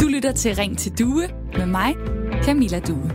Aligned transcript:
Du 0.00 0.06
lytter 0.08 0.32
til 0.32 0.54
Ring 0.54 0.78
til 0.78 0.98
Due 0.98 1.28
med 1.56 1.66
mig, 1.66 1.94
Camilla 2.42 2.80
Due. 2.80 3.10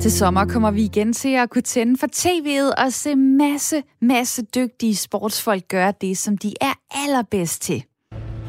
Til 0.00 0.12
sommer 0.12 0.44
kommer 0.44 0.70
vi 0.70 0.82
igen 0.82 1.12
til 1.12 1.28
at 1.28 1.50
kunne 1.50 1.62
tænde 1.62 1.98
for 1.98 2.06
tv'et 2.06 2.84
og 2.84 2.92
se 2.92 3.16
masse, 3.16 3.82
masse 4.00 4.42
dygtige 4.42 4.96
sportsfolk 4.96 5.68
gøre 5.68 5.92
det, 6.00 6.18
som 6.18 6.38
de 6.38 6.54
er 6.60 6.72
allerbedst 6.90 7.62
til. 7.62 7.84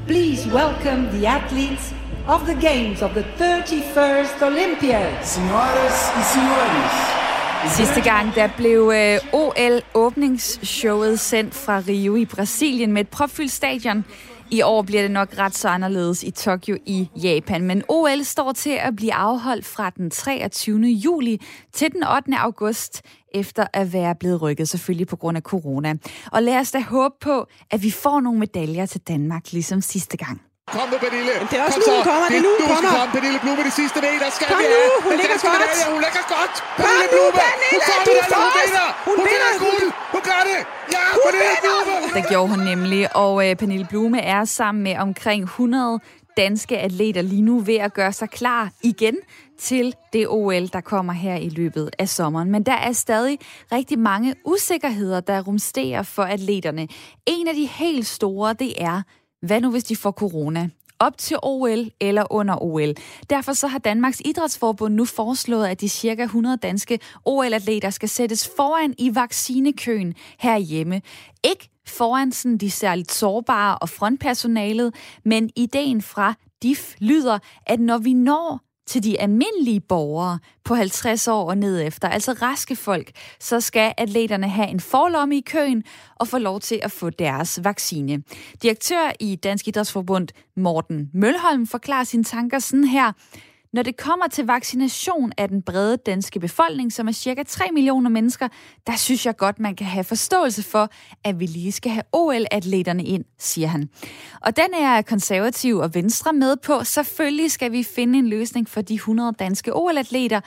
Please 0.07 0.49
welcome 0.49 1.07
the 1.11 1.27
athletes 1.27 1.95
of 2.27 2.41
the 2.41 2.67
Games 2.69 3.01
of 3.01 3.11
the 3.11 3.25
31st 3.39 4.45
Olympiad. 4.45 5.11
Senhoras 5.23 6.11
e 6.19 6.23
senhores, 6.33 7.22
Sidste 7.67 8.01
gang 8.01 8.35
der 8.35 8.49
blev 8.57 8.91
øh, 8.95 9.19
OL 9.33 9.81
åbningsshowet 9.93 11.19
sendt 11.19 11.55
fra 11.55 11.83
Rio 11.87 12.15
i 12.15 12.25
Brasilien 12.25 12.91
med 12.91 13.01
et 13.01 13.07
propfyldt 13.07 13.51
stadion. 13.51 14.05
I 14.51 14.61
år 14.61 14.81
bliver 14.81 15.01
det 15.01 15.11
nok 15.11 15.37
ret 15.37 15.55
så 15.55 15.67
anderledes 15.69 16.23
i 16.23 16.31
Tokyo 16.31 16.77
i 16.85 17.09
Japan, 17.15 17.63
men 17.63 17.83
OL 17.89 18.23
står 18.23 18.51
til 18.51 18.69
at 18.69 18.95
blive 18.95 19.13
afholdt 19.13 19.65
fra 19.65 19.89
den 19.89 20.09
23. 20.09 20.79
juli 20.79 21.41
til 21.73 21.91
den 21.91 22.03
8. 22.03 22.37
august, 22.37 23.01
efter 23.33 23.65
at 23.73 23.93
være 23.93 24.15
blevet 24.15 24.41
rykket 24.41 24.69
selvfølgelig 24.69 25.07
på 25.07 25.15
grund 25.15 25.37
af 25.37 25.43
corona. 25.43 25.95
Og 26.31 26.43
lad 26.43 26.59
os 26.59 26.71
da 26.71 26.79
håbe 26.79 27.15
på, 27.21 27.45
at 27.71 27.83
vi 27.83 27.91
får 27.91 28.19
nogle 28.19 28.39
medaljer 28.39 28.85
til 28.85 29.01
Danmark, 29.01 29.51
ligesom 29.51 29.81
sidste 29.81 30.17
gang. 30.17 30.41
Kom 30.71 30.85
nu, 30.91 30.97
Pernille. 31.05 31.33
Men 31.41 31.47
det 31.51 31.57
er 31.59 31.63
også 31.67 31.79
Kom 31.79 31.83
nu, 31.83 31.89
så. 31.89 31.95
hun 31.97 32.03
kommer. 32.11 32.27
Det 32.31 32.37
er 32.37 32.41
Det 32.41 32.47
nu, 32.47 32.51
hun 32.61 32.75
kommer. 32.75 32.91
komme. 32.97 33.11
Pernille 33.15 33.39
Blume 33.43 33.61
de 33.69 33.73
sidste 33.81 33.99
meter. 34.07 34.27
Skal 34.37 34.47
Kom 34.51 34.59
vi 34.63 34.67
nu, 34.75 34.81
hun 35.07 35.13
ligger 35.21 35.37
godt. 35.47 35.55
medalje, 35.63 35.85
Hun 35.93 36.01
ligger 36.05 36.23
godt. 36.35 36.53
Kom 36.61 36.83
Pernille 36.83 37.05
nu, 37.05 37.11
Blume. 37.13 37.31
Pernille, 37.39 37.71
Hun 37.73 37.81
får 37.89 37.99
du 38.07 38.11
er 38.21 38.25
medaljen. 38.25 38.43
Hun 38.43 38.51
vinder. 38.61 38.87
Hun 39.07 39.15
Hun 39.19 39.25
vinder 39.29 39.51
guld. 39.65 39.87
Hun 40.13 40.21
gør 40.29 40.41
det. 40.49 40.59
Ja, 40.95 41.03
Pernille 41.25 41.55
Blume. 41.63 42.07
Det 42.17 42.23
gjorde 42.31 42.49
hun 42.53 42.61
nemlig, 42.71 43.01
og 43.23 43.33
øh, 43.45 43.51
Pernille 43.61 43.87
Blume 43.91 44.19
er 44.35 44.41
sammen 44.59 44.81
med 44.87 44.95
omkring 45.07 45.41
100 45.43 45.99
danske 46.43 46.75
atleter 46.87 47.21
lige 47.21 47.41
nu 47.49 47.55
ved 47.69 47.75
at 47.87 47.91
gøre 47.99 48.13
sig 48.13 48.29
klar 48.29 48.69
igen 48.91 49.15
til 49.59 49.85
det 50.13 50.25
OL, 50.27 50.67
der 50.75 50.81
kommer 50.93 51.13
her 51.13 51.35
i 51.35 51.49
løbet 51.49 51.89
af 51.99 52.09
sommeren. 52.09 52.51
Men 52.51 52.63
der 52.63 52.73
er 52.87 52.91
stadig 52.91 53.39
rigtig 53.71 53.99
mange 53.99 54.35
usikkerheder, 54.45 55.19
der 55.19 55.41
rumsterer 55.41 56.03
for 56.03 56.23
atleterne. 56.23 56.87
En 57.25 57.47
af 57.47 57.53
de 57.55 57.65
helt 57.65 58.07
store, 58.07 58.53
det 58.53 58.73
er, 58.83 59.01
hvad 59.43 59.61
nu 59.61 59.71
hvis 59.71 59.83
de 59.83 59.95
får 59.95 60.11
corona? 60.11 60.69
op 60.99 61.17
til 61.17 61.37
OL 61.43 61.91
eller 61.99 62.33
under 62.33 62.63
OL. 62.63 62.93
Derfor 63.29 63.53
så 63.53 63.67
har 63.67 63.79
Danmarks 63.79 64.21
Idrætsforbund 64.25 64.93
nu 64.93 65.05
foreslået, 65.05 65.67
at 65.67 65.81
de 65.81 65.89
cirka 65.89 66.23
100 66.23 66.57
danske 66.57 66.99
OL-atleter 67.25 67.89
skal 67.89 68.09
sættes 68.09 68.49
foran 68.57 68.93
i 68.97 69.15
vaccinekøen 69.15 70.13
herhjemme. 70.39 71.01
Ikke 71.43 71.69
foran 71.87 72.31
sådan 72.31 72.57
de 72.57 72.71
særligt 72.71 73.11
sårbare 73.11 73.77
og 73.77 73.89
frontpersonalet, 73.89 74.95
men 75.25 75.49
ideen 75.55 76.01
fra 76.01 76.33
DIF 76.63 76.95
lyder, 76.99 77.39
at 77.65 77.79
når 77.79 77.97
vi 77.97 78.13
når 78.13 78.59
til 78.87 79.03
de 79.03 79.21
almindelige 79.21 79.79
borgere 79.79 80.39
på 80.63 80.75
50 80.75 81.27
år 81.27 81.49
og 81.49 81.57
ned 81.57 81.81
efter, 81.81 82.09
altså 82.09 82.33
raske 82.33 82.75
folk, 82.75 83.11
så 83.39 83.61
skal 83.61 83.93
atleterne 83.97 84.49
have 84.49 84.67
en 84.67 84.79
forlomme 84.79 85.37
i 85.37 85.41
køen 85.41 85.83
og 86.15 86.27
få 86.27 86.37
lov 86.37 86.59
til 86.59 86.79
at 86.83 86.91
få 86.91 87.09
deres 87.09 87.59
vaccine. 87.63 88.23
Direktør 88.61 89.11
i 89.19 89.35
Dansk 89.35 89.67
Idrætsforbund, 89.67 90.27
Morten 90.55 91.09
Mølholm, 91.13 91.67
forklarer 91.67 92.03
sine 92.03 92.23
tanker 92.23 92.59
sådan 92.59 92.83
her. 92.83 93.11
Når 93.73 93.83
det 93.83 93.97
kommer 93.97 94.27
til 94.27 94.45
vaccination 94.45 95.31
af 95.37 95.49
den 95.49 95.61
brede 95.61 95.97
danske 95.97 96.39
befolkning, 96.39 96.93
som 96.93 97.07
er 97.07 97.11
cirka 97.11 97.43
3 97.43 97.65
millioner 97.73 98.09
mennesker, 98.09 98.47
der 98.87 98.95
synes 98.95 99.25
jeg 99.25 99.37
godt, 99.37 99.59
man 99.59 99.75
kan 99.75 99.87
have 99.87 100.03
forståelse 100.03 100.63
for, 100.63 100.89
at 101.23 101.39
vi 101.39 101.45
lige 101.45 101.71
skal 101.71 101.91
have 101.91 102.03
OL-atleterne 102.11 103.03
ind, 103.03 103.25
siger 103.39 103.67
han. 103.67 103.89
Og 104.41 104.57
den 104.57 104.73
er 104.73 105.01
konservativ 105.01 105.77
og 105.77 105.95
venstre 105.95 106.33
med 106.33 106.57
på. 106.57 106.83
Selvfølgelig 106.83 107.51
skal 107.51 107.71
vi 107.71 107.83
finde 107.83 108.19
en 108.19 108.27
løsning 108.27 108.69
for 108.69 108.81
de 108.81 108.93
100 108.93 109.33
danske 109.39 109.75
OL-atleter 109.75 110.41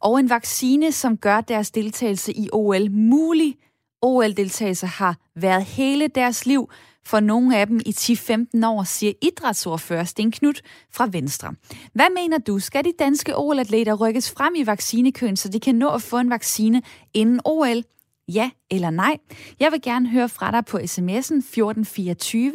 og 0.00 0.20
en 0.20 0.30
vaccine, 0.30 0.92
som 0.92 1.16
gør 1.16 1.40
deres 1.40 1.70
deltagelse 1.70 2.32
i 2.32 2.48
OL 2.52 2.90
mulig. 2.90 3.56
OL-deltagelse 4.02 4.86
har 4.86 5.16
været 5.36 5.64
hele 5.64 6.08
deres 6.08 6.46
liv, 6.46 6.70
for 7.06 7.20
nogle 7.20 7.58
af 7.58 7.66
dem 7.66 7.80
i 7.86 7.90
10-15 7.90 8.66
år, 8.66 8.84
siger 8.84 9.12
idrætsordfører 9.22 10.04
Sten 10.04 10.30
Knut 10.30 10.60
fra 10.92 11.08
Venstre. 11.12 11.54
Hvad 11.92 12.06
mener 12.14 12.38
du? 12.38 12.58
Skal 12.58 12.84
de 12.84 12.92
danske 12.98 13.36
OL-atleter 13.36 13.94
rykkes 13.94 14.30
frem 14.30 14.54
i 14.56 14.66
vaccinekøen, 14.66 15.36
så 15.36 15.48
de 15.48 15.60
kan 15.60 15.74
nå 15.74 15.88
at 15.88 16.02
få 16.02 16.18
en 16.18 16.30
vaccine 16.30 16.82
inden 17.14 17.40
OL? 17.44 17.82
Ja 18.28 18.50
eller 18.70 18.90
nej? 18.90 19.16
Jeg 19.60 19.72
vil 19.72 19.82
gerne 19.82 20.08
høre 20.08 20.28
fra 20.28 20.50
dig 20.50 20.64
på 20.64 20.76
sms'en 20.76 21.38
1424. 21.38 22.52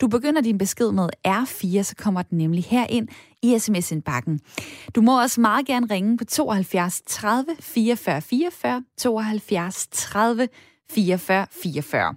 Du 0.00 0.08
begynder 0.08 0.40
din 0.40 0.58
besked 0.58 0.92
med 0.92 1.08
R4, 1.28 1.82
så 1.82 1.94
kommer 1.98 2.22
den 2.22 2.38
nemlig 2.38 2.64
her 2.64 2.86
ind 2.86 3.08
i 3.42 3.58
sms-indbakken. 3.58 4.40
Du 4.94 5.00
må 5.00 5.22
også 5.22 5.40
meget 5.40 5.66
gerne 5.66 5.86
ringe 5.90 6.16
på 6.16 6.24
72 6.24 7.02
30 7.06 7.46
44 7.60 8.20
44, 8.22 8.84
72 8.98 9.88
30 9.90 10.48
44 10.90 11.46
44. 11.50 12.14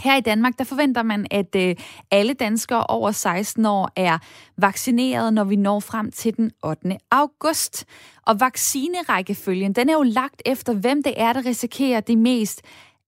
Her 0.00 0.16
i 0.16 0.20
Danmark, 0.20 0.58
der 0.58 0.64
forventer 0.64 1.02
man, 1.02 1.26
at 1.30 1.56
øh, 1.56 1.76
alle 2.10 2.34
danskere 2.34 2.84
over 2.86 3.10
16 3.10 3.66
år 3.66 3.90
er 3.96 4.18
vaccineret, 4.58 5.34
når 5.34 5.44
vi 5.44 5.56
når 5.56 5.80
frem 5.80 6.10
til 6.10 6.36
den 6.36 6.50
8. 6.64 6.96
august. 7.10 7.86
Og 8.26 8.40
vaccinerækkefølgen, 8.40 9.72
den 9.72 9.88
er 9.88 9.92
jo 9.92 10.02
lagt 10.02 10.42
efter, 10.46 10.74
hvem 10.74 11.02
det 11.02 11.14
er, 11.16 11.32
der 11.32 11.46
risikerer 11.46 12.00
det 12.00 12.18
mest 12.18 12.62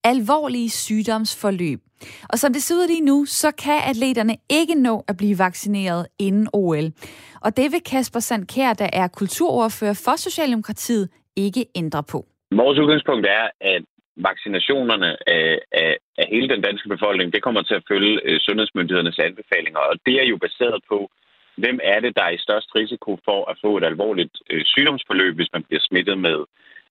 alvorlige 0.05 0.71
sygdomsforløb. 0.71 1.81
Og 2.29 2.39
som 2.39 2.53
det 2.53 2.63
ser 2.63 2.75
ud 2.75 2.87
lige 2.87 3.01
nu, 3.01 3.25
så 3.25 3.51
kan 3.51 3.81
atleterne 3.91 4.37
ikke 4.51 4.75
nå 4.75 5.05
at 5.09 5.17
blive 5.17 5.39
vaccineret 5.39 6.07
inden 6.19 6.49
OL. 6.53 6.93
Og 7.41 7.57
det 7.57 7.73
vil 7.73 7.81
Kasper 7.81 8.21
Sandkær, 8.21 8.73
der 8.73 8.89
er 8.93 9.09
kulturordfører 9.09 10.03
for 10.05 10.17
Socialdemokratiet, 10.17 11.09
ikke 11.37 11.67
ændre 11.75 12.03
på. 12.03 12.27
Vores 12.53 12.79
udgangspunkt 12.79 13.27
er, 13.27 13.45
at 13.61 13.83
vaccinationerne 14.17 15.29
af, 15.29 15.59
af, 15.73 15.97
af 16.19 16.27
hele 16.31 16.49
den 16.49 16.61
danske 16.61 16.89
befolkning, 16.89 17.33
det 17.33 17.43
kommer 17.43 17.63
til 17.63 17.75
at 17.75 17.87
følge 17.89 18.21
øh, 18.25 18.41
sundhedsmyndighedernes 18.41 19.19
anbefalinger, 19.19 19.79
og 19.79 19.95
det 20.07 20.15
er 20.23 20.27
jo 20.27 20.37
baseret 20.37 20.81
på, 20.89 21.11
hvem 21.57 21.79
er 21.83 22.01
det, 22.01 22.17
der 22.17 22.23
er 22.23 22.31
i 22.35 22.45
størst 22.47 22.69
risiko 22.75 23.19
for 23.25 23.51
at 23.51 23.59
få 23.65 23.77
et 23.77 23.85
alvorligt 23.85 24.37
øh, 24.51 24.65
sygdomsforløb, 24.65 25.35
hvis 25.37 25.53
man 25.53 25.63
bliver 25.63 25.81
smittet 25.89 26.19
med, 26.19 26.39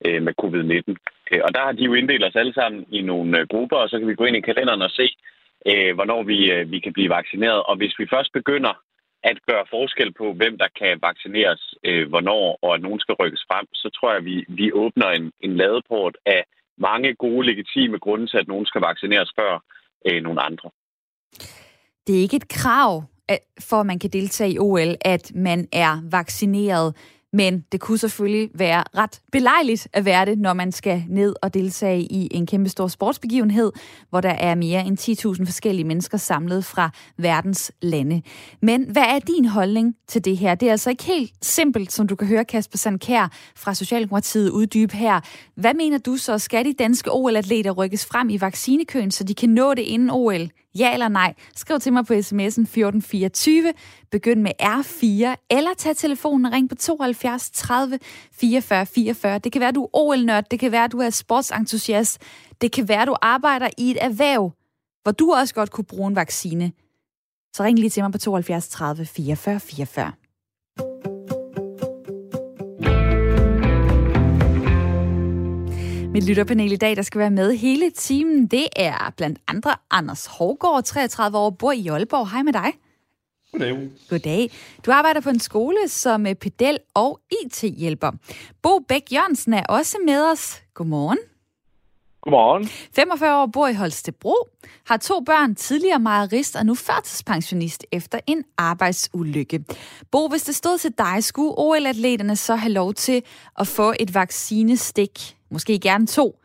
øh, 0.06 0.22
med 0.26 0.34
covid-19. 0.42 0.94
Øh, 1.32 1.42
og 1.46 1.54
der 1.56 1.62
har 1.66 1.72
de 1.72 1.84
jo 1.84 1.94
inddelt 1.94 2.24
os 2.24 2.36
alle 2.36 2.54
sammen 2.54 2.86
i 2.90 3.02
nogle 3.02 3.40
øh, 3.40 3.48
grupper, 3.48 3.78
og 3.78 3.90
så 3.90 4.00
kan 4.00 4.08
vi 4.08 4.16
gå 4.16 4.26
ind 4.26 4.38
i 4.38 4.48
kalenderen 4.50 4.82
og 4.82 4.92
se, 4.92 5.08
øh, 5.70 5.96
hvornår 5.96 6.24
vi, 6.24 6.52
øh, 6.52 6.72
vi 6.72 6.80
kan 6.80 6.94
blive 6.94 7.10
vaccineret. 7.10 7.64
Og 7.64 7.76
hvis 7.76 8.00
vi 8.00 8.08
først 8.14 8.32
begynder 8.34 8.74
at 9.24 9.38
gøre 9.50 9.66
forskel 9.70 10.14
på, 10.14 10.34
hvem 10.34 10.58
der 10.58 10.68
kan 10.80 11.00
vaccineres, 11.02 11.74
øh, 11.84 12.10
hvornår, 12.10 12.60
og 12.62 12.76
at 12.76 12.82
nogen 12.82 13.00
skal 13.00 13.16
rykkes 13.22 13.44
frem, 13.50 13.66
så 13.74 13.90
tror 13.90 14.10
jeg, 14.10 14.18
at 14.18 14.26
vi, 14.26 14.46
vi 14.48 14.72
åbner 14.72 15.10
en, 15.10 15.32
en 15.42 15.58
ladeport 15.58 16.18
af 16.26 16.44
mange 16.78 17.16
gode, 17.16 17.48
legitime 17.48 18.00
grunde 18.00 18.28
til, 18.28 18.38
at 18.38 18.48
nogen 18.48 18.66
skal 18.66 18.82
vaccineres 18.82 19.32
før 19.40 19.64
øh, 20.08 20.24
nogle 20.24 20.42
andre. 20.42 20.70
Det 22.08 22.16
er 22.18 22.22
ikke 22.22 22.36
et 22.36 22.48
krav, 22.48 23.04
for 23.70 23.80
at 23.80 23.86
man 23.86 24.00
kan 24.00 24.10
deltage 24.10 24.52
i 24.52 24.60
OL, 24.60 24.96
at 25.02 25.32
man 25.36 25.68
er 25.74 26.10
vaccineret. 26.12 26.96
Men 27.36 27.64
det 27.72 27.80
kunne 27.80 27.98
selvfølgelig 27.98 28.50
være 28.54 28.84
ret 28.98 29.22
belejligt 29.32 29.88
at 29.94 30.06
være 30.06 30.26
det, 30.26 30.40
når 30.40 30.54
man 30.54 30.72
skal 30.72 31.04
ned 31.10 31.36
og 31.42 31.54
deltage 31.54 32.02
i 32.02 32.28
en 32.32 32.46
kæmpe 32.46 32.70
stor 32.70 32.88
sportsbegivenhed, 32.88 33.72
hvor 34.10 34.22
der 34.22 34.30
er 34.30 34.56
mere 34.56 34.86
end 34.86 35.00
10.000 35.40 35.46
forskellige 35.46 35.86
mennesker 35.86 36.18
samlet 36.18 36.66
fra 36.66 36.90
verdens 37.18 37.72
lande. 37.82 38.22
Men 38.62 38.86
hvad 38.92 39.04
er 39.04 39.20
din 39.20 39.46
holdning 39.46 39.96
til 40.08 40.26
det 40.26 40.38
her? 40.38 40.56
Det 40.56 40.68
er 40.68 40.72
altså 40.72 40.90
ikke 40.90 41.04
helt 41.04 41.34
simpelt, 41.42 41.92
som 41.92 42.08
du 42.08 42.16
kan 42.16 42.28
høre 42.28 42.46
Kasper 42.46 42.78
Sandkær 42.78 43.32
fra 43.56 43.74
Socialdemokratiet 43.74 44.50
uddybe 44.50 44.96
her. 44.96 45.20
Hvad 45.56 45.74
mener 45.74 45.98
du 45.98 46.18
så? 46.18 46.38
Skal 46.38 46.66
de 46.66 46.74
danske 46.74 47.12
OL-atleter 47.12 47.72
rykkes 47.72 48.06
frem 48.06 48.30
i 48.30 48.42
vaccinekøen, 48.42 49.12
så 49.12 49.24
de 49.24 49.36
kan 49.36 49.50
nå 49.50 49.74
det 49.74 49.82
inden 49.82 50.10
OL? 50.10 50.50
Ja 50.76 50.94
eller 50.94 51.08
nej? 51.08 51.34
Skriv 51.56 51.80
til 51.80 51.94
mig 51.94 52.06
på 52.06 52.14
sms'en 52.14 52.62
1424. 52.62 53.74
Begynd 54.12 54.42
med 54.42 54.52
R4, 54.62 55.46
eller 55.50 55.74
tag 55.78 55.98
telefonen 55.98 56.46
og 56.46 56.52
ring 56.52 56.70
på 56.70 56.76
72 56.76 57.50
30 57.50 58.00
44 58.32 58.86
44. 58.86 59.40
Det 59.40 59.52
kan 59.52 59.62
være, 59.62 59.72
du 59.72 59.84
er 59.84 59.90
OL-nørd, 59.94 60.44
det 60.52 60.60
kan 60.60 60.72
være, 60.72 60.88
du 60.88 61.00
er 61.00 61.10
sportsentusiast, 61.10 62.22
det 62.62 62.72
kan 62.72 62.88
være, 62.88 63.06
du 63.06 63.16
arbejder 63.22 63.70
i 63.78 63.92
et 63.92 63.98
erhverv, 64.02 64.52
hvor 65.04 65.12
du 65.12 65.34
også 65.34 65.54
godt 65.54 65.72
kunne 65.72 65.86
bruge 65.86 66.08
en 66.08 66.16
vaccine. 66.16 66.72
Så 67.56 67.64
ring 67.64 67.80
lige 67.80 67.90
til 67.90 68.04
mig 68.04 68.12
på 68.12 68.18
72 68.18 68.68
30 68.68 69.06
44 69.06 69.60
44. 69.60 70.12
Mit 76.16 76.24
lytterpanel 76.24 76.72
i 76.72 76.76
dag, 76.76 76.96
der 76.96 77.02
skal 77.02 77.20
være 77.20 77.32
med 77.32 77.54
hele 77.54 77.92
timen, 77.92 78.48
det 78.48 78.68
er 78.76 79.14
blandt 79.18 79.40
andre 79.48 79.76
Anders 79.92 80.26
Hårgaard, 80.26 80.84
33 80.84 81.38
år, 81.38 81.50
bor 81.50 81.72
i 81.72 81.88
Aalborg. 81.88 82.30
Hej 82.30 82.44
med 82.44 82.54
dig. 82.54 82.74
Goddag. 83.52 83.90
Goddag. 84.10 84.52
Du 84.86 84.92
arbejder 84.92 85.22
på 85.22 85.30
en 85.30 85.40
skole 85.40 85.88
som 85.88 86.28
øh, 86.28 86.36
pedel 86.36 86.78
og 86.94 87.20
IT-hjælper. 87.44 88.12
Bo 88.62 88.80
Bæk 88.88 89.04
Jørgensen 89.14 89.54
er 89.54 89.64
også 89.70 89.98
med 90.06 90.32
os. 90.32 90.62
Godmorgen. 90.74 91.18
Godmorgen. 92.26 92.66
45 92.96 93.42
år, 93.42 93.50
bor 93.54 93.68
i 93.68 93.74
Holstebro, 93.74 94.36
har 94.88 94.98
to 94.98 95.20
børn, 95.26 95.56
tidligere 95.56 96.00
mejerist 96.00 96.56
og 96.56 96.66
nu 96.66 96.76
førtidspensionist 96.76 97.86
efter 97.92 98.20
en 98.28 98.44
arbejdsulykke. 98.58 99.60
Bo, 100.12 100.28
hvis 100.32 100.44
det 100.44 100.56
stod 100.56 100.78
til 100.78 100.94
dig, 100.98 101.24
skulle 101.24 101.54
OL-atleterne 101.58 102.36
så 102.36 102.56
have 102.56 102.74
lov 102.74 102.94
til 102.94 103.24
at 103.60 103.68
få 103.78 103.94
et 104.00 104.12
vaccinestik, 104.14 105.12
måske 105.52 105.80
gerne 105.80 106.08
to, 106.08 106.40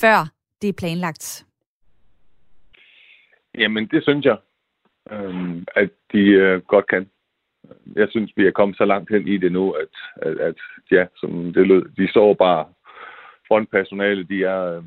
før 0.00 0.18
det 0.62 0.68
er 0.68 0.72
planlagt? 0.72 1.46
Jamen, 3.58 3.86
det 3.86 4.02
synes 4.02 4.24
jeg, 4.24 4.38
øhm, 5.10 5.64
at 5.76 5.90
de 6.12 6.18
øh, 6.18 6.62
godt 6.62 6.86
kan. 6.86 7.10
Jeg 7.96 8.08
synes, 8.10 8.32
vi 8.36 8.46
er 8.46 8.50
kommet 8.50 8.76
så 8.76 8.84
langt 8.84 9.10
hen 9.10 9.28
i 9.28 9.36
det 9.38 9.52
nu, 9.52 9.70
at, 9.70 9.94
at, 10.16 10.38
at 10.38 10.58
ja, 10.90 11.04
som 11.16 11.52
det 11.52 11.66
lød, 11.66 11.84
de 11.96 12.12
sårbare 12.12 12.66
frontpersonale, 13.48 14.24
de 14.24 14.44
er, 14.44 14.76
øh, 14.76 14.82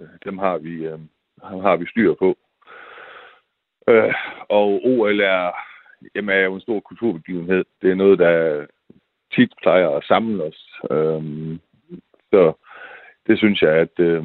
Øh, 0.00 0.08
dem 0.24 0.38
har 0.38 0.58
vi, 0.58 0.74
øh, 0.86 1.00
har 1.42 1.76
vi 1.76 1.86
styr 1.86 2.14
på. 2.14 2.38
Øh, 3.88 4.14
og 4.48 4.80
OL 4.84 5.20
er, 5.20 5.52
jamen, 6.14 6.36
er 6.36 6.44
jo 6.44 6.54
en 6.54 6.60
stor 6.60 6.80
kulturbegivenhed. 6.80 7.64
Det 7.82 7.90
er 7.90 7.94
noget, 7.94 8.18
der 8.18 8.66
tit 9.34 9.52
plejer 9.62 9.88
at 9.88 10.04
samle 10.04 10.44
os. 10.44 10.60
Øh, 10.90 11.22
så 12.30 12.52
det 13.26 13.38
synes 13.38 13.62
jeg, 13.62 13.72
at, 13.72 13.98
øh, 13.98 14.24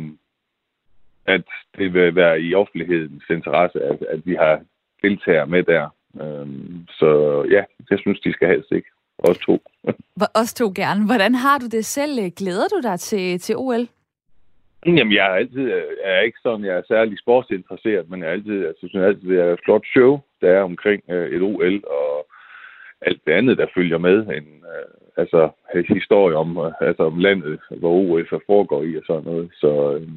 at 1.25 1.45
det 1.77 1.93
vil 1.93 2.15
være 2.15 2.41
i 2.41 2.55
offentlighedens 2.55 3.23
interesse, 3.29 3.83
at, 3.83 4.01
at 4.09 4.25
vi 4.25 4.35
har 4.35 4.61
deltagere 5.03 5.47
med 5.47 5.63
der. 5.63 5.89
Øh, 6.21 6.47
så 6.89 7.09
ja, 7.51 7.63
jeg 7.89 7.99
synes, 7.99 8.19
de 8.19 8.33
skal 8.33 8.47
helst 8.47 8.71
ikke. 8.71 8.89
Os 9.17 9.37
to. 9.37 9.63
Os 10.41 10.53
to 10.53 10.71
gerne. 10.75 11.05
Hvordan 11.05 11.35
har 11.35 11.57
du 11.57 11.67
det 11.67 11.85
selv? 11.85 12.31
Glæder 12.31 12.67
du 12.67 12.79
dig 12.83 12.99
til, 12.99 13.39
til 13.39 13.55
OL? 13.57 13.87
Jamen, 14.85 15.13
jeg 15.13 15.25
er 15.25 15.35
altid, 15.35 15.67
jeg 15.69 15.85
er 16.03 16.21
ikke 16.21 16.39
sådan, 16.43 16.65
jeg 16.65 16.77
er 16.77 16.81
særlig 16.87 17.19
sportsinteresseret, 17.19 18.09
men 18.09 18.19
jeg, 18.19 18.27
er 18.27 18.31
altid, 18.31 18.65
jeg 18.65 18.73
synes 18.77 18.95
altid, 18.95 19.29
det 19.29 19.39
er 19.39 19.53
et 19.53 19.59
flot 19.65 19.85
show, 19.85 20.19
der 20.41 20.49
er 20.49 20.61
omkring 20.61 21.03
øh, 21.09 21.29
et 21.35 21.41
OL, 21.41 21.83
og 21.87 22.27
alt 23.01 23.21
det 23.25 23.31
andet, 23.31 23.57
der 23.57 23.67
følger 23.75 23.97
med. 23.97 24.17
En, 24.17 24.47
øh, 24.73 24.87
altså, 25.17 25.49
historie 25.87 26.35
om, 26.35 26.57
øh, 26.57 26.71
altså, 26.81 27.03
om 27.03 27.17
landet, 27.17 27.59
hvor 27.69 27.91
OL 27.91 28.27
foregår 28.47 28.83
i 28.83 28.97
og 28.97 29.03
sådan 29.07 29.23
noget. 29.23 29.51
Så 29.53 29.95
øh, 29.95 30.07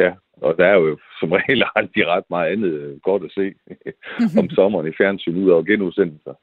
ja, 0.00 0.12
og 0.36 0.58
der 0.58 0.66
er 0.66 0.74
jo 0.74 0.98
som 1.20 1.32
regel 1.32 1.64
aldrig 1.76 2.06
ret 2.06 2.24
meget 2.30 2.52
andet 2.52 2.98
godt 3.02 3.24
at 3.24 3.32
se 3.32 3.54
om 4.40 4.50
sommeren 4.50 4.86
i 4.88 4.96
fjernsyn 4.98 5.44
ud 5.44 5.50
over 5.50 5.62
genudsendelser. 5.62 6.34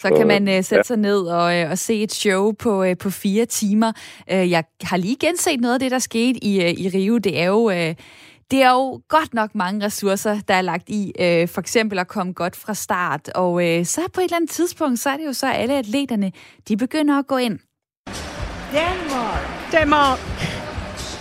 Så 0.00 0.10
kan 0.16 0.26
man 0.26 0.42
uh, 0.42 0.54
sætte 0.54 0.76
ja. 0.76 0.82
sig 0.82 0.96
ned 0.96 1.20
og, 1.20 1.62
uh, 1.64 1.70
og 1.70 1.78
se 1.78 2.02
et 2.02 2.12
show 2.12 2.52
på, 2.52 2.84
uh, 2.84 2.96
på 3.00 3.10
fire 3.10 3.46
timer. 3.46 3.92
Uh, 4.32 4.50
jeg 4.50 4.64
har 4.82 4.96
lige 4.96 5.16
genset 5.20 5.60
noget 5.60 5.74
af 5.74 5.80
det, 5.80 5.90
der 5.90 5.98
skete 5.98 6.44
i, 6.44 6.58
uh, 6.58 6.80
i 6.80 6.88
Rio. 6.88 7.18
Det 7.18 7.40
er 7.40 7.46
jo... 7.46 7.70
Uh, 7.70 7.94
det 8.50 8.62
er 8.62 8.70
jo 8.70 9.00
godt 9.08 9.34
nok 9.34 9.54
mange 9.54 9.86
ressourcer, 9.86 10.40
der 10.48 10.54
er 10.54 10.62
lagt 10.62 10.88
i, 10.88 11.12
øh, 11.20 11.48
for 11.48 11.60
eksempel 11.60 11.98
at 11.98 12.08
komme 12.08 12.32
godt 12.32 12.56
fra 12.56 12.74
start. 12.74 13.28
Og 13.28 13.66
øh, 13.66 13.86
så 13.86 14.00
på 14.14 14.20
et 14.20 14.24
eller 14.24 14.36
andet 14.36 14.50
tidspunkt, 14.50 15.00
så 15.00 15.10
er 15.10 15.16
det 15.16 15.26
jo 15.26 15.32
så, 15.32 15.46
at 15.46 15.60
alle 15.60 15.74
atleterne, 15.74 16.32
de 16.68 16.76
begynder 16.76 17.18
at 17.18 17.26
gå 17.26 17.36
ind. 17.36 17.58
Denmark. 18.72 19.40
Denmark 19.72 20.18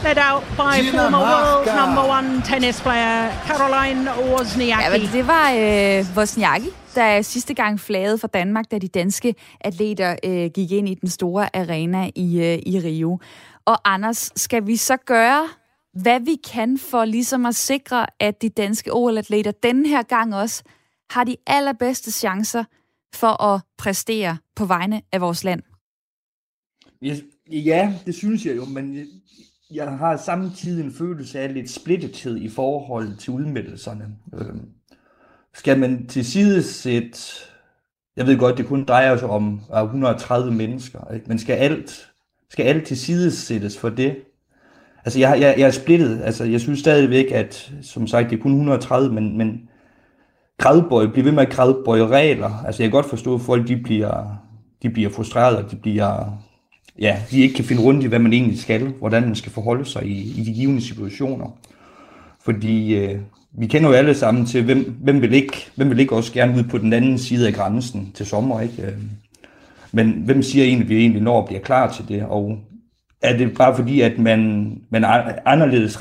led 0.03 0.17
out 0.31 0.43
by 0.59 0.75
former 0.91 1.21
world 1.29 1.65
number 1.81 2.03
one 2.17 2.41
tennis 2.45 2.81
player 2.81 3.31
Caroline 3.47 4.09
Wozniacki. 4.31 4.83
Ja, 4.83 4.97
men 4.97 5.09
det 5.13 5.27
var 5.27 5.51
øh, 5.51 6.17
Wozniacki, 6.17 6.69
der 6.95 7.21
sidste 7.21 7.53
gang 7.53 7.79
flagede 7.79 8.17
for 8.17 8.27
Danmark, 8.27 8.71
da 8.71 8.77
de 8.77 8.87
danske 8.87 9.35
atleter 9.61 10.15
øh, 10.25 10.51
gik 10.53 10.71
ind 10.71 10.89
i 10.89 10.93
den 10.93 11.09
store 11.09 11.55
arena 11.55 12.09
i, 12.15 12.39
øh, 12.39 12.59
i 12.65 12.79
Rio. 12.79 13.19
Og 13.65 13.93
Anders, 13.93 14.31
skal 14.35 14.67
vi 14.67 14.75
så 14.75 14.97
gøre, 14.97 15.47
hvad 15.93 16.19
vi 16.19 16.35
kan 16.53 16.77
for 16.77 17.05
ligesom 17.05 17.45
at 17.45 17.55
sikre, 17.55 18.05
at 18.19 18.41
de 18.41 18.49
danske 18.49 18.93
OL-atleter 18.93 19.51
denne 19.51 19.89
her 19.89 20.03
gang 20.03 20.35
også 20.35 20.63
har 21.09 21.23
de 21.23 21.35
allerbedste 21.47 22.11
chancer 22.11 22.63
for 23.13 23.43
at 23.43 23.61
præstere 23.77 24.37
på 24.55 24.65
vegne 24.65 25.01
af 25.11 25.21
vores 25.21 25.43
land? 25.43 25.61
Ja, 27.51 27.93
det 28.05 28.15
synes 28.15 28.45
jeg 28.45 28.55
jo, 28.55 28.65
men 28.65 29.07
jeg 29.71 29.97
har 29.97 30.17
samtidig 30.17 30.85
en 30.85 30.93
følelse 30.93 31.39
af 31.39 31.53
lidt 31.53 31.69
splittethed 31.69 32.37
i 32.37 32.49
forhold 32.49 33.17
til 33.17 33.33
udmeldelserne. 33.33 34.15
Øhm, 34.33 34.69
skal 35.55 35.79
man 35.79 36.07
til 36.07 36.25
side 36.25 36.63
sætte, 36.63 37.19
jeg 38.17 38.27
ved 38.27 38.37
godt, 38.37 38.57
det 38.57 38.67
kun 38.67 38.83
drejer 38.83 39.17
sig 39.17 39.29
om 39.29 39.61
130 39.83 40.53
mennesker, 40.53 41.13
ikke? 41.13 41.25
men 41.27 41.39
skal 41.39 41.53
alt, 41.53 42.07
skal 42.49 42.65
alt 42.65 42.87
til 42.87 42.97
side 42.97 43.31
sættes 43.31 43.77
for 43.77 43.89
det? 43.89 44.15
Altså, 45.05 45.19
jeg, 45.19 45.41
jeg, 45.41 45.55
jeg 45.57 45.67
er 45.67 45.71
splittet. 45.71 46.21
Altså, 46.23 46.43
jeg 46.43 46.61
synes 46.61 46.79
stadigvæk, 46.79 47.31
at 47.31 47.71
som 47.81 48.07
sagt, 48.07 48.29
det 48.29 48.37
er 48.37 48.41
kun 48.41 48.51
130, 48.51 49.13
men, 49.13 49.37
men 49.37 49.69
krædbøj, 50.59 51.07
bliver 51.07 51.23
ved 51.23 51.31
med 51.31 51.43
at 51.43 51.53
gradbøje 51.53 52.07
regler. 52.07 52.65
Altså, 52.65 52.83
jeg 52.83 52.91
kan 52.91 52.97
godt 52.97 53.09
forstå, 53.09 53.35
at 53.35 53.41
folk 53.41 53.67
de 53.67 53.77
bliver, 53.77 54.37
de 54.83 54.89
bliver 54.89 55.09
frustrerede, 55.09 55.57
og 55.57 55.71
de 55.71 55.75
bliver 55.75 56.37
ja, 56.99 57.23
de 57.31 57.41
ikke 57.41 57.55
kan 57.55 57.65
finde 57.65 57.81
rundt 57.81 58.03
i, 58.03 58.07
hvad 58.07 58.19
man 58.19 58.33
egentlig 58.33 58.59
skal, 58.59 58.87
hvordan 58.87 59.23
man 59.23 59.35
skal 59.35 59.51
forholde 59.51 59.85
sig 59.85 60.05
i, 60.05 60.41
i 60.41 60.43
de 60.43 60.53
givende 60.53 60.81
situationer. 60.81 61.57
Fordi 62.41 62.95
øh, 62.95 63.19
vi 63.57 63.67
kender 63.67 63.89
jo 63.89 63.95
alle 63.95 64.15
sammen 64.15 64.45
til, 64.45 64.63
hvem, 64.63 64.97
hvem, 65.01 65.21
vil 65.21 65.33
ikke, 65.33 65.67
hvem 65.75 65.89
vil 65.89 65.99
ikke 65.99 66.15
også 66.15 66.33
gerne 66.33 66.57
ud 66.57 66.63
på 66.63 66.77
den 66.77 66.93
anden 66.93 67.17
side 67.17 67.47
af 67.47 67.53
grænsen 67.53 68.11
til 68.15 68.25
sommer, 68.25 68.61
ikke? 68.61 68.83
Øh, 68.83 68.93
men 69.91 70.11
hvem 70.11 70.43
siger 70.43 70.65
egentlig, 70.65 70.85
at 70.85 70.89
vi 70.89 70.97
egentlig 70.97 71.21
når 71.21 71.41
at 71.41 71.47
blive 71.47 71.59
klar 71.59 71.91
til 71.91 72.07
det? 72.07 72.23
Og 72.23 72.57
er 73.21 73.37
det 73.37 73.57
bare 73.57 73.75
fordi, 73.75 74.01
at 74.01 74.19
man, 74.19 74.71
man 74.89 75.03
er 75.03 75.33
anderledes, 75.45 75.99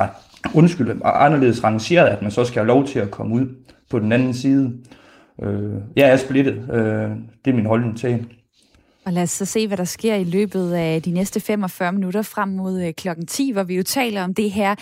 undskyld, 0.55 1.01
anderledes 1.05 1.65
rangeret, 1.65 2.07
at 2.07 2.23
man 2.23 2.31
så 2.31 2.45
skal 2.45 2.61
have 2.61 2.69
lov 2.69 2.87
til 2.87 2.99
at 2.99 3.11
komme 3.11 3.35
ud 3.35 3.47
på 3.91 3.99
den 3.99 4.13
anden 4.13 4.35
side? 4.35 4.73
Øh, 5.43 5.73
jeg 5.97 6.11
er 6.11 6.17
splittet. 6.17 6.55
Øh, 6.73 7.11
det 7.45 7.51
er 7.51 7.55
min 7.55 7.67
holdning 7.67 7.99
til 7.99 8.27
og 9.05 9.13
lad 9.13 9.23
os 9.23 9.31
så 9.31 9.45
se, 9.45 9.67
hvad 9.67 9.77
der 9.77 9.85
sker 9.85 10.15
i 10.15 10.25
løbet 10.25 10.73
af 10.73 11.03
de 11.03 11.11
næste 11.11 11.41
45 11.41 11.93
minutter 11.93 12.23
frem 12.23 12.49
mod 12.49 12.83
øh, 12.83 12.93
klokken 12.93 13.27
10, 13.27 13.51
hvor 13.53 13.63
vi 13.63 13.77
jo 13.77 13.83
taler 13.83 14.25
om 14.25 14.35
det 14.35 14.51
her 14.51 14.75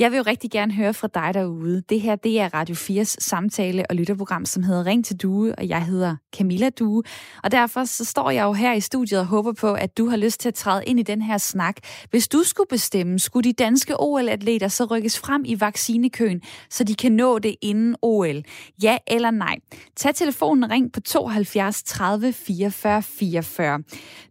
jeg 0.00 0.10
vil 0.10 0.16
jo 0.16 0.22
rigtig 0.26 0.50
gerne 0.50 0.72
høre 0.72 0.94
fra 0.94 1.08
dig 1.14 1.30
derude. 1.34 1.82
Det 1.88 2.00
her, 2.00 2.16
det 2.16 2.40
er 2.40 2.54
Radio 2.54 2.74
4's 2.74 3.16
samtale- 3.18 3.84
og 3.90 3.96
lytterprogram, 3.96 4.44
som 4.44 4.62
hedder 4.62 4.86
Ring 4.86 5.04
til 5.04 5.16
Due, 5.16 5.54
og 5.54 5.68
jeg 5.68 5.84
hedder 5.84 6.16
Camilla 6.36 6.70
Due. 6.70 7.02
Og 7.42 7.52
derfor 7.52 7.84
så 7.84 8.04
står 8.04 8.30
jeg 8.30 8.44
jo 8.44 8.52
her 8.52 8.72
i 8.72 8.80
studiet 8.80 9.20
og 9.20 9.26
håber 9.26 9.52
på, 9.52 9.72
at 9.72 9.98
du 9.98 10.08
har 10.08 10.16
lyst 10.16 10.40
til 10.40 10.48
at 10.48 10.54
træde 10.54 10.84
ind 10.84 11.00
i 11.00 11.02
den 11.02 11.22
her 11.22 11.38
snak. 11.38 11.76
Hvis 12.10 12.28
du 12.28 12.42
skulle 12.42 12.66
bestemme, 12.70 13.18
skulle 13.18 13.44
de 13.44 13.52
danske 13.52 14.00
OL-atleter 14.00 14.68
så 14.68 14.84
rykkes 14.84 15.18
frem 15.18 15.42
i 15.46 15.60
vaccinekøen, 15.60 16.42
så 16.70 16.84
de 16.84 16.94
kan 16.94 17.12
nå 17.12 17.38
det 17.38 17.56
inden 17.62 17.96
OL? 18.02 18.42
Ja 18.82 18.98
eller 19.06 19.30
nej? 19.30 19.56
Tag 19.96 20.14
telefonen 20.14 20.70
ring 20.70 20.92
på 20.92 21.00
72 21.00 21.82
30 21.82 22.32
44 22.32 23.02
44. 23.02 23.82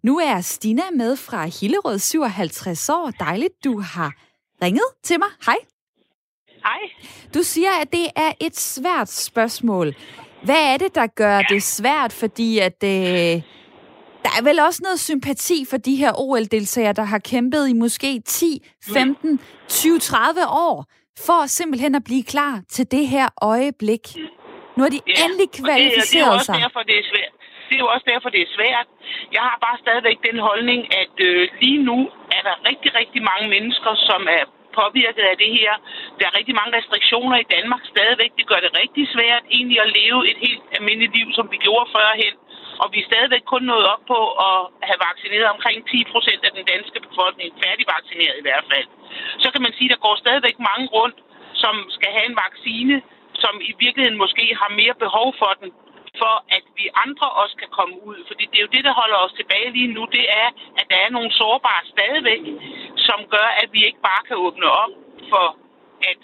Nu 0.04 0.18
er 0.18 0.42
Stina 0.42 0.84
med 0.96 1.16
fra 1.16 1.46
Hillerød, 1.46 2.00
57 2.00 2.90
år. 2.90 3.12
Dejligt, 3.20 3.64
du 3.64 3.80
har 3.80 4.29
ringet 4.62 4.90
til 5.04 5.20
mig. 5.20 5.30
Hej. 5.46 5.58
Hej. 6.64 6.80
Du 7.34 7.44
siger, 7.44 7.70
at 7.82 7.92
det 7.92 8.08
er 8.16 8.32
et 8.40 8.58
svært 8.58 9.10
spørgsmål. 9.10 9.96
Hvad 10.44 10.74
er 10.74 10.78
det, 10.78 10.96
der 10.96 11.08
gør 11.08 11.36
ja. 11.36 11.44
det 11.50 11.64
svært? 11.64 12.14
Fordi 12.14 12.60
at 12.60 12.84
øh, 12.84 13.42
der 14.24 14.30
er 14.40 14.44
vel 14.44 14.60
også 14.60 14.80
noget 14.84 15.00
sympati 15.00 15.66
for 15.70 15.78
de 15.78 15.96
her 15.96 16.12
OL-deltagere, 16.20 16.94
der 16.94 17.04
har 17.04 17.20
kæmpet 17.20 17.70
i 17.70 17.74
måske 17.74 18.22
10, 18.26 18.66
15, 18.94 19.40
20, 19.68 20.00
30 20.00 20.48
år, 20.48 20.86
for 21.20 21.46
simpelthen 21.46 21.96
at 21.96 22.04
blive 22.04 22.24
klar 22.24 22.62
til 22.70 22.92
det 22.92 23.08
her 23.08 23.28
øjeblik. 23.42 24.16
Nu 24.78 24.84
har 24.84 24.90
de 24.90 25.00
ja, 25.08 25.26
endelig 25.26 25.52
kvalificeret 25.52 26.04
det, 26.06 26.12
det 26.12 26.22
er 26.22 26.30
også 26.30 26.52
Derfor, 26.52 26.80
det 26.80 26.96
er 27.00 27.04
svært. 27.12 27.39
Det 27.70 27.76
er 27.76 27.84
jo 27.86 27.94
også 27.96 28.08
derfor, 28.14 28.30
det 28.30 28.42
er 28.42 28.56
svært. 28.58 28.88
Jeg 29.36 29.44
har 29.50 29.58
bare 29.66 29.78
stadigvæk 29.86 30.18
den 30.30 30.40
holdning, 30.50 30.82
at 31.02 31.16
øh, 31.28 31.50
lige 31.62 31.82
nu 31.90 32.00
er 32.38 32.42
der 32.48 32.56
rigtig, 32.70 32.90
rigtig 33.00 33.22
mange 33.32 33.48
mennesker, 33.56 33.92
som 34.10 34.22
er 34.38 34.44
påvirket 34.80 35.26
af 35.32 35.38
det 35.44 35.52
her. 35.60 35.74
Der 36.20 36.26
er 36.28 36.38
rigtig 36.40 36.56
mange 36.60 36.78
restriktioner 36.78 37.38
i 37.40 37.52
Danmark 37.56 37.84
stadigvæk. 37.94 38.32
Det 38.40 38.46
gør 38.52 38.60
det 38.66 38.72
rigtig 38.82 39.04
svært 39.16 39.44
egentlig 39.58 39.80
at 39.86 39.94
leve 40.00 40.20
et 40.32 40.40
helt 40.46 40.64
almindeligt 40.78 41.16
liv, 41.20 41.28
som 41.38 41.46
vi 41.54 41.58
gjorde 41.66 41.88
førhen. 41.96 42.36
Og 42.82 42.88
vi 42.94 42.98
er 43.02 43.10
stadigvæk 43.12 43.44
kun 43.54 43.64
nået 43.72 43.86
op 43.94 44.04
på 44.14 44.20
at 44.48 44.58
have 44.88 45.00
vaccineret 45.08 45.48
omkring 45.56 45.78
10 45.90 46.14
procent 46.14 46.42
af 46.48 46.52
den 46.58 46.66
danske 46.74 47.00
befolkning, 47.08 47.50
færdigvaccineret 47.64 48.36
i 48.40 48.46
hvert 48.48 48.66
fald. 48.72 48.88
Så 49.44 49.48
kan 49.54 49.62
man 49.66 49.74
sige, 49.78 49.90
at 49.90 49.94
der 49.94 50.06
går 50.06 50.16
stadigvæk 50.24 50.58
mange 50.70 50.88
rundt, 50.98 51.18
som 51.64 51.76
skal 51.96 52.12
have 52.18 52.28
en 52.32 52.38
vaccine, 52.46 52.96
som 53.44 53.54
i 53.70 53.72
virkeligheden 53.84 54.18
måske 54.24 54.46
har 54.62 54.70
mere 54.82 54.96
behov 55.06 55.28
for 55.42 55.52
den, 55.62 55.70
for 56.22 56.36
at 56.58 56.66
vi 56.80 56.86
andre 57.06 57.28
også 57.42 57.56
kan 57.62 57.72
komme 57.78 57.96
ud. 58.10 58.20
Fordi 58.30 58.44
det 58.52 58.58
er 58.58 58.66
jo 58.66 58.76
det, 58.76 58.84
der 58.88 59.00
holder 59.02 59.20
os 59.26 59.34
tilbage 59.40 59.70
lige 59.78 59.94
nu, 59.98 60.04
det 60.18 60.26
er, 60.42 60.48
at 60.80 60.86
der 60.92 61.00
er 61.06 61.10
nogle 61.16 61.32
sårbare 61.40 61.84
stadigvæk, 61.94 62.44
som 63.08 63.20
gør, 63.36 63.48
at 63.62 63.70
vi 63.76 63.82
ikke 63.88 64.02
bare 64.10 64.22
kan 64.28 64.38
åbne 64.46 64.68
op 64.84 64.94
for, 65.32 65.48
at, 66.12 66.22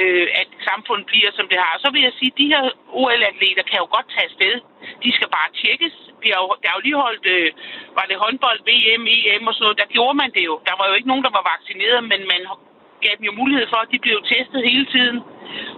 øh, 0.00 0.26
at 0.40 0.48
samfundet 0.68 1.06
bliver, 1.10 1.30
som 1.38 1.46
det 1.50 1.58
har. 1.64 1.72
Og 1.76 1.80
så 1.84 1.88
vil 1.94 2.02
jeg 2.06 2.14
sige, 2.18 2.32
at 2.32 2.38
de 2.40 2.50
her 2.52 2.62
OL-atleter 3.00 3.64
kan 3.70 3.78
jo 3.82 3.86
godt 3.96 4.08
tage 4.14 4.28
afsted. 4.30 4.54
De 5.04 5.10
skal 5.16 5.28
bare 5.38 5.50
tjekkes. 5.62 5.94
Vi 6.22 6.28
har 6.32 6.40
jo, 6.44 6.48
der 6.62 6.68
er 6.68 6.76
jo 6.78 6.86
lige 6.86 7.02
holdt, 7.06 7.26
øh, 7.36 7.48
var 7.98 8.04
det 8.10 8.22
håndbold, 8.24 8.60
VM, 8.68 9.04
EM 9.14 9.48
og 9.48 9.54
sådan 9.54 9.64
noget, 9.64 9.80
der 9.82 9.94
gjorde 9.96 10.16
man 10.22 10.30
det 10.36 10.44
jo. 10.50 10.54
Der 10.68 10.74
var 10.78 10.86
jo 10.88 10.94
ikke 10.98 11.10
nogen, 11.12 11.26
der 11.26 11.34
var 11.38 11.50
vaccineret, 11.52 12.00
men 12.12 12.20
man 12.32 12.42
gav 13.04 13.12
dem 13.18 13.24
jo 13.30 13.34
mulighed 13.40 13.66
for, 13.72 13.80
at 13.84 13.92
de 13.92 13.98
blev 14.06 14.16
testet 14.32 14.60
hele 14.70 14.86
tiden. 14.94 15.18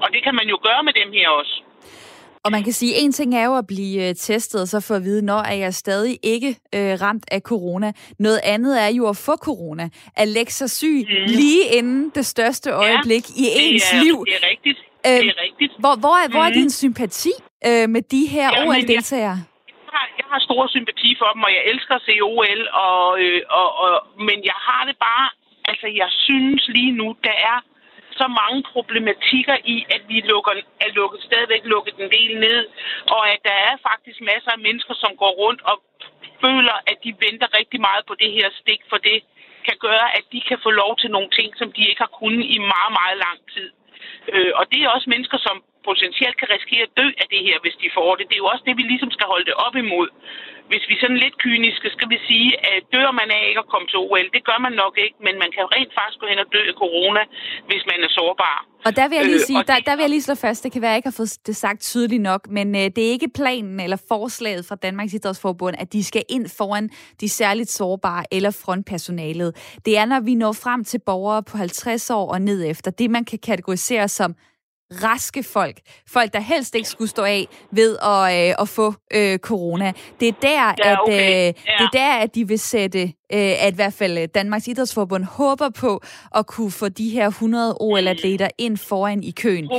Og 0.03 0.09
det 0.15 0.21
kan 0.27 0.35
man 0.41 0.47
jo 0.53 0.57
gøre 0.69 0.83
med 0.89 0.95
dem 1.01 1.11
her 1.19 1.29
også. 1.41 1.55
Og 2.47 2.53
man 2.53 2.65
kan 2.65 2.73
sige, 2.73 2.93
at 2.97 3.03
en 3.03 3.13
ting 3.13 3.35
er 3.35 3.45
jo 3.45 3.55
at 3.63 3.67
blive 3.67 4.09
øh, 4.09 4.15
testet, 4.15 4.61
og 4.61 4.69
så 4.69 4.81
få 4.89 4.95
at 4.95 5.05
vide, 5.05 5.23
når 5.31 5.41
er 5.53 5.59
jeg 5.65 5.75
stadig 5.75 6.19
ikke 6.35 6.51
øh, 6.77 6.93
ramt 7.05 7.27
af 7.37 7.41
corona. 7.41 7.93
Noget 8.19 8.41
andet 8.55 8.83
er 8.85 8.91
jo 8.99 9.09
at 9.09 9.17
få 9.17 9.35
corona. 9.49 9.85
At 10.17 10.29
lægge 10.29 10.53
sig 10.53 10.71
syg 10.71 11.07
mm. 11.09 11.25
lige 11.41 11.63
inden 11.79 12.13
det 12.15 12.27
største 12.27 12.69
øjeblik 12.71 13.25
ja, 13.31 13.43
i 13.43 13.45
ens 13.59 13.83
det 13.91 13.99
er, 13.99 14.03
liv. 14.05 14.17
Det 14.29 14.35
er 14.41 14.47
rigtigt. 14.53 14.79
Øh, 15.07 15.19
det 15.23 15.33
er 15.35 15.41
rigtigt. 15.47 15.73
Hvor, 15.83 15.95
hvor, 16.03 16.17
er, 16.23 16.29
hvor 16.35 16.45
er 16.49 16.53
din 16.61 16.71
sympati 16.83 17.35
øh, 17.69 17.89
med 17.95 18.03
de 18.15 18.23
her 18.35 18.49
Jamen, 18.53 18.69
OL-deltagere? 18.69 19.39
Jeg, 19.87 19.93
har, 19.97 20.07
jeg 20.21 20.27
har 20.33 20.41
stor 20.49 20.63
sympati 20.77 21.11
for 21.21 21.29
dem, 21.35 21.43
og 21.47 21.51
jeg 21.57 21.63
elsker 21.73 21.95
at 22.01 22.03
se 22.09 22.15
OL, 22.33 22.61
og, 22.87 23.03
øh, 23.23 23.41
og, 23.61 23.69
og, 23.83 23.93
men 24.29 24.39
jeg 24.51 24.59
har 24.69 24.83
det 24.89 24.97
bare... 25.09 25.27
Altså, 25.71 25.87
jeg 26.03 26.11
synes 26.27 26.63
lige 26.77 26.93
nu, 27.01 27.09
der 27.27 27.37
er 27.53 27.59
så 28.21 28.27
mange 28.41 28.61
problematikker 28.75 29.57
i, 29.75 29.77
at 29.95 30.03
vi 30.11 30.17
lukker, 30.31 30.53
er 30.85 30.91
lukket, 30.99 31.21
stadigvæk 31.29 31.63
lukket 31.65 31.95
en 31.99 32.11
del 32.19 32.33
ned, 32.47 32.61
og 33.17 33.23
at 33.33 33.41
der 33.49 33.57
er 33.69 33.75
faktisk 33.89 34.19
masser 34.21 34.51
af 34.57 34.65
mennesker, 34.67 34.95
som 35.03 35.13
går 35.23 35.33
rundt 35.43 35.61
og 35.71 35.77
føler, 36.45 36.77
at 36.91 36.97
de 37.05 37.11
venter 37.25 37.49
rigtig 37.59 37.81
meget 37.89 38.03
på 38.07 38.15
det 38.23 38.31
her 38.39 38.49
stik, 38.61 38.81
for 38.91 38.99
det 39.09 39.19
kan 39.69 39.77
gøre, 39.87 40.07
at 40.19 40.25
de 40.33 40.41
kan 40.49 40.59
få 40.63 40.71
lov 40.83 40.93
til 40.97 41.11
nogle 41.11 41.31
ting, 41.39 41.49
som 41.61 41.69
de 41.77 41.83
ikke 41.89 42.03
har 42.07 42.13
kunnet 42.21 42.45
i 42.55 42.59
meget, 42.75 42.93
meget 43.01 43.19
lang 43.27 43.39
tid. 43.55 43.69
Øh, 44.35 44.53
og 44.59 44.65
det 44.71 44.79
er 44.81 44.89
også 44.89 45.11
mennesker, 45.15 45.39
som 45.47 45.57
potentielt 45.89 46.37
kan 46.41 46.49
risikere 46.55 46.85
at 46.89 46.93
dø 47.01 47.07
af 47.23 47.27
det 47.33 47.41
her, 47.47 47.57
hvis 47.65 47.77
de 47.83 47.89
får 47.99 48.11
det. 48.19 48.25
Det 48.29 48.35
er 48.37 48.43
jo 48.45 48.53
også 48.53 48.65
det, 48.69 48.75
vi 48.81 48.85
ligesom 48.93 49.11
skal 49.17 49.27
holde 49.33 49.47
det 49.51 49.57
op 49.67 49.77
imod. 49.85 50.09
Hvis 50.71 50.85
vi 50.91 50.95
sådan 51.03 51.21
lidt 51.25 51.37
kyniske 51.45 51.89
skal 51.97 52.09
vi 52.15 52.19
sige, 52.31 52.51
at 52.73 52.81
dør 52.95 53.11
man 53.21 53.29
af 53.37 53.43
ikke 53.49 53.63
at 53.65 53.71
komme 53.73 53.87
til 53.89 53.99
OL, 54.05 54.29
det 54.37 54.43
gør 54.49 54.59
man 54.67 54.75
nok 54.83 54.95
ikke, 55.05 55.17
men 55.27 55.35
man 55.43 55.51
kan 55.57 55.65
rent 55.75 55.93
faktisk 55.99 56.19
gå 56.23 56.27
hen 56.33 56.39
og 56.45 56.49
dø 56.57 56.63
af 56.73 56.77
corona, 56.83 57.23
hvis 57.69 57.83
man 57.91 57.99
er 58.07 58.11
sårbar. 58.19 58.59
Og 58.87 58.93
der 58.99 59.09
vil 59.09 59.17
jeg 59.21 59.27
lige 59.27 59.43
Øh, 59.43 59.49
sige, 59.51 59.59
og 59.59 59.67
der, 59.71 59.77
der 59.89 59.95
vil 59.97 60.03
jeg 60.03 60.11
lige 60.11 60.27
slå 60.29 60.35
fast, 60.35 60.65
det 60.65 60.73
kan 60.73 60.83
være, 60.83 60.91
at 60.91 60.95
jeg 60.95 60.99
ikke 60.99 61.13
har 61.13 61.21
fået 61.21 61.47
det 61.47 61.57
sagt 61.57 61.81
tydeligt 61.83 62.23
nok, 62.23 62.43
men 62.57 62.67
øh, 62.75 62.87
det 62.95 62.99
er 63.07 63.11
ikke 63.17 63.31
planen 63.41 63.81
eller 63.81 63.99
forslaget 64.09 64.67
fra 64.69 64.77
Danmarks 64.87 65.15
Idrætsforbund, 65.15 65.77
at 65.79 65.93
de 65.93 66.05
skal 66.05 66.23
ind 66.29 66.47
foran 66.59 66.91
de 67.21 67.29
særligt 67.29 67.71
sårbare 67.71 68.25
eller 68.33 68.51
frontpersonalet. 68.65 69.51
Det 69.85 69.99
er, 69.99 70.05
når 70.05 70.21
vi 70.21 70.35
når 70.35 70.53
frem 70.53 70.85
til 70.85 71.01
borgere 71.07 71.43
på 71.43 71.57
50 71.57 72.11
år 72.11 72.33
og 72.33 72.41
ned 72.43 72.65
efter, 72.71 72.91
det 72.91 73.11
man 73.11 73.25
kan 73.25 73.39
kategorisere 73.39 74.09
som 74.09 74.35
raske 74.93 75.43
folk. 75.43 75.77
Folk, 76.09 76.33
der 76.33 76.41
helst 76.41 76.75
ikke 76.75 76.89
skulle 76.89 77.09
stå 77.09 77.23
af 77.23 77.47
ved 77.71 77.97
at, 78.03 78.49
øh, 78.49 78.55
at 78.63 78.69
få 78.69 78.95
øh, 79.15 79.39
corona. 79.39 79.93
Det 80.21 80.29
er 80.29 80.33
der, 80.33 80.65
Ja, 80.79 80.93
at, 80.93 80.99
okay. 81.03 81.13
øh, 81.31 81.45
Ja. 81.45 81.51
det 81.79 81.85
er 81.85 81.89
der, 81.93 82.13
at 82.17 82.35
de 82.35 82.49
vil 82.49 82.59
sætte, 82.59 83.03
øh, 83.03 83.55
at 83.65 83.73
i 83.73 83.77
hvert 83.77 83.93
fald 83.93 84.19
øh, 84.19 84.29
Danmarks 84.35 84.69
Idrætsforbund 84.69 85.25
håber 85.25 85.69
på 85.81 86.01
at 86.35 86.47
kunne 86.47 86.71
få 86.71 86.89
de 86.89 87.09
her 87.11 87.27
100 87.27 87.77
OL-atleter 87.81 88.49
ind 88.59 88.77
foran 88.77 89.23
i 89.23 89.31
køen. 89.31 89.71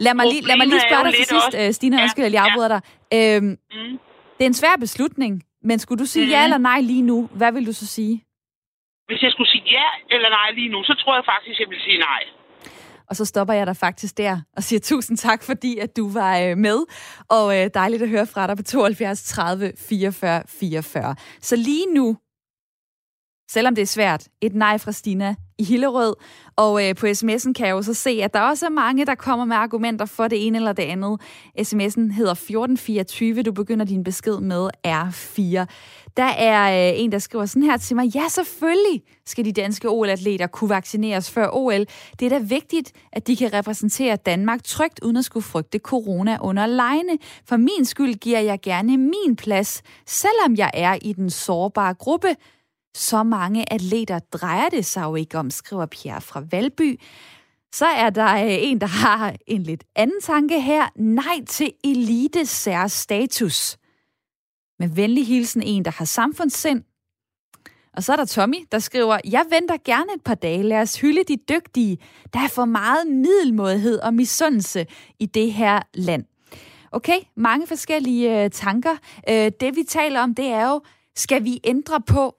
Lad 0.00 0.14
mig 0.14 0.26
lige, 0.26 0.42
lad 0.46 0.56
mig 0.56 0.66
lige 0.66 0.80
spørge 0.90 1.04
dig 1.04 1.14
til 1.14 1.24
sidst, 1.26 1.46
også- 1.46 1.58
øh, 1.66 1.72
Stine, 1.72 1.96
Ja, 1.96 2.02
undskyld, 2.02 2.24
at 2.24 2.32
jeg 2.32 2.44
ja. 2.46 2.50
afbryder 2.50 2.68
dig. 2.68 2.80
Øhm, 3.36 3.44
Mm. 3.46 3.98
det 4.38 4.42
er 4.44 4.50
en 4.54 4.54
svær 4.62 4.76
beslutning, 4.80 5.42
men 5.68 5.78
skulle 5.78 5.98
du 5.98 6.06
sige 6.06 6.24
Mhm. 6.24 6.32
ja 6.32 6.44
eller 6.44 6.58
nej 6.58 6.80
lige 6.80 7.02
nu, 7.02 7.28
hvad 7.32 7.52
vil 7.52 7.66
du 7.66 7.72
så 7.72 7.86
sige? 7.86 8.22
Hvis 9.08 9.22
jeg 9.22 9.30
skulle 9.32 9.50
sige 9.50 9.64
ja 9.78 9.86
eller 10.14 10.28
nej 10.28 10.48
lige 10.58 10.68
nu, 10.68 10.78
så 10.84 10.94
tror 11.02 11.14
jeg 11.14 11.24
faktisk, 11.34 11.60
jeg 11.60 11.68
vil 11.72 11.80
sige 11.86 11.98
nej. 11.98 12.22
Og 13.10 13.16
så 13.16 13.24
stopper 13.24 13.54
jeg 13.54 13.66
dig 13.66 13.76
faktisk 13.76 14.18
der 14.18 14.40
og 14.56 14.62
siger 14.62 14.80
tusind 14.80 15.18
tak, 15.18 15.42
fordi 15.42 15.78
at 15.78 15.96
du 15.96 16.08
var 16.08 16.38
øh, 16.38 16.58
med. 16.58 16.78
Og 17.28 17.58
øh, 17.58 17.70
dejligt 17.74 18.02
at 18.02 18.08
høre 18.08 18.26
fra 18.26 18.46
dig 18.46 18.56
på 18.56 18.62
72 18.62 19.22
30 19.22 19.72
44 19.78 20.42
44. 20.48 21.16
Så 21.40 21.56
lige 21.56 21.86
nu, 21.94 22.16
selvom 23.50 23.74
det 23.74 23.82
er 23.82 23.86
svært, 23.86 24.28
et 24.40 24.54
nej 24.54 24.78
fra 24.78 24.92
Stina 24.92 25.34
i 25.58 25.64
Hillerød. 25.64 26.14
Og 26.56 26.88
øh, 26.88 26.94
på 26.94 27.06
sms'en 27.06 27.52
kan 27.52 27.66
jeg 27.66 27.72
jo 27.72 27.82
så 27.82 27.94
se, 27.94 28.10
at 28.22 28.34
der 28.34 28.40
også 28.40 28.66
er 28.66 28.70
mange, 28.70 29.06
der 29.06 29.14
kommer 29.14 29.44
med 29.44 29.56
argumenter 29.56 30.04
for 30.04 30.28
det 30.28 30.46
ene 30.46 30.58
eller 30.58 30.72
det 30.72 30.82
andet. 30.82 31.20
sms'en 31.58 32.12
hedder 32.12 32.32
1424. 32.32 33.42
Du 33.42 33.52
begynder 33.52 33.84
din 33.84 34.04
besked 34.04 34.40
med 34.40 34.70
R4. 34.86 35.66
Der 36.16 36.24
er 36.24 36.90
øh, 36.92 37.00
en, 37.00 37.12
der 37.12 37.18
skriver 37.18 37.46
sådan 37.46 37.62
her 37.62 37.76
til 37.76 37.96
mig. 37.96 38.06
Ja, 38.14 38.28
selvfølgelig 38.28 39.02
skal 39.26 39.44
de 39.44 39.52
danske 39.52 39.88
OL-atleter 39.88 40.46
kunne 40.46 40.70
vaccineres 40.70 41.30
før 41.30 41.48
OL. 41.52 41.86
Det 42.20 42.22
er 42.22 42.28
da 42.28 42.38
vigtigt, 42.38 42.92
at 43.12 43.26
de 43.26 43.36
kan 43.36 43.52
repræsentere 43.52 44.16
Danmark 44.16 44.64
trygt, 44.64 45.00
uden 45.02 45.16
at 45.16 45.24
skulle 45.24 45.44
frygte 45.44 45.78
corona 45.78 46.38
under 46.40 46.66
lejene. 46.66 47.18
For 47.48 47.56
min 47.56 47.84
skyld 47.84 48.14
giver 48.14 48.40
jeg 48.40 48.60
gerne 48.62 48.96
min 48.96 49.36
plads, 49.36 49.82
selvom 50.06 50.56
jeg 50.56 50.70
er 50.74 50.98
i 51.02 51.12
den 51.12 51.30
sårbare 51.30 51.94
gruppe. 51.94 52.36
Så 52.94 53.22
mange 53.22 53.72
atleter 53.72 54.18
drejer 54.18 54.68
det 54.68 54.86
sig 54.86 55.02
jo 55.02 55.14
ikke 55.14 55.38
om, 55.38 55.50
skriver 55.50 55.86
Pierre 55.86 56.20
fra 56.20 56.42
Valby. 56.50 57.00
Så 57.74 57.86
er 57.86 58.10
der 58.10 58.34
øh, 58.34 58.56
en, 58.60 58.80
der 58.80 58.86
har 58.86 59.34
en 59.46 59.62
lidt 59.62 59.84
anden 59.96 60.20
tanke 60.20 60.60
her. 60.60 60.88
Nej 60.96 61.44
til 61.48 61.72
elite 61.84 62.46
status. 62.88 63.76
Med 64.78 64.88
venlig 64.88 65.26
hilsen 65.26 65.62
en, 65.62 65.84
der 65.84 65.90
har 65.90 66.04
samfundssind. 66.04 66.82
Og 67.96 68.02
så 68.02 68.12
er 68.12 68.16
der 68.16 68.24
Tommy, 68.24 68.56
der 68.72 68.78
skriver, 68.78 69.18
jeg 69.24 69.44
venter 69.50 69.76
gerne 69.84 70.14
et 70.16 70.22
par 70.24 70.34
dage. 70.34 70.62
Lad 70.62 70.80
os 70.80 71.00
hylde 71.00 71.24
de 71.28 71.36
dygtige. 71.48 71.98
Der 72.32 72.40
er 72.40 72.48
for 72.48 72.64
meget 72.64 73.06
middelmådighed 73.06 73.98
og 73.98 74.14
misundelse 74.14 74.86
i 75.18 75.26
det 75.26 75.52
her 75.52 75.82
land. 75.94 76.24
Okay, 76.92 77.18
mange 77.36 77.66
forskellige 77.66 78.44
øh, 78.44 78.50
tanker. 78.50 78.96
Øh, 79.28 79.52
det 79.60 79.76
vi 79.76 79.82
taler 79.88 80.20
om, 80.20 80.34
det 80.34 80.46
er 80.46 80.70
jo, 80.70 80.80
skal 81.16 81.44
vi 81.44 81.60
ændre 81.64 82.00
på, 82.06 82.34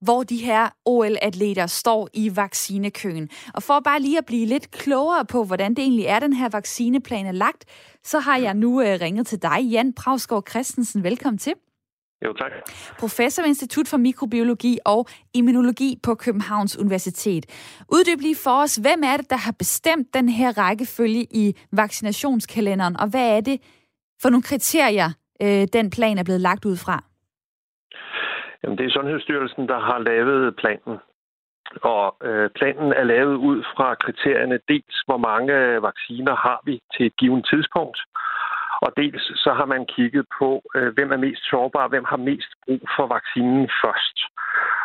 hvor 0.00 0.22
de 0.22 0.36
her 0.36 0.68
OL-atleter 0.84 1.66
står 1.66 2.08
i 2.12 2.36
vaccinekøen. 2.36 3.28
Og 3.54 3.62
for 3.62 3.80
bare 3.80 4.00
lige 4.00 4.18
at 4.18 4.26
blive 4.26 4.46
lidt 4.46 4.70
klogere 4.70 5.24
på, 5.24 5.44
hvordan 5.44 5.74
det 5.74 5.82
egentlig 5.82 6.04
er, 6.04 6.18
den 6.18 6.32
her 6.32 6.48
vaccineplan 6.48 7.26
er 7.26 7.32
lagt, 7.32 7.64
så 8.04 8.18
har 8.18 8.36
jeg 8.36 8.54
nu 8.54 8.82
øh, 8.82 9.00
ringet 9.00 9.26
til 9.26 9.42
dig, 9.42 9.62
Jan 9.62 9.92
Pravsgaard 9.92 10.48
Christensen. 10.48 11.04
Velkommen 11.04 11.38
til. 11.38 11.52
Jo, 12.24 12.32
tak. 12.32 12.52
Professor 12.98 13.42
ved 13.42 13.48
Institut 13.48 13.88
for 13.88 13.96
Mikrobiologi 13.96 14.78
og 14.84 15.06
Immunologi 15.34 16.00
på 16.02 16.14
Københavns 16.14 16.76
Universitet. 16.76 17.46
Uddyb 17.92 18.20
lige 18.20 18.36
for 18.36 18.62
os, 18.62 18.76
hvem 18.76 19.02
er 19.04 19.16
det, 19.16 19.30
der 19.30 19.36
har 19.36 19.52
bestemt 19.52 20.14
den 20.14 20.28
her 20.28 20.58
rækkefølge 20.58 21.26
i 21.30 21.56
vaccinationskalenderen, 21.72 22.96
og 22.96 23.08
hvad 23.08 23.36
er 23.36 23.40
det 23.40 23.60
for 24.22 24.30
nogle 24.30 24.42
kriterier, 24.42 25.10
øh, 25.42 25.68
den 25.72 25.90
plan 25.90 26.18
er 26.18 26.22
blevet 26.22 26.40
lagt 26.40 26.64
ud 26.64 26.76
fra? 26.76 27.04
Jamen, 28.62 28.78
det 28.78 28.86
er 28.86 28.90
Sundhedsstyrelsen, 28.90 29.68
der 29.68 29.78
har 29.78 29.98
lavet 29.98 30.56
planen. 30.56 30.98
Og 31.82 32.16
øh, 32.22 32.50
planen 32.50 32.92
er 32.92 33.04
lavet 33.04 33.36
ud 33.36 33.64
fra 33.76 33.94
kriterierne 33.94 34.58
dels, 34.68 34.96
hvor 35.06 35.16
mange 35.16 35.52
øh, 35.52 35.82
vacciner 35.82 36.34
har 36.36 36.60
vi 36.64 36.80
til 36.96 37.06
et 37.06 37.16
givet 37.16 37.46
tidspunkt, 37.50 37.98
og 38.84 38.92
dels 38.96 39.22
så 39.44 39.52
har 39.52 39.64
man 39.64 39.86
kigget 39.86 40.26
på, 40.38 40.62
øh, 40.76 40.94
hvem 40.94 41.12
er 41.12 41.16
mest 41.16 41.42
sårbar, 41.50 41.88
hvem 41.88 42.04
har 42.04 42.16
mest 42.16 42.50
brug 42.64 42.82
for 42.96 43.06
vaccinen 43.06 43.68
først. 43.82 44.16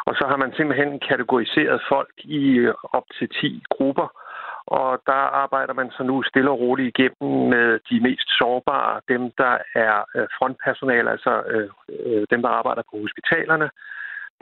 Og 0.07 0.13
så 0.15 0.23
har 0.29 0.37
man 0.37 0.53
simpelthen 0.57 0.99
kategoriseret 0.99 1.81
folk 1.89 2.15
i 2.17 2.43
øh, 2.65 2.73
op 2.83 3.07
til 3.17 3.29
10 3.41 3.63
grupper, 3.69 4.07
og 4.67 5.01
der 5.05 5.21
arbejder 5.43 5.73
man 5.73 5.91
så 5.91 6.03
nu 6.03 6.23
stille 6.23 6.51
og 6.51 6.59
roligt 6.59 6.97
igennem 6.97 7.49
med 7.49 7.79
de 7.89 7.99
mest 7.99 8.27
sårbare, 8.39 9.01
dem 9.07 9.31
der 9.37 9.57
er 9.75 9.95
øh, 10.15 10.27
frontpersonale, 10.37 11.11
altså 11.11 11.43
øh, 11.53 11.69
øh, 12.05 12.25
dem 12.31 12.41
der 12.41 12.49
arbejder 12.49 12.83
på 12.91 12.97
hospitalerne, 13.05 13.69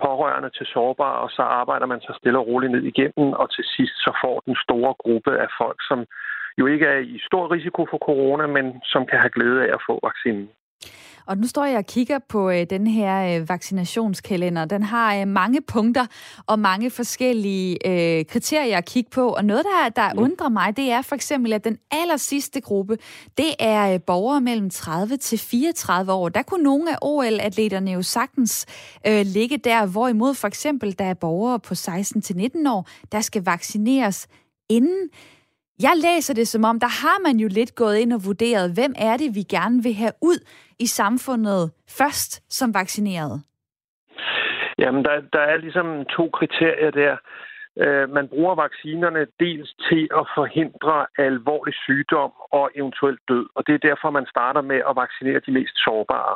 pårørende 0.03 0.49
til 0.49 0.65
sårbare, 0.65 1.17
og 1.25 1.29
så 1.29 1.41
arbejder 1.41 1.85
man 1.85 2.01
så 2.01 2.13
stille 2.19 2.39
og 2.39 2.47
roligt 2.47 2.71
ned 2.71 2.83
igennem, 2.83 3.33
og 3.33 3.55
til 3.55 3.65
sidst 3.75 3.95
så 4.05 4.11
får 4.23 4.43
den 4.45 4.55
store 4.65 4.93
gruppe 5.03 5.31
af 5.45 5.49
folk, 5.57 5.79
som 5.89 6.05
jo 6.57 6.65
ikke 6.65 6.85
er 6.85 6.97
i 6.97 7.19
stor 7.27 7.51
risiko 7.51 7.87
for 7.89 7.97
corona, 7.97 8.47
men 8.47 8.81
som 8.83 9.05
kan 9.05 9.19
have 9.19 9.35
glæde 9.37 9.63
af 9.65 9.73
at 9.73 9.83
få 9.87 9.99
vaccinen. 10.03 10.49
Og 11.25 11.37
nu 11.37 11.47
står 11.47 11.65
jeg 11.65 11.77
og 11.77 11.85
kigger 11.85 12.19
på 12.29 12.49
øh, 12.49 12.65
den 12.69 12.87
her 12.87 13.39
øh, 13.41 13.49
vaccinationskalender. 13.49 14.65
Den 14.65 14.83
har 14.83 15.15
øh, 15.15 15.27
mange 15.27 15.61
punkter 15.61 16.05
og 16.47 16.59
mange 16.59 16.89
forskellige 16.89 17.87
øh, 17.87 18.25
kriterier 18.25 18.77
at 18.77 18.85
kigge 18.85 19.09
på. 19.09 19.29
Og 19.29 19.45
noget, 19.45 19.63
der, 19.65 19.89
der 19.89 20.13
Mm. 20.13 20.19
undrer 20.19 20.49
mig, 20.49 20.77
det 20.77 20.91
er 20.91 21.01
for 21.01 21.15
eksempel, 21.15 21.53
at 21.53 21.63
den 21.63 21.77
aller 21.91 22.17
sidste 22.17 22.61
gruppe, 22.61 22.97
det 23.37 23.53
er 23.59 23.93
øh, 23.93 23.99
borgere 24.01 24.41
mellem 24.41 24.69
30 24.69 25.17
til 25.17 25.37
34 25.39 26.11
år. 26.13 26.29
Der 26.29 26.41
kunne 26.41 26.63
nogle 26.63 26.91
af 26.91 26.97
OL-atleterne 27.01 27.91
jo 27.91 28.01
sagtens 28.01 28.65
øh, 29.07 29.25
ligge 29.25 29.57
der, 29.57 29.85
hvorimod 29.85 30.33
for 30.33 30.47
eksempel, 30.47 30.99
der 30.99 31.05
er 31.05 31.13
borgere 31.13 31.59
på 31.59 31.75
16 31.75 32.21
til 32.21 32.35
19 32.35 32.67
år, 32.67 32.87
der 33.11 33.21
skal 33.21 33.45
vaccineres 33.45 34.27
inden. 34.69 35.09
Jeg 35.87 35.93
læser 36.07 36.33
det 36.33 36.47
som 36.47 36.63
om, 36.63 36.79
der 36.79 36.91
har 37.03 37.19
man 37.27 37.35
jo 37.43 37.47
lidt 37.51 37.75
gået 37.75 37.97
ind 37.97 38.13
og 38.13 38.21
vurderet, 38.25 38.73
hvem 38.77 38.93
er 39.09 39.17
det, 39.17 39.29
vi 39.35 39.43
gerne 39.55 39.83
vil 39.83 39.93
have 39.93 40.15
ud 40.21 40.39
i 40.79 40.85
samfundet 40.85 41.71
først 41.99 42.31
som 42.57 42.73
vaccineret? 42.73 43.43
Jamen, 44.77 45.05
der, 45.05 45.15
der 45.33 45.43
er 45.51 45.57
ligesom 45.57 46.05
to 46.17 46.29
kriterier 46.37 46.91
der. 46.91 47.15
Øh, 47.83 48.09
man 48.17 48.27
bruger 48.27 48.55
vaccinerne 48.55 49.27
dels 49.39 49.69
til 49.89 50.03
at 50.19 50.25
forhindre 50.37 50.95
alvorlig 51.17 51.75
sygdom 51.85 52.31
og 52.51 52.71
eventuelt 52.75 53.21
død, 53.27 53.45
og 53.55 53.61
det 53.67 53.73
er 53.75 53.87
derfor, 53.89 54.09
man 54.09 54.25
starter 54.33 54.61
med 54.61 54.79
at 54.89 54.95
vaccinere 55.03 55.41
de 55.45 55.51
mest 55.51 55.75
sårbare. 55.85 56.35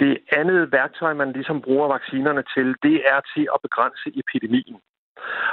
Det 0.00 0.14
andet 0.38 0.72
værktøj, 0.72 1.12
man 1.14 1.32
ligesom 1.32 1.62
bruger 1.62 1.88
vaccinerne 1.88 2.42
til, 2.54 2.66
det 2.82 2.96
er 3.12 3.20
til 3.34 3.44
at 3.54 3.58
begrænse 3.66 4.08
epidemien. 4.20 4.78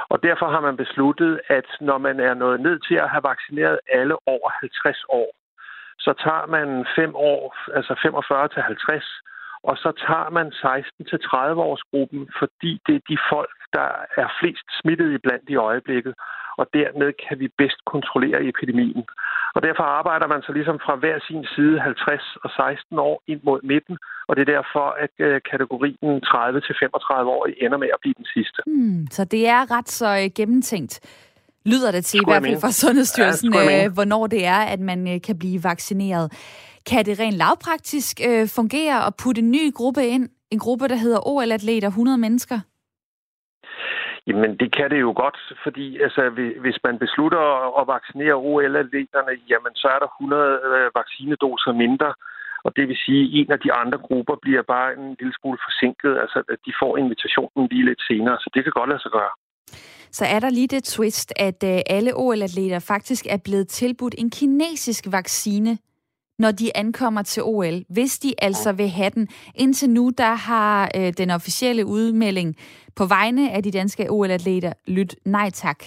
Og 0.10 0.24
derfor 0.24 0.48
har 0.48 0.62
man 0.62 0.78
besluttet, 0.78 1.42
at 1.48 1.68
når 1.82 1.98
man 1.98 2.20
er 2.20 2.34
nået 2.34 2.60
ned 2.62 2.80
til 2.88 2.96
at 2.96 3.10
have 3.10 3.24
vaccineret 3.24 3.80
alle 3.88 4.16
over 4.26 4.50
50 4.62 5.04
år, 5.10 5.30
så 6.00 6.14
tager 6.24 6.46
man 6.46 6.86
5 6.96 7.16
år, 7.16 7.56
altså 7.78 8.00
45 8.02 8.48
til 8.48 8.62
50, 8.62 9.22
og 9.64 9.78
så 9.78 9.92
tager 10.08 10.30
man 10.30 10.52
16 10.52 11.06
til 11.06 11.20
30 11.20 11.62
årsgruppen, 11.62 12.30
fordi 12.40 12.82
det 12.88 12.96
er 12.96 13.06
de 13.10 13.18
folk, 13.32 13.58
der 13.78 13.88
er 14.22 14.28
flest 14.40 14.68
smittet 14.80 15.10
i 15.16 15.18
blandt 15.26 15.50
i 15.50 15.56
øjeblikket, 15.56 16.14
og 16.60 16.66
dermed 16.78 17.10
kan 17.26 17.36
vi 17.42 17.48
bedst 17.62 17.80
kontrollere 17.94 18.40
epidemien. 18.52 19.06
Og 19.56 19.62
derfor 19.68 19.86
arbejder 20.00 20.28
man 20.34 20.42
så 20.42 20.52
ligesom 20.58 20.78
fra 20.86 20.96
hver 20.96 21.18
sin 21.28 21.46
side 21.56 21.80
50 21.80 22.22
og 22.44 22.50
16 22.50 23.00
år 23.00 23.16
ind 23.28 23.42
mod 23.44 23.60
midten, 23.72 23.98
og 24.28 24.36
det 24.36 24.42
er 24.42 24.54
derfor, 24.58 24.88
at 25.06 25.16
øh, 25.28 25.42
kategorien 25.52 26.22
30 26.22 26.62
til 26.62 26.76
35 26.80 27.32
år 27.38 27.44
ender 27.66 27.78
med 27.84 27.90
at 27.96 28.00
blive 28.02 28.16
den 28.18 28.28
sidste. 28.36 28.60
Hmm, 28.66 29.08
så 29.16 29.22
det 29.26 29.48
er 29.48 29.62
ret 29.76 29.90
så 29.90 30.10
øh, 30.22 30.30
gennemtænkt 30.40 30.96
lyder 31.66 31.92
det 31.92 32.06
til, 32.06 32.18
i 32.18 32.24
hvert 32.28 32.44
fald 32.44 32.62
fra 32.62 32.72
Sundhedsstyrelsen, 32.72 33.54
ja, 33.54 33.86
øh, 33.86 33.94
hvornår 33.94 34.28
det 34.28 34.46
er, 34.46 34.62
at 34.74 34.80
man 34.80 35.08
øh, 35.14 35.22
kan 35.22 35.40
blive 35.40 35.64
vaccineret. 35.64 36.32
Kan 36.86 37.06
det 37.06 37.20
rent 37.20 37.36
lavpraktisk 37.36 38.22
øh, 38.28 38.48
fungere 38.48 39.06
at 39.08 39.14
putte 39.16 39.42
en 39.42 39.52
ny 39.52 39.74
gruppe 39.74 40.08
ind? 40.08 40.30
En 40.52 40.60
gruppe, 40.60 40.88
der 40.88 40.96
hedder 40.96 41.28
OL-atleter, 41.28 41.88
100 41.88 42.18
mennesker? 42.18 42.60
Jamen, 44.28 44.52
det 44.62 44.70
kan 44.78 44.90
det 44.94 45.00
jo 45.08 45.12
godt, 45.24 45.38
fordi 45.64 45.86
altså, 46.06 46.22
hvis 46.64 46.78
man 46.84 46.96
beslutter 47.06 47.44
at 47.80 47.88
vaccinere 47.96 48.36
OL-atleterne, 48.50 49.34
jamen, 49.50 49.74
så 49.82 49.88
er 49.96 50.00
der 50.04 50.10
100 50.22 50.60
øh, 50.70 50.90
vaccinedoser 51.00 51.74
mindre. 51.84 52.14
Og 52.66 52.76
det 52.76 52.88
vil 52.88 52.98
sige, 53.06 53.22
at 53.24 53.30
en 53.40 53.52
af 53.52 53.60
de 53.60 53.74
andre 53.82 53.98
grupper 54.08 54.36
bliver 54.42 54.64
bare 54.74 54.90
en 54.98 55.16
lille 55.20 55.34
smule 55.40 55.60
forsinket. 55.68 56.14
Altså, 56.24 56.40
at 56.54 56.60
de 56.66 56.74
får 56.82 56.98
invitationen 56.98 57.68
lige 57.72 57.86
lidt 57.90 58.02
senere, 58.10 58.38
så 58.44 58.48
det 58.54 58.64
kan 58.64 58.74
godt 58.80 58.90
lade 58.90 59.02
sig 59.02 59.12
gøre. 59.20 59.34
Så 60.18 60.26
er 60.36 60.40
der 60.40 60.50
lige 60.50 60.68
det 60.76 60.84
twist, 60.84 61.34
at 61.36 61.60
øh, 61.72 61.80
alle 61.96 62.12
OL-atleter 62.16 62.80
faktisk 62.80 63.24
er 63.30 63.40
blevet 63.46 63.68
tilbudt 63.68 64.16
en 64.18 64.30
kinesisk 64.30 65.04
vaccine 65.12 65.78
når 66.44 66.52
de 66.52 66.78
ankommer 66.78 67.22
til 67.22 67.44
OL, 67.44 67.84
hvis 67.90 68.20
de 68.20 68.34
altså 68.38 68.72
vil 68.72 68.90
have 68.90 69.10
den. 69.10 69.28
Indtil 69.56 69.90
nu, 69.90 70.12
der 70.18 70.34
har 70.34 70.92
øh, 70.96 71.14
den 71.18 71.30
officielle 71.30 71.86
udmelding 71.86 72.56
på 72.96 73.06
vegne 73.06 73.52
af 73.52 73.64
de 73.64 73.72
danske 73.72 74.12
OL-atleter 74.12 74.74
lyttet 74.88 75.20
nej 75.26 75.50
tak. 75.50 75.84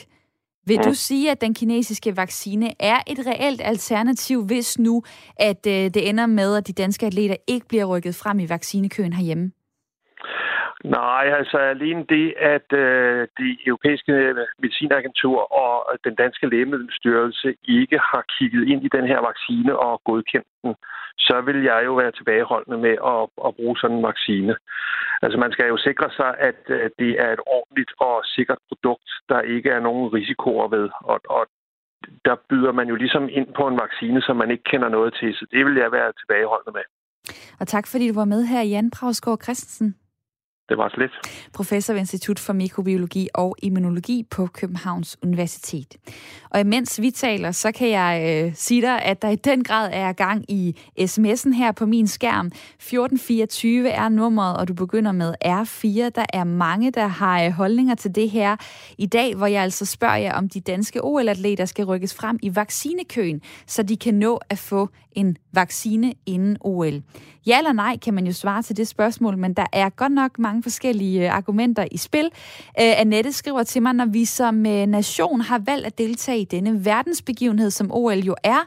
Vil 0.67 0.79
du 0.79 0.95
sige, 0.95 1.31
at 1.31 1.41
den 1.41 1.55
kinesiske 1.55 2.17
vaccine 2.17 2.73
er 2.83 2.99
et 3.07 3.27
reelt 3.27 3.61
alternativ, 3.65 4.45
hvis 4.45 4.79
nu, 4.79 5.03
at 5.37 5.67
øh, 5.67 5.73
det 5.73 6.09
ender 6.09 6.27
med, 6.27 6.57
at 6.57 6.67
de 6.67 6.73
danske 6.73 7.07
atleter 7.07 7.37
ikke 7.47 7.69
bliver 7.69 7.85
rykket 7.85 8.15
frem 8.15 8.39
i 8.39 8.49
vaccinekøen 8.49 9.13
herhjemme? 9.13 9.51
Nej, 10.85 11.25
altså 11.39 11.59
alene 11.59 12.05
det, 12.09 12.35
at 12.55 12.73
øh, 12.73 13.29
det 13.39 13.59
europæiske 13.67 14.13
øh, 14.13 14.37
medicinagentur 14.59 15.39
og 15.63 15.77
øh, 15.93 15.99
den 16.05 16.15
danske 16.15 16.47
lægemiddelstyrelse 16.49 17.55
ikke 17.65 17.99
har 17.99 18.25
kigget 18.39 18.69
ind 18.69 18.85
i 18.85 18.95
den 18.97 19.07
her 19.07 19.21
vaccine 19.31 19.79
og 19.79 20.03
godkendt 20.05 20.49
den, 20.63 20.75
så 21.19 21.41
vil 21.41 21.63
jeg 21.63 21.83
jo 21.85 21.95
være 21.95 22.13
tilbageholdende 22.13 22.79
med 22.79 22.97
at, 23.15 23.23
at 23.47 23.55
bruge 23.59 23.77
sådan 23.79 23.97
en 23.97 24.09
vaccine. 24.11 24.57
Altså 25.23 25.39
man 25.39 25.53
skal 25.53 25.67
jo 25.67 25.77
sikre 25.77 26.11
sig, 26.19 26.31
at 26.39 26.61
øh, 26.69 26.91
det 26.99 27.11
er 27.25 27.31
et 27.33 27.43
ordentligt 27.47 27.93
og 28.01 28.17
sikkert 28.25 28.59
produkt, 28.69 29.11
der 29.29 29.41
ikke 29.41 29.71
er 29.71 29.81
nogen 29.81 30.07
risikoer 30.09 30.69
ved. 30.69 30.89
Og, 31.01 31.21
og 31.29 31.47
der 32.25 32.37
byder 32.51 32.73
man 32.73 32.89
jo 32.89 32.95
ligesom 32.95 33.29
ind 33.39 33.49
på 33.59 33.67
en 33.69 33.79
vaccine, 33.85 34.23
som 34.23 34.37
man 34.37 34.51
ikke 34.51 34.65
kender 34.73 34.89
noget 34.89 35.15
til, 35.21 35.35
så 35.35 35.47
det 35.51 35.67
vil 35.67 35.77
jeg 35.77 35.93
være 35.93 36.13
tilbageholdende 36.21 36.75
med. 36.79 36.87
Og 37.61 37.67
tak 37.69 37.87
fordi 37.87 38.09
du 38.09 38.15
var 38.15 38.25
med 38.25 38.43
her, 38.45 38.63
Jan 38.63 38.91
Brausgaard 38.91 39.43
Christensen. 39.43 39.97
Det 40.69 40.79
var 40.79 40.89
så 40.89 40.97
lidt. 40.99 41.13
Professor 41.55 41.93
ved 41.93 42.01
Institut 42.01 42.39
for 42.39 42.53
Mikrobiologi 42.53 43.29
og 43.35 43.57
Immunologi 43.63 44.27
på 44.31 44.47
Københavns 44.47 45.17
Universitet. 45.23 45.97
Og 46.51 46.61
imens 46.61 47.01
vi 47.01 47.11
taler, 47.11 47.51
så 47.51 47.73
kan 47.73 47.91
jeg 47.91 48.45
øh, 48.47 48.55
sige 48.55 48.83
dig, 48.83 49.03
at 49.03 49.23
der 49.23 49.29
i 49.29 49.37
den 49.37 49.65
grad 49.65 49.91
er 49.93 50.13
gang 50.13 50.45
i 50.51 50.77
sms'en 51.01 51.53
her 51.55 51.73
på 51.73 51.87
min 51.87 52.07
skærm. 52.07 52.47
1424 52.47 53.89
er 53.89 54.09
nummeret, 54.09 54.57
og 54.57 54.69
du 54.69 54.75
begynder 54.75 55.13
med 55.13 55.35
R4. 55.45 56.09
Der 56.15 56.27
er 56.33 56.45
mange, 56.45 56.91
der 56.91 57.07
har 57.07 57.45
øh, 57.45 57.51
holdninger 57.51 57.95
til 57.95 58.15
det 58.15 58.31
her 58.31 58.57
i 58.99 59.07
dag, 59.07 59.35
hvor 59.35 59.47
jeg 59.47 59.63
altså 59.63 59.87
spørger 59.87 60.17
jer, 60.17 60.35
om 60.35 60.49
de 60.49 60.61
danske 60.61 61.05
OL-atleter 61.05 61.65
skal 61.65 61.85
rykkes 61.85 62.15
frem 62.15 62.39
i 62.43 62.57
vaccinekøen, 62.57 63.41
så 63.67 63.83
de 63.83 63.97
kan 63.97 64.15
nå 64.15 64.41
at 64.51 64.59
få 64.59 64.89
en 65.17 65.37
vaccine 65.53 66.15
inden 66.27 66.57
OL. 66.61 67.03
Ja 67.47 67.59
eller 67.59 67.73
nej 67.73 67.97
kan 67.97 68.15
man 68.15 68.27
jo 68.27 68.33
svare 68.33 68.63
til 68.63 68.77
det 68.77 68.89
spørgsmål, 68.89 69.39
men 69.39 69.55
der 69.55 69.67
er 69.73 69.89
godt 69.89 70.13
nok 70.13 70.39
mange 70.39 70.63
forskellige 70.63 71.25
øh, 71.25 71.37
argumenter 71.37 71.87
i 71.91 71.97
spil. 71.97 72.25
Øh, 72.81 73.01
Annette 73.01 73.33
skriver 73.33 73.63
til 73.63 73.83
mig, 73.83 73.93
når 73.93 74.07
vi 74.07 74.25
som 74.25 74.67
øh, 74.67 74.87
nation 74.87 75.41
har 75.41 75.59
valgt 75.59 75.87
at 75.87 75.99
deltage 75.99 76.41
i 76.41 76.45
denne 76.45 76.85
verdensbegivenhed, 76.85 77.71
som 77.71 77.93
OL 77.93 78.19
jo 78.19 78.37
er, 78.45 78.61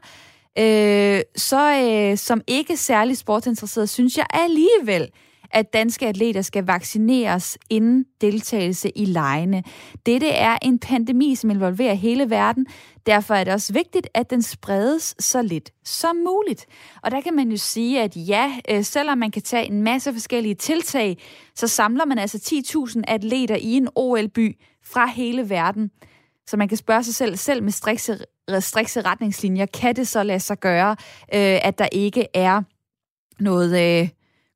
uh, 0.59 1.21
så 1.35 2.13
som 2.15 2.41
ikke 2.47 2.77
særlig 2.77 3.17
sportsinteresseret, 3.17 3.89
synes 3.89 4.17
jeg 4.17 4.25
alligevel, 4.29 5.09
at 5.51 5.73
danske 5.73 6.07
atleter 6.07 6.41
skal 6.41 6.65
vaccineres 6.65 7.57
inden 7.69 8.05
deltagelse 8.21 8.97
i 8.97 9.05
lejene. 9.05 9.63
Dette 10.05 10.29
er 10.29 10.57
en 10.61 10.79
pandemi, 10.79 11.35
som 11.35 11.49
involverer 11.49 11.93
hele 11.93 12.29
verden. 12.29 12.65
Derfor 13.05 13.33
er 13.33 13.43
det 13.43 13.53
også 13.53 13.73
vigtigt, 13.73 14.07
at 14.13 14.29
den 14.29 14.41
spredes 14.41 15.15
så 15.19 15.41
lidt 15.41 15.71
som 15.85 16.15
muligt. 16.15 16.65
Og 17.03 17.11
der 17.11 17.21
kan 17.21 17.35
man 17.35 17.49
jo 17.49 17.57
sige, 17.57 18.01
at 18.01 18.13
ja, 18.15 18.51
øh, 18.69 18.83
selvom 18.83 19.17
man 19.17 19.31
kan 19.31 19.41
tage 19.41 19.65
en 19.65 19.83
masse 19.83 20.13
forskellige 20.13 20.55
tiltag, 20.55 21.17
så 21.55 21.67
samler 21.67 22.05
man 22.05 22.19
altså 22.19 22.37
10.000 22.87 23.01
atleter 23.07 23.55
i 23.55 23.71
en 23.71 23.87
OL-by 23.95 24.57
fra 24.85 25.05
hele 25.05 25.49
verden. 25.49 25.91
Så 26.47 26.57
man 26.57 26.67
kan 26.67 26.77
spørge 26.77 27.03
sig 27.03 27.15
selv, 27.15 27.37
selv 27.37 27.63
med 27.63 27.71
strikse, 27.71 28.19
strikse 28.59 29.01
retningslinjer, 29.01 29.65
kan 29.65 29.95
det 29.95 30.07
så 30.07 30.23
lade 30.23 30.39
sig 30.39 30.59
gøre, 30.59 30.91
øh, 31.33 31.59
at 31.63 31.79
der 31.79 31.87
ikke 31.91 32.27
er 32.33 32.61
noget... 33.39 34.01
Øh, 34.01 34.09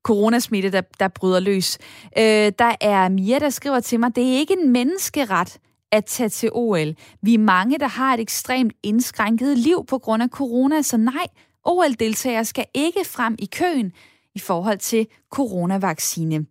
coronasmitte, 0.03 0.71
der, 0.71 0.81
der 0.99 1.07
bryder 1.07 1.39
løs. 1.39 1.77
Øh, 2.17 2.51
der 2.59 2.75
er 2.81 3.09
Mia, 3.09 3.39
der 3.39 3.49
skriver 3.49 3.79
til 3.79 3.99
mig, 3.99 4.15
det 4.15 4.23
er 4.23 4.37
ikke 4.37 4.55
en 4.61 4.69
menneskeret 4.69 5.59
at 5.91 6.05
tage 6.05 6.29
til 6.29 6.49
OL. 6.53 6.95
Vi 7.21 7.33
er 7.33 7.39
mange, 7.39 7.79
der 7.79 7.87
har 7.87 8.13
et 8.13 8.19
ekstremt 8.19 8.73
indskrænket 8.83 9.57
liv 9.57 9.85
på 9.87 9.97
grund 9.97 10.23
af 10.23 10.29
corona, 10.29 10.81
så 10.81 10.97
nej, 10.97 11.27
OL-deltagere 11.65 12.45
skal 12.45 12.65
ikke 12.73 13.05
frem 13.05 13.35
i 13.39 13.45
køen 13.45 13.91
i 14.35 14.39
forhold 14.39 14.77
til 14.77 15.07
coronavaccine. 15.31 16.45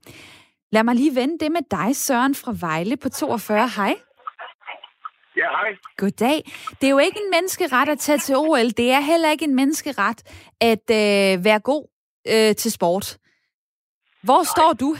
Lad 0.72 0.82
mig 0.82 0.94
lige 0.94 1.14
vende 1.14 1.38
det 1.38 1.52
med 1.52 1.60
dig, 1.70 1.96
Søren 1.96 2.34
fra 2.34 2.54
Vejle 2.60 2.96
på 2.96 3.08
42. 3.08 3.68
Hej. 3.68 3.94
Ja, 5.36 5.42
hej. 5.42 5.76
Goddag. 5.96 6.52
Det 6.80 6.86
er 6.86 6.90
jo 6.90 6.98
ikke 6.98 7.18
en 7.24 7.30
menneskeret 7.30 7.88
at 7.88 7.98
tage 7.98 8.18
til 8.18 8.36
OL. 8.36 8.70
Det 8.70 8.90
er 8.90 9.00
heller 9.00 9.30
ikke 9.30 9.44
en 9.44 9.54
menneskeret 9.54 10.22
at 10.60 10.90
øh, 10.90 11.44
være 11.44 11.60
god 11.60 11.88
øh, 12.28 12.54
til 12.54 12.72
sport. 12.72 13.18
Hvor 14.26 14.42
står 14.54 14.72
du? 14.82 14.90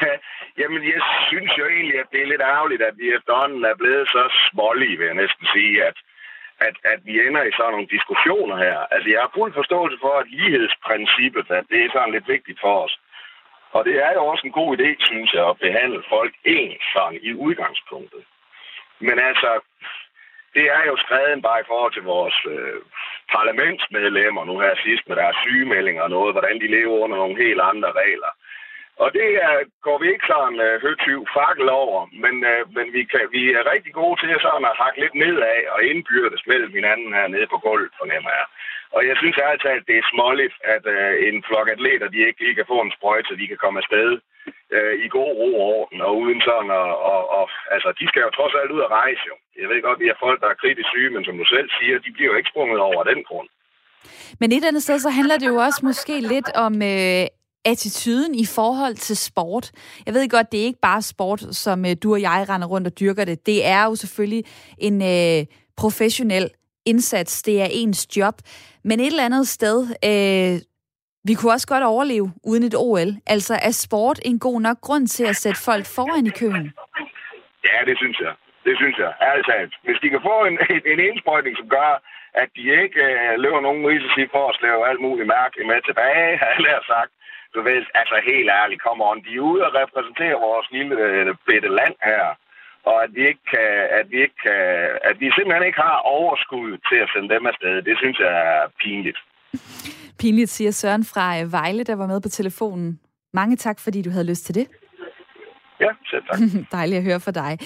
Jamen, 0.60 0.82
jeg 0.94 1.02
synes 1.28 1.52
jo 1.58 1.64
egentlig, 1.66 1.98
at 2.00 2.08
det 2.12 2.22
er 2.22 2.32
lidt 2.32 2.44
ærgerligt, 2.54 2.82
at 2.82 2.94
vi 3.00 3.06
efterhånden 3.16 3.64
er 3.64 3.74
blevet 3.82 4.08
så 4.08 4.22
smålige, 4.50 4.96
vil 4.98 5.06
jeg 5.06 5.20
næsten 5.22 5.46
sige, 5.54 5.84
at, 5.88 5.96
at, 6.66 6.74
at 6.92 7.00
vi 7.04 7.26
ender 7.26 7.42
i 7.42 7.56
sådan 7.56 7.72
nogle 7.72 7.94
diskussioner 7.96 8.56
her. 8.56 8.78
Altså, 8.94 9.08
jeg 9.10 9.20
har 9.20 9.30
fuld 9.34 9.52
forståelse 9.54 9.98
for, 10.00 10.14
at 10.18 10.30
lighedsprincippet, 10.30 11.50
at 11.50 11.64
det 11.70 11.84
er 11.84 11.90
sådan 11.92 12.14
lidt 12.14 12.28
vigtigt 12.28 12.60
for 12.60 12.74
os. 12.84 12.94
Og 13.72 13.84
det 13.84 13.96
er 14.06 14.12
jo 14.12 14.22
også 14.26 14.46
en 14.46 14.58
god 14.60 14.70
idé, 14.78 14.88
synes 14.98 15.32
jeg, 15.32 15.48
at 15.48 15.58
behandle 15.58 16.02
folk 16.08 16.34
ens 16.44 16.84
sådan 16.94 17.18
i 17.22 17.34
udgangspunktet. 17.34 18.24
Men 19.00 19.18
altså, 19.18 19.50
det 20.54 20.64
er 20.76 20.82
jo 20.90 20.96
skrevet 20.96 21.42
bare 21.42 21.60
i 21.60 21.68
forhold 21.70 21.92
til 21.92 22.02
vores 22.02 22.38
øh, 22.54 22.80
parlamentsmedlemmer 23.36 24.44
nu 24.44 24.54
her 24.64 24.74
sidst 24.84 25.04
med 25.08 25.16
deres 25.16 25.36
sygemeldinger 25.44 26.02
og 26.02 26.10
noget, 26.16 26.34
hvordan 26.34 26.56
de 26.62 26.68
lever 26.76 26.96
under 27.04 27.16
nogle 27.16 27.36
helt 27.44 27.60
andre 27.70 27.90
regler. 28.02 28.32
Og 29.04 29.08
det 29.18 29.30
er, 29.48 29.54
går 29.86 29.98
vi 30.02 30.06
ikke 30.12 30.30
sådan 30.32 30.60
øh, 30.66 30.74
høtyv 30.84 31.20
fakkel 31.38 31.68
over, 31.84 32.00
men, 32.24 32.34
øh, 32.52 32.62
men 32.76 32.86
vi, 32.96 33.02
kan, 33.12 33.24
vi 33.36 33.42
er 33.58 33.72
rigtig 33.72 33.92
gode 34.00 34.16
til 34.20 34.28
sådan 34.46 34.66
at 34.70 34.78
hakke 34.82 35.00
lidt 35.00 35.16
nedad 35.22 35.60
og 35.74 35.80
indbyrdes 35.90 36.42
mellem 36.50 36.72
hinanden 36.78 37.10
her 37.18 37.26
nede 37.34 37.48
på 37.50 37.58
gulvet, 37.66 37.92
fornemmer 38.00 38.30
jeg. 38.38 38.46
Og 38.96 39.00
jeg 39.08 39.16
synes 39.16 39.38
ærligt 39.38 39.62
talt, 39.62 39.88
det 39.88 39.96
er 39.98 40.10
småligt, 40.12 40.54
at 40.74 40.84
øh, 40.96 41.12
en 41.28 41.44
flok 41.48 41.68
atleter, 41.74 42.08
de 42.08 42.26
ikke 42.26 42.40
lige 42.44 42.58
kan 42.58 42.70
få 42.72 42.78
en 42.82 42.94
sprøjte, 42.96 43.28
så 43.28 43.34
de 43.40 43.46
kan 43.50 43.62
komme 43.62 43.80
afsted 43.82 44.10
øh, 44.76 44.94
i 45.04 45.06
god 45.16 45.30
ro 45.40 45.48
og 45.60 45.66
orden, 45.78 45.98
og 46.06 46.12
uden 46.22 46.40
sådan, 46.48 46.70
og, 46.82 46.90
og, 47.12 47.20
og, 47.38 47.44
altså, 47.74 47.88
de 47.98 48.04
skal 48.10 48.22
jo 48.26 48.30
trods 48.38 48.54
alt 48.60 48.70
ud 48.76 48.80
og 48.86 48.90
rejse 49.00 49.22
jo. 49.30 49.34
Jeg 49.60 49.68
ved 49.70 49.78
godt, 49.86 49.98
at 49.98 50.02
vi 50.04 50.10
har 50.12 50.18
folk, 50.26 50.38
der 50.42 50.48
er 50.50 50.60
kritisk 50.62 50.88
syge, 50.94 51.10
men 51.14 51.22
som 51.24 51.36
du 51.40 51.46
selv 51.54 51.68
siger, 51.78 51.94
de 52.04 52.10
bliver 52.14 52.30
jo 52.32 52.38
ikke 52.38 52.52
sprunget 52.52 52.80
over 52.88 53.02
den 53.10 53.20
grund. 53.28 53.48
Men 54.40 54.52
et 54.52 54.64
andet 54.64 54.82
sted, 54.82 54.98
så 54.98 55.10
handler 55.18 55.36
det 55.38 55.48
jo 55.52 55.56
også 55.66 55.80
måske 55.90 56.14
lidt 56.34 56.48
om 56.66 56.74
øh, 56.92 57.26
attituden 57.64 58.34
i 58.34 58.46
forhold 58.46 58.94
til 58.94 59.16
sport. 59.16 59.70
Jeg 60.06 60.14
ved 60.14 60.28
godt, 60.28 60.52
det 60.52 60.60
er 60.60 60.64
ikke 60.64 60.86
bare 60.90 61.02
sport, 61.02 61.40
som 61.64 61.84
øh, 61.84 61.96
du 62.02 62.12
og 62.12 62.20
jeg 62.20 62.46
render 62.48 62.68
rundt 62.68 62.86
og 62.86 63.00
dyrker 63.00 63.24
det. 63.24 63.46
Det 63.46 63.66
er 63.66 63.84
jo 63.84 63.94
selvfølgelig 63.94 64.44
en 64.78 65.02
øh, 65.02 65.46
professionel 65.76 66.50
indsats. 66.86 67.42
Det 67.42 67.62
er 67.62 67.68
ens 67.70 68.16
job. 68.16 68.34
Men 68.84 69.00
et 69.00 69.06
eller 69.06 69.24
andet 69.24 69.48
sted, 69.48 69.78
øh, 69.82 70.60
vi 71.28 71.32
kunne 71.34 71.52
også 71.52 71.68
godt 71.74 71.84
overleve 71.84 72.28
uden 72.50 72.64
et 72.68 72.74
OL. 72.74 73.10
Altså 73.26 73.54
er 73.68 73.74
sport 73.86 74.18
en 74.24 74.38
god 74.38 74.60
nok 74.60 74.78
grund 74.80 75.06
til 75.06 75.24
at 75.32 75.36
sætte 75.36 75.60
folk 75.68 75.86
foran 75.96 76.26
i 76.26 76.34
køen? 76.40 76.66
Ja, 77.68 77.78
det 77.88 77.96
synes 78.02 78.18
jeg. 78.20 78.34
Det 78.66 78.74
synes 78.80 78.96
jeg, 79.04 79.12
talt. 79.50 79.74
Hvis 79.86 79.98
de 80.02 80.08
kan 80.14 80.22
få 80.30 80.36
en, 80.50 80.56
en, 80.92 81.00
indsprøjtning, 81.08 81.56
som 81.56 81.68
gør, 81.68 81.90
at 82.42 82.48
de 82.56 82.64
ikke 82.82 83.02
øh, 83.08 83.32
løber 83.44 83.60
nogen 83.60 83.86
risici 83.90 84.22
for 84.34 84.44
at 84.48 84.56
slæve 84.58 84.88
alt 84.90 85.00
muligt 85.06 85.32
mærke 85.36 85.64
med 85.70 85.80
tilbage, 85.88 86.36
har 86.40 86.48
jeg 86.54 86.64
lært 86.68 86.84
sagt, 86.94 87.12
så 87.52 87.58
ved 87.68 87.76
altså 88.00 88.16
helt 88.30 88.50
ærligt, 88.60 88.82
kommer 88.86 89.04
on, 89.10 89.24
de 89.26 89.36
er 89.36 89.46
ude 89.50 89.66
og 89.66 89.74
repræsenterer 89.82 90.44
vores 90.48 90.66
lille 90.76 90.94
øh, 91.06 91.34
bitte 91.46 91.70
land 91.80 91.96
her, 92.10 92.24
og 92.90 92.96
at 93.04 93.10
vi 93.16 93.22
ikke 93.30 93.44
kan, 93.54 93.70
at 93.98 94.06
vi 94.12 94.18
ikke 94.24 94.38
kan, 94.46 94.62
at 95.08 95.16
vi 95.20 95.26
simpelthen 95.36 95.66
ikke 95.66 95.80
har 95.80 95.98
overskud 96.18 96.70
til 96.88 96.98
at 97.04 97.10
sende 97.12 97.34
dem 97.34 97.46
afsted, 97.46 97.82
det 97.82 97.96
synes 97.98 98.18
jeg 98.18 98.32
er 98.54 98.62
pinligt. 98.82 99.20
Pinligt, 100.20 100.50
siger 100.50 100.70
Søren 100.70 101.04
fra 101.04 101.40
øh, 101.40 101.52
Vejle, 101.52 101.84
der 101.84 101.94
var 101.94 102.06
med 102.06 102.20
på 102.20 102.28
telefonen. 102.28 103.00
Mange 103.34 103.56
tak, 103.56 103.78
fordi 103.80 104.02
du 104.02 104.10
havde 104.10 104.24
lyst 104.24 104.44
til 104.44 104.54
det. 104.54 104.66
Ja, 105.80 105.86
selv 106.10 106.22
tak. 106.30 106.40
Dejligt 106.72 106.98
at 106.98 107.04
høre 107.04 107.20
fra 107.20 107.30
dig. 107.30 107.58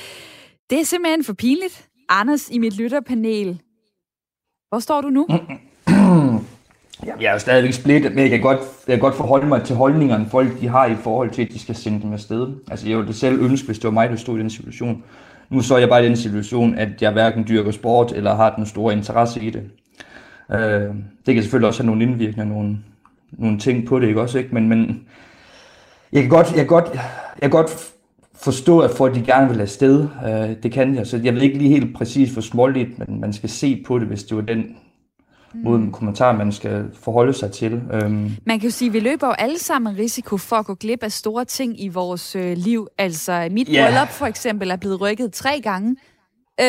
Det 0.70 0.80
er 0.80 0.84
simpelthen 0.84 1.24
for 1.24 1.32
pinligt. 1.32 1.88
Anders 2.08 2.50
i 2.50 2.58
mit 2.58 2.76
lytterpanel. 2.76 3.60
Hvor 4.68 4.78
står 4.78 5.00
du 5.00 5.08
nu? 5.08 5.26
Jamen, 7.06 7.22
jeg 7.22 7.28
er 7.28 7.32
jo 7.32 7.38
stadigvæk 7.38 7.72
splittet, 7.72 8.14
men 8.14 8.20
jeg 8.22 8.30
kan, 8.30 8.40
godt, 8.40 8.58
jeg 8.88 8.92
kan 8.92 9.00
godt 9.00 9.14
forholde 9.14 9.46
mig 9.46 9.62
til 9.62 9.76
holdningerne, 9.76 10.26
folk 10.30 10.60
de 10.60 10.68
har 10.68 10.86
i 10.86 10.94
forhold 10.94 11.30
til, 11.30 11.42
at 11.42 11.48
de 11.52 11.58
skal 11.58 11.74
sende 11.74 12.02
dem 12.02 12.12
afsted. 12.12 12.54
Altså, 12.70 12.88
jeg 12.88 12.96
ville 12.96 13.08
det 13.08 13.16
selv 13.16 13.40
ønske, 13.40 13.66
hvis 13.66 13.78
det 13.78 13.84
var 13.84 13.90
mig, 13.90 14.10
der 14.10 14.16
stod 14.16 14.36
i 14.36 14.40
den 14.40 14.50
situation. 14.50 15.04
Nu 15.48 15.60
så 15.60 15.74
er 15.74 15.78
jeg 15.78 15.88
bare 15.88 16.04
i 16.04 16.08
den 16.08 16.16
situation, 16.16 16.74
at 16.74 17.02
jeg 17.02 17.12
hverken 17.12 17.44
dyrker 17.48 17.70
sport, 17.70 18.12
eller 18.12 18.34
har 18.34 18.54
den 18.54 18.66
store 18.66 18.92
interesse 18.92 19.40
i 19.40 19.50
det. 19.50 19.70
Øh, 20.52 20.94
det 21.26 21.34
kan 21.34 21.42
selvfølgelig 21.42 21.68
også 21.68 21.82
have 21.82 21.86
nogle 21.86 22.02
indvirkninger, 22.02 22.54
nogle, 22.54 22.78
nogle 23.32 23.58
ting 23.58 23.86
på 23.86 24.00
det, 24.00 24.08
ikke 24.08 24.20
også? 24.20 24.38
Ikke? 24.38 24.54
Men, 24.54 24.68
men 24.68 25.02
jeg 26.12 26.22
kan 26.22 26.30
godt, 26.30 26.46
jeg 26.46 26.56
kan 26.56 26.66
godt, 26.66 26.90
jeg 26.94 27.00
kan 27.42 27.50
godt 27.50 27.92
forstå, 28.34 28.78
at 28.80 28.90
folk 28.90 29.14
de 29.14 29.22
gerne 29.22 29.48
vil 29.50 29.60
afsted. 29.60 30.08
Øh, 30.26 30.56
det 30.62 30.72
kan 30.72 30.94
jeg. 30.94 31.06
Så 31.06 31.20
jeg 31.24 31.34
vil 31.34 31.42
ikke 31.42 31.58
lige 31.58 31.70
helt 31.70 31.96
præcis 31.96 32.34
for 32.34 32.40
småligt, 32.40 32.98
men 32.98 33.20
man 33.20 33.32
skal 33.32 33.48
se 33.50 33.84
på 33.86 33.98
det, 33.98 34.06
hvis 34.08 34.24
det 34.24 34.36
var 34.36 34.42
den 34.42 34.76
mod 35.64 35.78
en 35.78 35.92
kommentar, 35.92 36.32
man 36.32 36.52
skal 36.52 36.84
forholde 37.02 37.32
sig 37.32 37.52
til. 37.52 37.82
Øhm. 37.92 38.30
Man 38.46 38.60
kan 38.60 38.68
jo 38.68 38.70
sige, 38.70 38.86
at 38.88 38.92
vi 38.92 39.00
løber 39.00 39.26
jo 39.26 39.32
alle 39.32 39.58
sammen 39.58 39.98
risiko 39.98 40.36
for 40.36 40.56
at 40.56 40.66
gå 40.66 40.74
glip 40.74 41.02
af 41.02 41.12
store 41.12 41.44
ting 41.44 41.82
i 41.82 41.88
vores 41.88 42.36
øh, 42.36 42.56
liv. 42.56 42.88
Altså, 42.98 43.48
mit 43.50 43.68
Ja. 43.68 43.86
bryllup 43.86 44.08
for 44.08 44.26
eksempel 44.26 44.70
er 44.70 44.76
blevet 44.76 45.00
rykket 45.00 45.32
tre 45.32 45.60
gange. 45.62 45.96
Øh, 46.60 46.66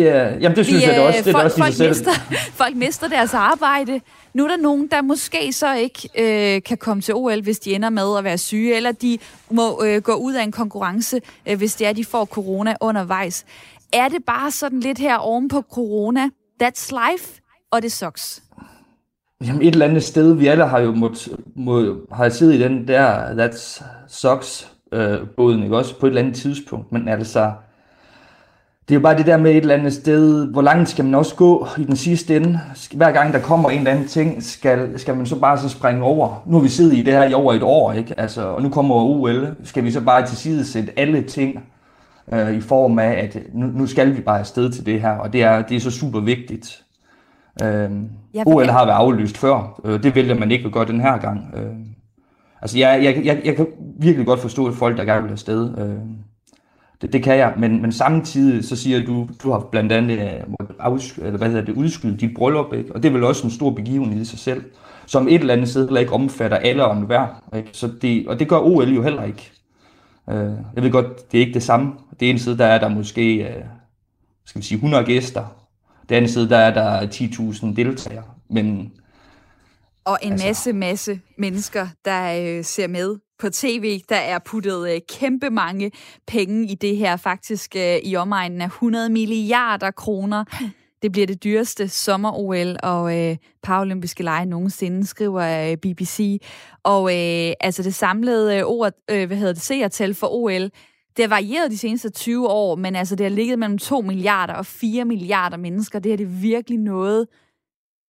Ja, 0.00 0.34
jamen 0.40 0.56
det 0.56 0.66
synes 0.66 0.82
jeg, 0.86 0.90
det 0.94 0.98
er 1.02 1.06
også- 1.06 1.18
det 1.18 1.26
er 1.28 1.32
folk, 1.32 1.44
også 1.44 1.54
i 1.56 1.56
sig 1.56 1.64
folk, 1.64 1.74
selv. 1.74 1.88
mister, 1.90 2.12
folk 2.62 2.76
mister 2.76 3.08
deres 3.08 3.34
arbejde. 3.34 4.00
Nu 4.34 4.44
er 4.44 4.48
der 4.48 4.56
nogen, 4.56 4.88
der 4.90 5.02
måske 5.02 5.52
så 5.52 5.74
ikke 5.74 6.08
øh, 6.56 6.62
kan 6.62 6.76
komme 6.78 7.00
til 7.00 7.14
OL, 7.14 7.42
hvis 7.42 7.58
de 7.58 7.74
ender 7.74 7.90
med 7.90 8.18
at 8.18 8.24
være 8.24 8.38
syge, 8.38 8.76
eller 8.76 8.92
de 8.92 9.18
må 9.50 9.82
øh, 9.84 10.02
gå 10.02 10.12
ud 10.12 10.34
af 10.34 10.42
en 10.42 10.52
konkurrence, 10.52 11.20
øh, 11.48 11.58
hvis 11.58 11.74
det 11.74 11.86
er, 11.86 11.92
de 11.92 12.04
får 12.04 12.24
corona 12.24 12.74
undervejs. 12.80 13.44
Er 13.92 14.08
det 14.08 14.24
bare 14.26 14.50
sådan 14.50 14.80
lidt 14.80 14.98
her 14.98 15.16
oven 15.16 15.48
på 15.48 15.62
corona? 15.72 16.28
That's 16.62 16.90
life, 17.10 17.40
og 17.72 17.82
det 17.82 17.92
sucks. 17.92 18.42
Jamen 19.46 19.62
et 19.62 19.72
eller 19.72 19.86
andet 19.86 20.02
sted, 20.04 20.32
vi 20.34 20.46
alle 20.46 20.66
har 20.66 20.78
jo 20.80 20.92
måtte, 20.92 21.30
må, 21.56 21.96
har 22.12 22.28
siddet 22.28 22.54
i 22.54 22.58
den 22.62 22.88
der 22.88 23.34
That 23.36 23.82
Sucks 24.08 24.68
øh, 24.92 25.18
båden, 25.36 25.62
ikke 25.62 25.76
også, 25.76 25.98
på 25.98 26.06
et 26.06 26.10
eller 26.10 26.22
andet 26.22 26.36
tidspunkt, 26.36 26.92
men 26.92 27.08
altså, 27.08 27.52
det 28.88 28.94
er 28.94 28.98
jo 28.98 29.00
bare 29.02 29.18
det 29.18 29.26
der 29.26 29.36
med 29.36 29.50
et 29.50 29.56
eller 29.56 29.74
andet 29.74 29.92
sted, 29.92 30.46
hvor 30.52 30.62
langt 30.62 30.88
skal 30.88 31.04
man 31.04 31.14
også 31.14 31.34
gå 31.34 31.66
i 31.78 31.84
den 31.84 31.96
sidste 31.96 32.36
ende. 32.36 32.60
Hver 32.94 33.12
gang 33.12 33.32
der 33.32 33.40
kommer 33.40 33.70
en 33.70 33.78
eller 33.78 33.90
anden 33.90 34.08
ting, 34.08 34.42
skal, 34.42 34.98
skal 34.98 35.16
man 35.16 35.26
så 35.26 35.38
bare 35.40 35.58
så 35.58 35.68
springe 35.68 36.02
over. 36.02 36.42
Nu 36.46 36.56
har 36.56 36.62
vi 36.62 36.68
siddet 36.68 36.94
i 36.96 37.02
det 37.02 37.12
her 37.12 37.24
i 37.24 37.34
over 37.34 37.52
et 37.52 37.62
år, 37.62 37.92
ikke? 37.92 38.20
Altså, 38.20 38.42
og 38.46 38.62
nu 38.62 38.68
kommer 38.68 38.94
OL. 38.94 39.54
Skal 39.64 39.84
vi 39.84 39.90
så 39.90 40.00
bare 40.00 40.26
til 40.26 40.36
side 40.36 40.64
sætte 40.66 40.92
alle 40.98 41.22
ting 41.22 41.64
øh, 42.32 42.54
i 42.54 42.60
form 42.60 42.98
af, 42.98 43.10
at 43.12 43.36
nu, 43.54 43.66
nu 43.66 43.86
skal 43.86 44.16
vi 44.16 44.20
bare 44.20 44.38
afsted 44.38 44.70
til 44.70 44.86
det 44.86 45.00
her, 45.00 45.10
og 45.12 45.32
det 45.32 45.42
er, 45.42 45.62
det 45.62 45.76
er 45.76 45.80
så 45.80 45.90
super 45.90 46.20
vigtigt. 46.20 46.82
Øhm, 47.62 48.08
Ja, 48.34 48.42
OL 48.46 48.64
for- 48.66 48.72
har 48.72 48.84
været 48.86 48.96
aflyst 48.96 49.38
før. 49.38 49.80
Øh, 49.84 50.02
det 50.02 50.14
vælger 50.14 50.34
man 50.38 50.50
ikke 50.50 50.66
at 50.66 50.72
gøre 50.72 50.84
den 50.86 51.00
her 51.00 51.18
gang. 51.18 51.54
Øh, 51.56 51.74
altså, 52.62 52.78
jeg, 52.78 53.00
jeg, 53.04 53.22
jeg, 53.24 53.40
jeg 53.44 53.56
kan 53.56 53.66
virkelig 54.00 54.26
godt 54.26 54.40
forstå, 54.40 54.72
folk, 54.72 54.96
der 54.98 55.04
gerne 55.04 55.22
vil 55.22 55.32
afsted, 55.32 55.78
øh, 55.78 55.94
det, 57.02 57.12
det 57.12 57.22
kan 57.22 57.36
jeg. 57.36 57.54
Men, 57.58 57.82
men 57.82 57.92
samtidig 57.92 58.64
så 58.64 58.76
siger 58.76 59.04
du, 59.06 59.28
du 59.42 59.50
har 59.50 59.68
blandt 59.70 59.92
andet 59.92 60.18
øh, 60.18 60.40
afsk- 60.80 61.24
eller 61.24 61.38
hvad 61.38 61.48
hedder 61.48 61.64
det, 61.64 61.74
udskyde 61.74 62.16
dit 62.16 62.34
bryllup, 62.36 62.72
ikke? 62.72 62.94
og 62.94 63.02
det 63.02 63.08
er 63.08 63.12
vel 63.12 63.24
også 63.24 63.46
en 63.46 63.50
stor 63.50 63.70
begivenhed 63.70 64.22
i 64.22 64.24
sig 64.24 64.38
selv, 64.38 64.64
som 65.06 65.28
et 65.28 65.34
eller 65.34 65.54
andet 65.54 65.68
sted 65.68 65.84
heller 65.84 66.00
ikke 66.00 66.12
omfatter 66.12 66.56
alle 66.56 66.84
om 66.84 66.98
hver. 66.98 67.42
Ikke? 67.56 67.68
Så 67.72 67.92
det, 68.02 68.28
og 68.28 68.38
det 68.38 68.48
gør 68.48 68.58
OL 68.58 68.88
jo 68.88 69.02
heller 69.02 69.24
ikke. 69.24 69.52
Øh, 70.30 70.52
jeg 70.74 70.82
ved 70.82 70.90
godt, 70.90 71.32
det 71.32 71.38
er 71.38 71.42
ikke 71.42 71.54
det 71.54 71.62
samme. 71.62 71.92
Det 72.20 72.30
ene 72.30 72.38
side, 72.38 72.58
der 72.58 72.66
er 72.66 72.78
der 72.78 72.88
måske, 72.88 73.36
øh, 73.36 73.64
skal 74.44 74.60
vi 74.60 74.66
sige, 74.66 74.76
100 74.76 75.04
gæster. 75.04 75.44
Det 76.08 76.14
andet 76.14 76.30
side, 76.30 76.48
der 76.48 76.56
er 76.56 76.74
der 76.74 77.06
10.000 77.06 77.74
deltagere. 77.74 78.24
Men 78.50 78.92
Og 80.04 80.18
en 80.22 80.32
altså... 80.32 80.46
masse, 80.46 80.72
masse 80.72 81.20
mennesker, 81.38 81.86
der 82.04 82.56
øh, 82.58 82.64
ser 82.64 82.88
med 82.88 83.16
på 83.38 83.50
tv. 83.50 84.00
Der 84.08 84.16
er 84.16 84.38
puttet 84.38 84.94
øh, 84.94 85.00
kæmpe 85.08 85.50
mange 85.50 85.90
penge 86.26 86.66
i 86.66 86.74
det 86.74 86.96
her, 86.96 87.16
faktisk 87.16 87.76
øh, 87.76 87.96
i 88.04 88.16
omegnen 88.16 88.60
af 88.60 88.66
100 88.66 89.08
milliarder 89.08 89.90
kroner. 89.90 90.44
Det 91.02 91.12
bliver 91.12 91.26
det 91.26 91.44
dyreste 91.44 91.88
sommer-OL 91.88 92.76
og 92.82 93.18
øh, 93.18 93.36
paralympiske 93.62 94.22
lege 94.22 94.46
nogensinde, 94.46 95.06
skriver 95.06 95.70
øh, 95.70 95.76
BBC. 95.76 96.42
Og 96.82 97.10
øh, 97.10 97.52
altså 97.60 97.82
det 97.82 97.94
samlede 97.94 98.56
øh, 98.56 98.62
ord, 98.64 98.92
øh, 99.10 99.26
hvad 99.26 99.36
hedder 99.36 99.52
det, 99.52 99.62
seertal 99.62 100.14
for 100.14 100.26
OL, 100.26 100.70
det 101.16 101.24
har 101.24 101.28
varieret 101.28 101.70
de 101.70 101.78
seneste 101.78 102.10
20 102.10 102.48
år, 102.48 102.76
men 102.76 102.96
altså 102.96 103.16
det 103.16 103.24
har 103.24 103.30
ligget 103.30 103.58
mellem 103.58 103.78
2 103.78 104.00
milliarder 104.00 104.54
og 104.54 104.66
4 104.66 105.04
milliarder 105.04 105.56
mennesker. 105.56 105.98
Det 105.98 106.12
er 106.12 106.16
det 106.16 106.42
virkelig 106.42 106.78
noget, 106.78 107.26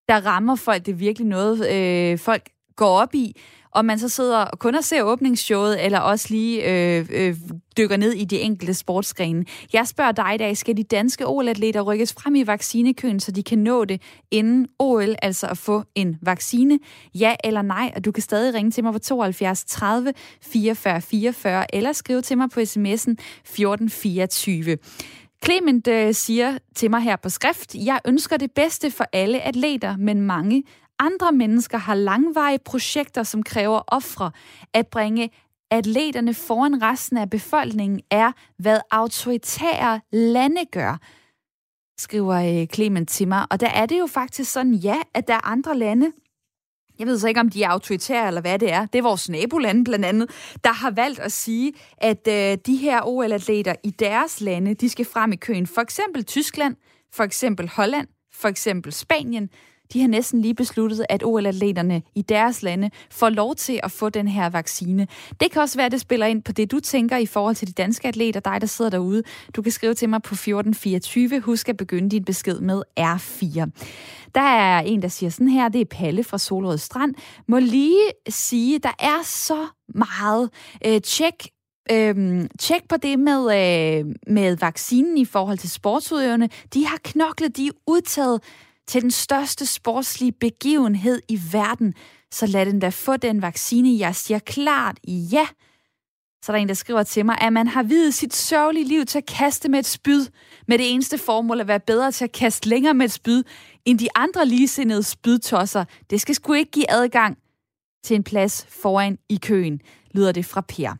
der 0.09 0.25
rammer 0.25 0.55
folk. 0.55 0.85
Det 0.85 0.91
er 0.91 0.95
virkelig 0.95 1.27
noget, 1.27 1.73
øh, 1.73 2.19
folk 2.19 2.49
går 2.75 2.99
op 2.99 3.15
i. 3.15 3.35
Og 3.75 3.85
man 3.85 3.99
så 3.99 4.09
sidder 4.09 4.37
og 4.37 4.59
kun 4.59 4.75
og 4.75 4.83
ser 4.83 5.03
åbningsshowet, 5.03 5.85
eller 5.85 5.99
også 5.99 6.27
lige 6.29 6.71
øh, 6.71 7.05
øh, 7.11 7.35
dykker 7.77 7.97
ned 7.97 8.11
i 8.11 8.25
de 8.25 8.39
enkelte 8.39 8.73
sportsgrene. 8.73 9.45
Jeg 9.73 9.87
spørger 9.87 10.11
dig 10.11 10.35
i 10.35 10.37
dag, 10.37 10.57
skal 10.57 10.77
de 10.77 10.83
danske 10.83 11.27
OL-atleter 11.27 11.81
rykkes 11.81 12.13
frem 12.13 12.35
i 12.35 12.47
vaccinekøen, 12.47 13.19
så 13.19 13.31
de 13.31 13.43
kan 13.43 13.57
nå 13.57 13.85
det 13.85 14.01
inden 14.31 14.67
OL, 14.79 15.15
altså 15.21 15.47
at 15.47 15.57
få 15.57 15.83
en 15.95 16.17
vaccine? 16.21 16.79
Ja 17.15 17.35
eller 17.43 17.61
nej? 17.61 17.91
Og 17.95 18.05
du 18.05 18.11
kan 18.11 18.23
stadig 18.23 18.53
ringe 18.53 18.71
til 18.71 18.83
mig 18.83 18.93
på 18.93 18.99
72 18.99 19.65
30 19.65 20.13
44 20.41 21.01
44, 21.01 21.75
eller 21.75 21.93
skrive 21.93 22.21
til 22.21 22.37
mig 22.37 22.49
på 22.49 22.59
sms'en 22.59 23.15
1424. 23.15 24.77
Clement 25.45 25.87
øh, 25.87 26.13
siger 26.13 26.57
til 26.75 26.89
mig 26.89 27.01
her 27.01 27.15
på 27.15 27.29
skrift, 27.29 27.75
jeg 27.75 27.99
ønsker 28.05 28.37
det 28.37 28.51
bedste 28.51 28.91
for 28.91 29.05
alle 29.13 29.41
atleter, 29.41 29.97
men 29.97 30.21
mange 30.21 30.63
andre 30.99 31.31
mennesker 31.31 31.77
har 31.77 31.95
langvarige 31.95 32.59
projekter, 32.65 33.23
som 33.23 33.43
kræver 33.43 33.81
ofre. 33.87 34.31
At 34.73 34.87
bringe 34.87 35.29
atleterne 35.71 36.33
foran 36.33 36.81
resten 36.81 37.17
af 37.17 37.29
befolkningen 37.29 38.01
er, 38.11 38.31
hvad 38.57 38.79
autoritære 38.91 40.01
lande 40.11 40.65
gør, 40.71 40.97
skriver 41.99 42.61
øh, 42.61 42.67
Clement 42.67 43.09
til 43.09 43.27
mig. 43.27 43.47
Og 43.51 43.59
der 43.59 43.69
er 43.69 43.85
det 43.85 43.99
jo 43.99 44.07
faktisk 44.07 44.51
sådan, 44.51 44.73
ja, 44.73 44.97
at 45.13 45.27
der 45.27 45.33
er 45.33 45.47
andre 45.47 45.77
lande, 45.77 46.11
jeg 46.99 47.07
ved 47.07 47.19
så 47.19 47.27
ikke, 47.27 47.39
om 47.39 47.49
de 47.49 47.63
er 47.63 47.69
autoritære 47.69 48.27
eller 48.27 48.41
hvad 48.41 48.59
det 48.59 48.71
er. 48.71 48.85
Det 48.85 48.99
er 48.99 49.03
vores 49.03 49.29
nabolande 49.29 49.83
blandt 49.83 50.05
andet, 50.05 50.29
der 50.63 50.71
har 50.71 50.91
valgt 50.91 51.19
at 51.19 51.31
sige, 51.31 51.73
at 51.97 52.27
øh, 52.27 52.57
de 52.65 52.75
her 52.75 53.01
OL-atleter 53.07 53.75
i 53.83 53.89
deres 53.89 54.41
lande, 54.41 54.73
de 54.73 54.89
skal 54.89 55.05
frem 55.05 55.31
i 55.31 55.35
køen. 55.35 55.67
For 55.67 55.81
eksempel 55.81 56.25
Tyskland, 56.25 56.75
for 57.13 57.23
eksempel 57.23 57.69
Holland, 57.69 58.07
for 58.33 58.47
eksempel 58.47 58.93
Spanien. 58.93 59.49
De 59.93 60.01
har 60.01 60.07
næsten 60.07 60.41
lige 60.41 60.53
besluttet, 60.55 61.05
at 61.09 61.23
OL-atleterne 61.23 62.01
i 62.15 62.21
deres 62.21 62.63
lande 62.63 62.89
får 63.11 63.29
lov 63.29 63.55
til 63.55 63.79
at 63.83 63.91
få 63.91 64.09
den 64.09 64.27
her 64.27 64.49
vaccine. 64.49 65.07
Det 65.39 65.51
kan 65.51 65.61
også 65.61 65.77
være, 65.77 65.85
at 65.85 65.91
det 65.91 66.01
spiller 66.01 66.25
ind 66.25 66.43
på 66.43 66.51
det, 66.51 66.71
du 66.71 66.79
tænker 66.79 67.17
i 67.17 67.25
forhold 67.25 67.55
til 67.55 67.67
de 67.67 67.73
danske 67.73 68.07
atleter, 68.07 68.39
dig 68.39 68.61
der 68.61 68.67
sidder 68.67 68.91
derude. 68.91 69.23
Du 69.55 69.61
kan 69.61 69.71
skrive 69.71 69.93
til 69.93 70.09
mig 70.09 70.21
på 70.21 70.33
1424. 70.33 71.39
Husk 71.39 71.69
at 71.69 71.77
begynde 71.77 72.09
din 72.09 72.23
besked 72.25 72.59
med 72.59 72.81
R4. 72.99 73.69
Der 74.35 74.41
er 74.41 74.79
en, 74.79 75.01
der 75.01 75.07
siger 75.07 75.29
sådan 75.29 75.49
her, 75.49 75.69
det 75.69 75.81
er 75.81 75.85
Palle 75.85 76.23
fra 76.23 76.37
Solrød 76.37 76.77
Strand. 76.77 77.15
Må 77.47 77.59
lige 77.59 78.01
sige, 78.29 78.79
der 78.79 78.93
er 78.99 79.23
så 79.23 79.67
meget. 79.95 80.49
Øh, 80.85 81.01
tjek 81.01 81.33
Øhm, 81.91 82.47
tjek 82.59 82.81
på 82.89 82.97
det 82.97 83.19
med, 83.19 83.41
øh, 83.41 84.05
med 84.27 84.57
vaccinen 84.57 85.17
i 85.17 85.25
forhold 85.25 85.57
til 85.57 85.69
sportsudøverne. 85.69 86.49
De 86.73 86.85
har 86.85 86.97
knoklet, 87.03 87.57
de 87.57 87.67
er 87.67 87.71
udtaget 87.87 88.41
til 88.87 89.01
den 89.01 89.11
største 89.11 89.65
sportslige 89.65 90.31
begivenhed 90.31 91.21
i 91.29 91.39
verden. 91.51 91.93
Så 92.31 92.45
lad 92.45 92.65
den 92.65 92.79
da 92.79 92.89
få 92.89 93.17
den 93.17 93.41
vaccine. 93.41 93.99
Jeg 93.99 94.15
siger 94.15 94.39
klart 94.39 94.99
ja. 95.07 95.47
Så 96.43 96.51
er 96.51 96.55
der 96.55 96.61
en, 96.61 96.67
der 96.67 96.73
skriver 96.73 97.03
til 97.03 97.25
mig, 97.25 97.37
at 97.41 97.53
man 97.53 97.67
har 97.67 97.83
videt 97.83 98.13
sit 98.13 98.35
sørgelige 98.35 98.87
liv 98.87 99.05
til 99.05 99.17
at 99.17 99.25
kaste 99.25 99.69
med 99.69 99.79
et 99.79 99.85
spyd, 99.85 100.25
med 100.67 100.77
det 100.77 100.93
eneste 100.93 101.17
formål 101.17 101.61
at 101.61 101.67
være 101.67 101.79
bedre 101.79 102.11
til 102.11 102.23
at 102.23 102.31
kaste 102.31 102.69
længere 102.69 102.93
med 102.93 103.05
et 103.05 103.11
spyd, 103.11 103.43
end 103.85 103.99
de 103.99 104.07
andre 104.15 104.45
ligesindede 104.45 105.03
spydtosser. 105.03 105.85
Det 106.09 106.21
skal 106.21 106.35
sgu 106.35 106.53
ikke 106.53 106.71
give 106.71 106.91
adgang 106.91 107.37
til 108.03 108.15
en 108.15 108.23
plads 108.23 108.65
foran 108.69 109.17
i 109.29 109.39
køen, 109.41 109.81
lyder 110.11 110.31
det 110.31 110.45
fra 110.45 110.61
Per. 110.61 110.95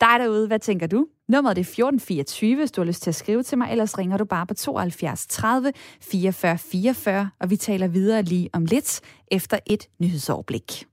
Dig 0.00 0.16
derude, 0.18 0.46
hvad 0.46 0.58
tænker 0.58 0.86
du? 0.86 1.06
Nummeret 1.30 1.58
er 1.58 1.60
1424, 1.60 2.56
hvis 2.56 2.72
du 2.72 2.80
har 2.80 2.86
lyst 2.86 3.02
til 3.02 3.10
at 3.10 3.14
skrive 3.14 3.42
til 3.42 3.58
mig, 3.58 3.70
ellers 3.70 3.98
ringer 3.98 4.16
du 4.16 4.24
bare 4.24 4.46
på 4.46 4.54
72 4.54 5.26
30 5.26 5.72
44 6.00 6.58
44, 6.58 7.30
og 7.40 7.50
vi 7.50 7.56
taler 7.56 7.88
videre 7.88 8.22
lige 8.22 8.50
om 8.52 8.64
lidt 8.64 9.00
efter 9.30 9.58
et 9.66 9.88
nyhedsoverblik. 10.00 10.86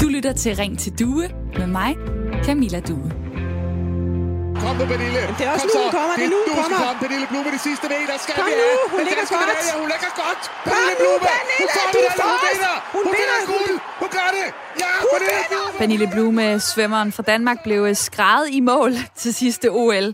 Du 0.00 0.08
lytter 0.08 0.32
til 0.36 0.56
Ring 0.56 0.78
til 0.78 0.98
Due 0.98 1.28
med 1.58 1.66
mig, 1.66 1.96
Camilla 2.44 2.80
Due. 2.80 3.19
Kom 4.64 4.74
nu, 4.80 4.84
Pernille. 4.92 5.20
Det 5.38 5.44
er 5.46 5.50
også 5.56 5.66
Kom 5.66 5.76
nu, 5.76 5.82
hun 5.86 5.90
kommer. 5.98 6.14
Det 6.20 6.24
er 6.28 6.32
nu, 6.34 6.38
hun 6.40 6.46
du 6.48 6.52
skal 6.52 6.62
kommer. 6.62 6.78
komme, 6.86 6.96
Pernille 7.04 7.26
Blume, 7.30 7.48
de 7.56 7.60
sidste 7.68 7.86
meter. 7.94 8.14
Skal 8.24 8.34
Kom 8.38 8.46
vi 8.50 8.54
nu, 8.62 8.70
hun 8.92 8.98
Den 9.00 9.06
ligger 9.08 9.24
godt. 9.34 9.40
medalje, 9.50 9.72
Hun 9.82 9.88
ligger 9.94 10.12
godt. 10.22 10.42
Kom 10.48 10.72
Pernille 10.72 10.94
nu, 10.94 10.98
Blume. 11.02 11.20
Pernille, 11.28 11.58
Hun 11.60 11.68
får 11.76 11.86
du 11.94 11.98
er 12.08 12.12
medaljen. 12.20 12.76
Hun 12.96 13.04
vinder. 13.16 13.38
Hun 13.40 13.48
Hun 13.50 13.58
guld. 13.66 13.76
Hun 14.02 14.08
gør 14.18 14.28
det. 14.38 14.46
Ja, 14.82 14.92
Pernille 15.12 15.44
Blume. 15.50 15.72
Pernille 15.80 16.06
Blume, 16.14 16.44
svømmeren 16.70 17.10
fra 17.16 17.22
Danmark, 17.32 17.58
blev 17.66 17.80
skrevet 18.08 18.46
i 18.58 18.60
mål 18.72 18.92
til 19.20 19.30
sidste 19.42 19.66
OL 19.82 20.06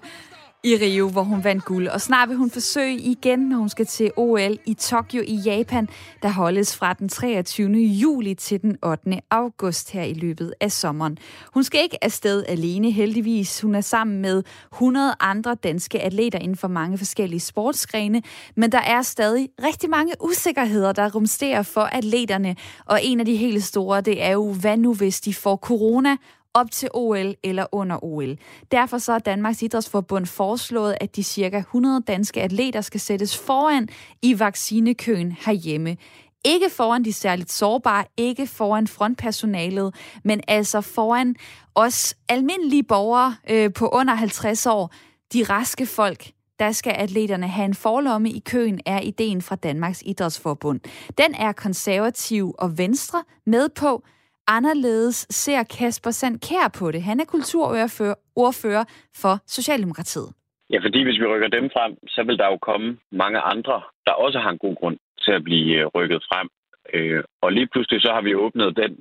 i 0.67 0.77
Rio, 0.77 1.09
hvor 1.09 1.23
hun 1.23 1.45
vandt 1.45 1.65
guld. 1.65 1.89
Og 1.89 2.01
snart 2.01 2.29
vil 2.29 2.37
hun 2.37 2.51
forsøge 2.51 2.95
igen, 2.95 3.39
når 3.39 3.57
hun 3.57 3.69
skal 3.69 3.87
til 3.87 4.11
OL 4.17 4.59
i 4.67 4.75
Tokyo 4.75 5.23
i 5.27 5.35
Japan, 5.35 5.89
der 6.23 6.29
holdes 6.29 6.77
fra 6.77 6.93
den 6.93 7.09
23. 7.09 7.71
juli 7.79 8.35
til 8.35 8.63
den 8.63 8.77
8. 8.83 9.21
august 9.31 9.91
her 9.91 10.03
i 10.03 10.15
løbet 10.15 10.55
af 10.61 10.73
sommeren. 10.73 11.19
Hun 11.55 11.65
skal 11.65 11.83
ikke 11.83 12.05
afsted 12.05 12.45
alene, 12.49 12.91
heldigvis. 12.91 13.61
Hun 13.61 13.75
er 13.75 13.81
sammen 13.81 14.23
med 14.23 14.43
100 14.73 15.15
andre 15.21 15.55
danske 15.55 16.01
atleter 16.01 16.39
inden 16.39 16.57
for 16.57 16.69
mange 16.69 16.99
forskellige 16.99 17.41
sportsgrene, 17.41 18.23
men 18.57 18.73
der 18.73 18.81
er 18.81 19.03
stadig 19.03 19.49
rigtig 19.63 19.91
mange 19.91 20.13
usikkerheder, 20.21 20.93
der 20.93 21.11
rumsterer 21.15 21.63
for 21.63 21.81
atleterne. 21.81 22.57
Og 22.85 23.01
en 23.03 23.21
af 23.21 23.27
de 23.27 23.37
helt 23.37 23.65
store, 23.65 24.01
det 24.01 24.23
er 24.23 24.33
jo, 24.33 24.53
hvad 24.53 24.77
nu 24.77 24.95
hvis 24.95 25.21
de 25.21 25.35
får 25.35 25.57
corona, 25.57 26.17
op 26.57 26.71
til 26.71 26.89
OL 26.95 27.35
eller 27.43 27.67
under 27.73 28.05
OL. 28.05 28.39
Derfor 28.73 28.99
så 28.99 29.13
har 29.13 29.19
Danmarks 29.19 29.63
Idrætsforbund 29.63 30.27
foreslået, 30.27 30.97
at 31.01 31.17
de 31.17 31.23
cirka 31.23 31.59
100 31.59 32.03
danske 32.07 32.43
atleter 32.43 32.81
skal 32.81 33.01
sættes 33.01 33.39
foran 33.39 33.89
i 34.23 34.39
vaccinekøen 34.39 35.33
herhjemme. 35.33 35.97
Ikke 36.45 36.71
foran 36.71 37.05
de 37.05 37.13
særligt 37.13 37.53
sårbare, 37.53 38.05
ikke 38.17 38.47
foran 38.47 38.87
frontpersonalet, 38.87 39.95
men 40.25 40.41
altså 40.49 40.81
foran 40.81 41.37
os 41.75 42.15
almindelige 42.29 42.83
borgere 42.83 43.37
øh, 43.51 43.73
på 43.73 43.89
under 43.89 44.15
50 44.15 44.67
år, 44.67 44.93
de 45.33 45.43
raske 45.43 45.87
folk, 45.87 46.31
der 46.59 46.73
skal 46.73 46.93
atleterne 46.93 47.49
have 47.49 47.65
en 47.65 47.75
forlomme 47.75 48.31
i 48.31 48.39
køen, 48.39 48.81
er 48.87 49.01
ideen 49.01 49.43
fra 49.43 49.57
Danmarks 49.57 50.03
Idrætsforbund. 50.07 50.81
Den 51.19 51.35
er 51.35 51.53
konservativ 51.53 52.55
og 52.59 52.79
venstre 52.79 53.25
med 53.47 53.69
på, 53.69 54.03
anderledes 54.47 55.27
ser 55.31 55.63
Kasper 55.63 56.11
Sandkær 56.11 56.69
på 56.79 56.91
det. 56.91 57.03
Han 57.03 57.21
er 57.21 57.25
kulturordfører 57.25 58.15
ordfører 58.37 58.85
for 59.23 59.35
Socialdemokratiet. 59.47 60.29
Ja, 60.71 60.79
fordi 60.85 61.03
hvis 61.03 61.21
vi 61.21 61.27
rykker 61.27 61.49
dem 61.49 61.71
frem, 61.77 61.93
så 62.09 62.23
vil 62.27 62.39
der 62.39 62.47
jo 62.47 62.59
komme 62.69 62.99
mange 63.13 63.41
andre, 63.41 63.83
der 64.07 64.13
også 64.13 64.39
har 64.39 64.51
en 64.51 64.59
god 64.59 64.77
grund 64.77 64.97
til 65.25 65.33
at 65.33 65.45
blive 65.45 65.81
øh, 65.81 65.87
rykket 65.87 66.23
frem. 66.31 66.49
Øh, 66.95 67.25
og 67.43 67.53
lige 67.53 67.69
pludselig 67.73 68.01
så 68.03 68.11
har 68.13 68.23
vi 68.23 68.35
åbnet 68.35 68.77
den, 68.77 68.93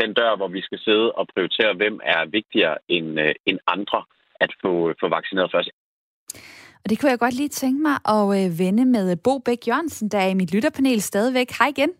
den 0.00 0.14
dør, 0.14 0.36
hvor 0.36 0.48
vi 0.48 0.60
skal 0.60 0.78
sidde 0.78 1.12
og 1.12 1.26
prioritere, 1.34 1.74
hvem 1.74 2.00
er 2.04 2.30
vigtigere 2.38 2.76
end, 2.88 3.20
øh, 3.20 3.34
end 3.46 3.58
andre 3.66 4.04
at 4.40 4.50
få, 4.62 4.72
få 5.00 5.08
vaccineret 5.08 5.50
først. 5.54 5.70
Og 6.84 6.90
det 6.90 7.00
kunne 7.00 7.10
jeg 7.10 7.18
godt 7.18 7.34
lige 7.34 7.48
tænke 7.48 7.82
mig 7.82 7.96
at 8.16 8.58
vende 8.58 8.84
med 8.84 9.16
Bo 9.16 9.38
Bæk 9.38 9.68
Jørgensen, 9.68 10.08
der 10.08 10.18
er 10.18 10.28
i 10.28 10.34
mit 10.34 10.54
lytterpanel 10.54 11.02
stadigvæk. 11.02 11.50
Hej 11.58 11.68
igen. 11.68 11.90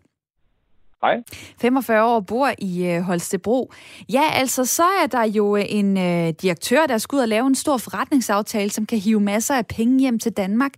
Hej. 1.02 1.22
45 1.60 2.04
år 2.04 2.20
bor 2.20 2.50
i 2.58 2.86
øh, 2.86 3.00
Holstebro. 3.00 3.72
Ja, 4.12 4.22
altså 4.32 4.64
så 4.64 4.82
er 5.02 5.06
der 5.06 5.24
jo 5.24 5.56
øh, 5.56 5.64
en 5.68 5.98
øh, 5.98 6.34
direktør, 6.42 6.86
der 6.86 6.98
skal 6.98 7.16
ud 7.16 7.20
og 7.20 7.28
lave 7.28 7.46
en 7.46 7.54
stor 7.54 7.76
forretningsaftale, 7.76 8.70
som 8.70 8.86
kan 8.86 8.98
hive 8.98 9.20
masser 9.20 9.54
af 9.54 9.66
penge 9.66 10.00
hjem 10.00 10.18
til 10.18 10.32
Danmark. 10.32 10.72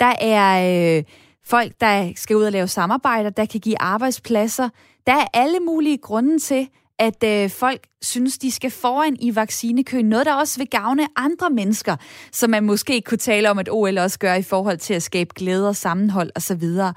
Der 0.00 0.14
er 0.20 0.96
øh, 0.98 1.04
folk, 1.44 1.72
der 1.80 2.12
skal 2.16 2.36
ud 2.36 2.42
og 2.42 2.52
lave 2.52 2.68
samarbejder, 2.68 3.30
der 3.30 3.46
kan 3.46 3.60
give 3.60 3.80
arbejdspladser. 3.80 4.68
Der 5.06 5.12
er 5.12 5.26
alle 5.34 5.60
mulige 5.60 5.98
grunde 5.98 6.38
til, 6.38 6.68
at 6.98 7.24
øh, 7.24 7.50
folk 7.50 7.80
synes, 8.02 8.38
de 8.38 8.50
skal 8.50 8.70
foran 8.70 9.16
i 9.20 9.34
vaccinekøen. 9.34 10.08
Noget, 10.08 10.26
der 10.26 10.34
også 10.34 10.58
vil 10.58 10.68
gavne 10.68 11.06
andre 11.16 11.50
mennesker, 11.50 11.96
som 12.32 12.50
man 12.50 12.64
måske 12.64 13.00
kunne 13.00 13.18
tale 13.18 13.50
om, 13.50 13.58
at 13.58 13.68
OL 13.70 13.98
også 13.98 14.18
gør 14.18 14.34
i 14.34 14.42
forhold 14.42 14.78
til 14.78 14.94
at 14.94 15.02
skabe 15.02 15.30
glæde 15.34 15.68
og 15.68 15.76
sammenhold 15.76 16.30
osv. 16.36 16.60
Så, 16.60 16.92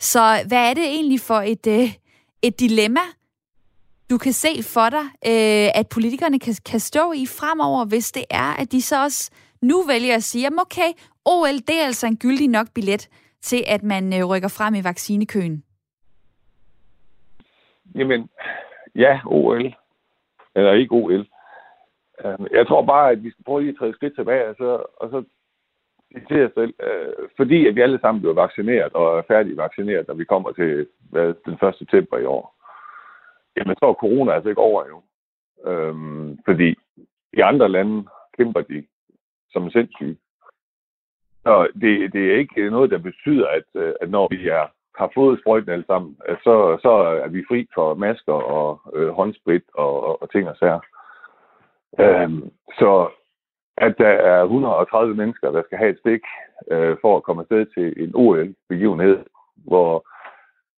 så 0.00 0.44
hvad 0.46 0.70
er 0.70 0.74
det 0.74 0.84
egentlig 0.84 1.20
for 1.20 1.40
et, 1.40 1.66
øh, 1.66 1.92
et 2.42 2.60
dilemma, 2.60 3.00
du 4.10 4.18
kan 4.18 4.32
se 4.32 4.62
for 4.74 4.88
dig, 4.90 5.04
øh, 5.30 5.68
at 5.80 5.86
politikerne 5.94 6.38
kan, 6.38 6.54
kan 6.70 6.80
stå 6.80 7.12
i 7.12 7.24
fremover, 7.26 7.84
hvis 7.84 8.12
det 8.12 8.24
er, 8.30 8.60
at 8.60 8.72
de 8.72 8.82
så 8.82 9.02
også 9.02 9.30
nu 9.62 9.82
vælger 9.82 10.14
at 10.14 10.22
sige, 10.22 10.46
at 10.46 10.52
okay, 10.58 10.90
OL, 11.24 11.58
det 11.68 11.80
er 11.80 11.86
altså 11.86 12.06
en 12.06 12.16
gyldig 12.16 12.48
nok 12.48 12.66
billet 12.74 13.08
til, 13.40 13.64
at 13.66 13.82
man 13.82 14.04
øh, 14.18 14.24
rykker 14.24 14.48
frem 14.48 14.74
i 14.74 14.84
vaccinekøen? 14.84 15.64
Jamen, 17.94 18.28
ja, 18.94 19.20
OL. 19.26 19.74
Eller 20.54 20.72
ikke 20.72 20.92
OL. 20.94 21.26
Øhm, 22.24 22.46
jeg 22.50 22.66
tror 22.66 22.82
bare, 22.86 23.10
at 23.10 23.22
vi 23.24 23.30
skal 23.30 23.44
prøve 23.44 23.60
lige 23.60 23.70
at 23.70 23.78
træde 23.78 23.90
et 23.90 23.96
skridt 23.96 24.14
tilbage, 24.14 24.48
og 24.48 24.54
så, 24.58 24.82
og 24.96 25.10
så 25.10 25.24
til 26.28 26.46
os 26.46 26.52
selv, 26.54 26.74
øh, 26.82 27.28
fordi 27.36 27.66
at 27.66 27.74
vi 27.74 27.80
alle 27.80 27.98
sammen 28.00 28.20
bliver 28.20 28.34
vaccineret 28.34 28.92
og 28.92 29.18
er 29.18 29.22
færdige 29.28 29.56
vaccineret, 29.56 30.08
når 30.08 30.14
vi 30.14 30.24
kommer 30.24 30.52
til 30.52 30.86
hvad, 31.10 31.34
den 31.44 31.68
1. 31.68 31.74
september 31.78 32.18
i 32.18 32.24
år. 32.24 32.54
Jamen, 33.56 33.76
så 33.76 33.86
er 33.86 33.94
corona 33.94 34.32
altså 34.32 34.48
ikke 34.48 34.60
over 34.60 34.82
endnu. 34.82 35.02
Øhm, 35.66 36.38
fordi 36.44 36.74
i 37.32 37.40
andre 37.40 37.68
lande 37.68 38.08
kæmper 38.36 38.60
de 38.60 38.84
som 39.52 39.70
sindssyge. 39.70 40.16
Så 41.42 41.68
det, 41.80 42.12
det 42.12 42.32
er 42.32 42.38
ikke 42.38 42.70
noget, 42.70 42.90
der 42.90 42.98
betyder, 42.98 43.48
at, 43.48 43.68
øh, 43.74 43.94
at 44.00 44.10
når 44.10 44.28
vi 44.30 44.48
er, 44.48 44.66
har 44.98 45.10
fået 45.14 45.40
sprøjten 45.40 45.70
alle 45.72 45.84
sammen, 45.86 46.16
at 46.24 46.38
så, 46.44 46.78
så 46.82 46.90
er 47.24 47.28
vi 47.28 47.44
fri 47.48 47.68
for 47.74 47.94
masker 47.94 48.32
og 48.32 48.80
øh, 48.94 49.08
håndsprit 49.08 49.62
og, 49.74 50.04
og, 50.04 50.22
og 50.22 50.30
ting 50.30 50.48
og 50.48 50.56
sager. 50.56 50.80
Øhm, 52.00 52.50
så 52.78 53.10
at 53.76 53.94
der 53.98 54.08
er 54.08 54.42
130 54.42 55.14
mennesker, 55.14 55.50
der 55.50 55.62
skal 55.62 55.78
have 55.78 55.90
et 55.90 55.98
stik 55.98 56.22
øh, 56.70 56.96
for 57.00 57.16
at 57.16 57.22
komme 57.22 57.42
afsted 57.42 57.66
til 57.66 58.04
en 58.04 58.10
OL-begivenhed, 58.14 59.18
hvor, 59.56 60.06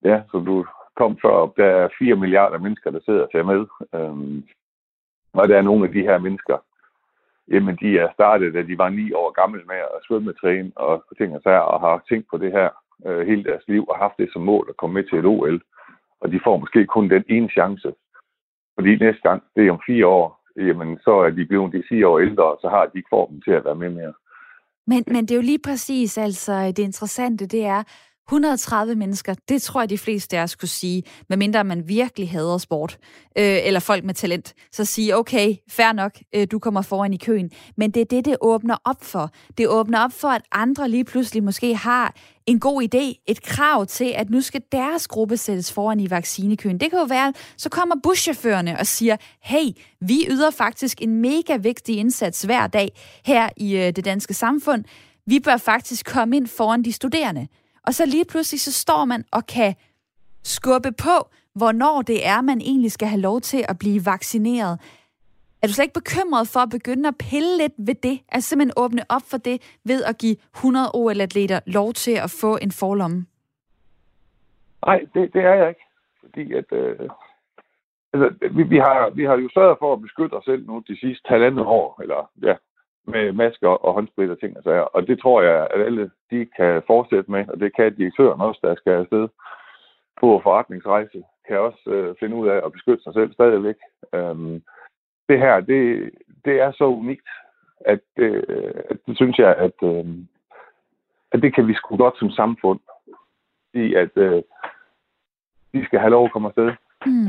ja, 0.05 0.23
som 0.31 0.45
du 0.45 0.67
kom 0.97 1.19
før, 1.23 1.47
der 1.57 1.67
er 1.67 1.89
4 1.99 2.17
milliarder 2.17 2.59
mennesker, 2.59 2.91
der 2.91 3.01
sidder 3.05 3.23
og 3.23 3.29
ser 3.33 3.43
med. 3.43 3.67
Øhm, 3.95 4.45
og 5.33 5.49
der 5.49 5.57
er 5.59 5.63
nogle 5.63 5.87
af 5.87 5.93
de 5.93 6.03
her 6.03 6.19
mennesker, 6.19 6.59
jamen 7.49 7.77
de 7.77 7.99
er 7.99 8.13
startet, 8.13 8.55
da 8.55 8.63
de 8.63 8.79
var 8.79 8.89
9 8.89 9.13
år 9.13 9.31
gamle 9.31 9.63
med 9.65 9.77
at 9.77 10.03
svømmetræne 10.07 10.73
og 10.77 11.05
ting 11.19 11.35
og 11.37 11.41
sager, 11.43 11.59
og 11.59 11.81
har 11.81 12.05
tænkt 12.09 12.27
på 12.31 12.39
det 12.39 12.53
her 12.53 12.69
øh, 13.07 13.27
hele 13.27 13.45
deres 13.45 13.65
liv, 13.69 13.85
og 13.89 13.99
haft 13.99 14.19
det 14.19 14.29
som 14.33 14.43
mål 14.43 14.67
at 14.69 14.77
komme 14.77 14.95
med 14.95 15.05
til 15.05 15.19
et 15.19 15.25
OL. 15.25 15.61
Og 16.21 16.33
de 16.33 16.41
får 16.45 16.57
måske 16.57 16.87
kun 16.87 17.11
den 17.11 17.25
ene 17.29 17.49
chance. 17.49 17.95
Fordi 18.75 18.97
næste 18.97 19.23
gang, 19.23 19.43
det 19.57 19.67
er 19.67 19.73
om 19.73 19.81
fire 19.87 20.07
år, 20.07 20.44
jamen 20.57 20.99
så 21.05 21.11
er 21.11 21.31
de 21.31 21.45
blevet 21.47 21.73
de 21.73 21.83
10 21.89 22.03
år 22.03 22.19
ældre, 22.19 22.45
og 22.45 22.59
så 22.61 22.69
har 22.69 22.87
de 22.87 22.99
ikke 22.99 23.09
formen 23.13 23.43
til 23.43 23.51
at 23.51 23.65
være 23.65 23.75
med 23.75 23.91
mere. 23.91 24.13
Men, 24.87 25.05
men 25.07 25.23
det 25.23 25.31
er 25.31 25.37
jo 25.37 25.43
lige 25.43 25.65
præcis, 25.65 26.19
altså 26.19 26.67
det 26.77 26.79
interessante, 26.79 27.47
det 27.47 27.65
er, 27.65 27.83
130 28.29 28.95
mennesker, 28.95 29.35
det 29.49 29.63
tror 29.63 29.81
jeg, 29.81 29.91
de 29.91 29.99
fleste 29.99 30.39
af 30.39 30.43
os 30.43 30.55
kunne 30.55 30.69
sige, 30.69 31.03
medmindre 31.29 31.65
man 31.65 31.89
virkelig 31.89 32.31
hader 32.31 32.59
sport, 32.59 32.99
øh, 33.39 33.59
eller 33.67 33.81
folk 33.81 34.05
med 34.05 34.15
talent, 34.15 34.55
så 34.73 34.85
sige, 34.85 35.17
okay, 35.17 35.55
fair 35.71 35.93
nok, 35.93 36.13
øh, 36.35 36.47
du 36.51 36.59
kommer 36.59 36.83
foran 36.83 37.13
i 37.13 37.17
køen. 37.17 37.51
Men 37.77 37.91
det 37.91 38.01
er 38.01 38.05
det, 38.05 38.25
det 38.25 38.37
åbner 38.41 38.77
op 38.85 39.05
for. 39.05 39.31
Det 39.59 39.69
åbner 39.69 40.05
op 40.05 40.13
for, 40.13 40.29
at 40.29 40.43
andre 40.53 40.89
lige 40.89 41.05
pludselig 41.05 41.45
måske 41.45 41.77
har 41.77 42.15
en 42.47 42.61
god 42.61 42.83
idé, 42.83 43.23
et 43.27 43.43
krav 43.43 43.87
til, 43.87 44.13
at 44.17 44.31
nu 44.31 44.41
skal 44.41 44.63
deres 44.73 45.09
gruppe 45.09 45.37
sættes 45.37 45.73
foran 45.73 46.01
i 46.01 46.11
vaccinekøen. 46.11 46.79
Det 46.79 46.91
kan 46.91 46.99
jo 46.99 47.05
være, 47.05 47.33
så 47.57 47.69
kommer 47.69 47.95
buschaufførerne 48.03 48.79
og 48.79 48.87
siger, 48.87 49.17
hey, 49.43 49.69
vi 50.01 50.27
yder 50.31 50.51
faktisk 50.51 51.03
en 51.03 51.21
mega 51.21 51.57
vigtig 51.57 51.99
indsats 51.99 52.43
hver 52.43 52.67
dag 52.67 52.93
her 53.27 53.49
i 53.57 53.77
øh, 53.77 53.93
det 53.97 54.05
danske 54.05 54.35
samfund. 54.35 54.85
Vi 55.27 55.41
bør 55.41 55.57
faktisk 55.57 56.07
komme 56.07 56.37
ind 56.37 56.47
foran 56.47 56.83
de 56.83 56.93
studerende. 56.93 57.49
Og 57.87 57.95
så 57.95 58.07
lige 58.07 58.25
pludselig, 58.25 58.61
så 58.61 58.73
står 58.73 59.05
man 59.05 59.25
og 59.33 59.47
kan 59.47 59.75
skubbe 60.43 60.93
på, 60.93 61.17
hvornår 61.55 62.03
det 62.03 62.27
er, 62.27 62.41
man 62.41 62.61
egentlig 62.61 62.93
skal 62.93 63.09
have 63.09 63.21
lov 63.21 63.41
til 63.41 63.65
at 63.69 63.79
blive 63.79 64.01
vaccineret. 64.07 64.81
Er 65.63 65.67
du 65.67 65.73
slet 65.73 65.85
ikke 65.85 66.01
bekymret 66.03 66.49
for 66.53 66.61
at 66.61 66.71
begynde 66.71 67.09
at 67.09 67.19
pille 67.31 67.57
lidt 67.59 67.73
ved 67.79 67.95
det? 67.95 68.17
Altså 68.33 68.49
simpelthen 68.49 68.83
åbne 68.85 69.03
op 69.09 69.25
for 69.31 69.37
det 69.37 69.79
ved 69.85 70.05
at 70.05 70.19
give 70.19 70.37
100 70.55 70.91
OL-atleter 70.95 71.61
lov 71.67 71.93
til 71.93 72.15
at 72.25 72.31
få 72.43 72.59
en 72.63 72.73
forlomme? 72.73 73.27
Nej, 74.87 74.99
det, 75.15 75.33
det 75.35 75.43
er 75.45 75.55
jeg 75.55 75.69
ikke. 75.69 75.85
Fordi 76.21 76.53
at, 76.61 76.73
øh, 76.73 77.09
altså, 78.13 78.29
vi, 78.57 78.63
vi, 78.63 78.79
har, 78.79 79.11
vi 79.11 79.25
har 79.25 79.37
jo 79.37 79.49
sørget 79.55 79.77
for 79.79 79.93
at 79.93 80.03
beskytte 80.03 80.35
os 80.35 80.45
selv 80.45 80.67
nu 80.67 80.83
de 80.89 80.97
sidste 81.01 81.29
halvandet 81.29 81.67
år, 81.67 81.99
eller 82.03 82.31
ja, 82.43 82.55
med 83.07 83.33
masker 83.33 83.69
og 83.69 83.95
håndsprit 83.95 84.31
og 84.31 84.41
ting 84.41 84.57
og 84.57 84.63
sager. 84.63 84.81
Og 84.81 85.07
det 85.07 85.21
tror 85.21 85.43
jeg, 85.43 85.69
at 85.71 85.81
alle 85.81 86.11
de 86.31 86.47
kan 86.57 86.83
fortsætte 86.87 87.31
med, 87.31 87.49
og 87.49 87.61
det 87.61 87.77
kan 87.77 87.95
direktøren 87.95 88.41
også, 88.41 88.61
der 88.63 88.75
skal 88.75 88.93
afsted 88.93 89.29
på 90.21 90.41
forretningsrejse 90.43 91.23
kan 91.47 91.59
også 91.59 91.91
øh, 91.91 92.15
finde 92.21 92.37
ud 92.37 92.49
af 92.49 92.61
at 92.67 92.73
beskytte 92.73 93.03
sig 93.03 93.15
selv 93.15 93.33
stadigvæk. 93.33 93.77
Øhm, 94.15 94.63
det 95.29 95.39
her, 95.39 95.61
det, 95.61 96.11
det 96.45 96.61
er 96.61 96.73
så 96.73 96.85
unikt, 96.85 97.29
at, 97.81 98.01
øh, 98.17 98.43
at 98.91 98.99
det 99.07 99.17
synes 99.17 99.39
jeg, 99.39 99.55
at, 99.57 99.79
øh, 99.83 100.07
at 101.33 101.43
det 101.43 101.55
kan 101.55 101.67
vi 101.69 101.75
sgu 101.75 101.97
godt 101.97 102.19
som 102.19 102.31
samfund 102.31 102.81
i, 103.75 103.95
at 103.95 104.17
øh, 104.17 104.43
de 105.73 105.85
skal 105.85 105.99
have 105.99 106.11
lov 106.11 106.25
at 106.25 106.33
komme 106.33 106.49
afsted. 106.49 106.73
Mm. 107.07 107.27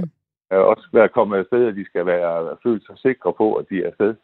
Øh, 0.52 0.66
også 0.72 0.90
være 0.94 1.10
kommet 1.10 1.38
afsted, 1.38 1.68
at 1.68 1.76
de 1.76 1.86
skal 1.86 2.06
være 2.06 2.58
følt 2.64 2.86
sig 2.86 2.98
sikre 2.98 3.34
på, 3.34 3.56
at 3.56 3.66
de 3.70 3.84
er 3.84 3.88
afsted. 3.88 4.16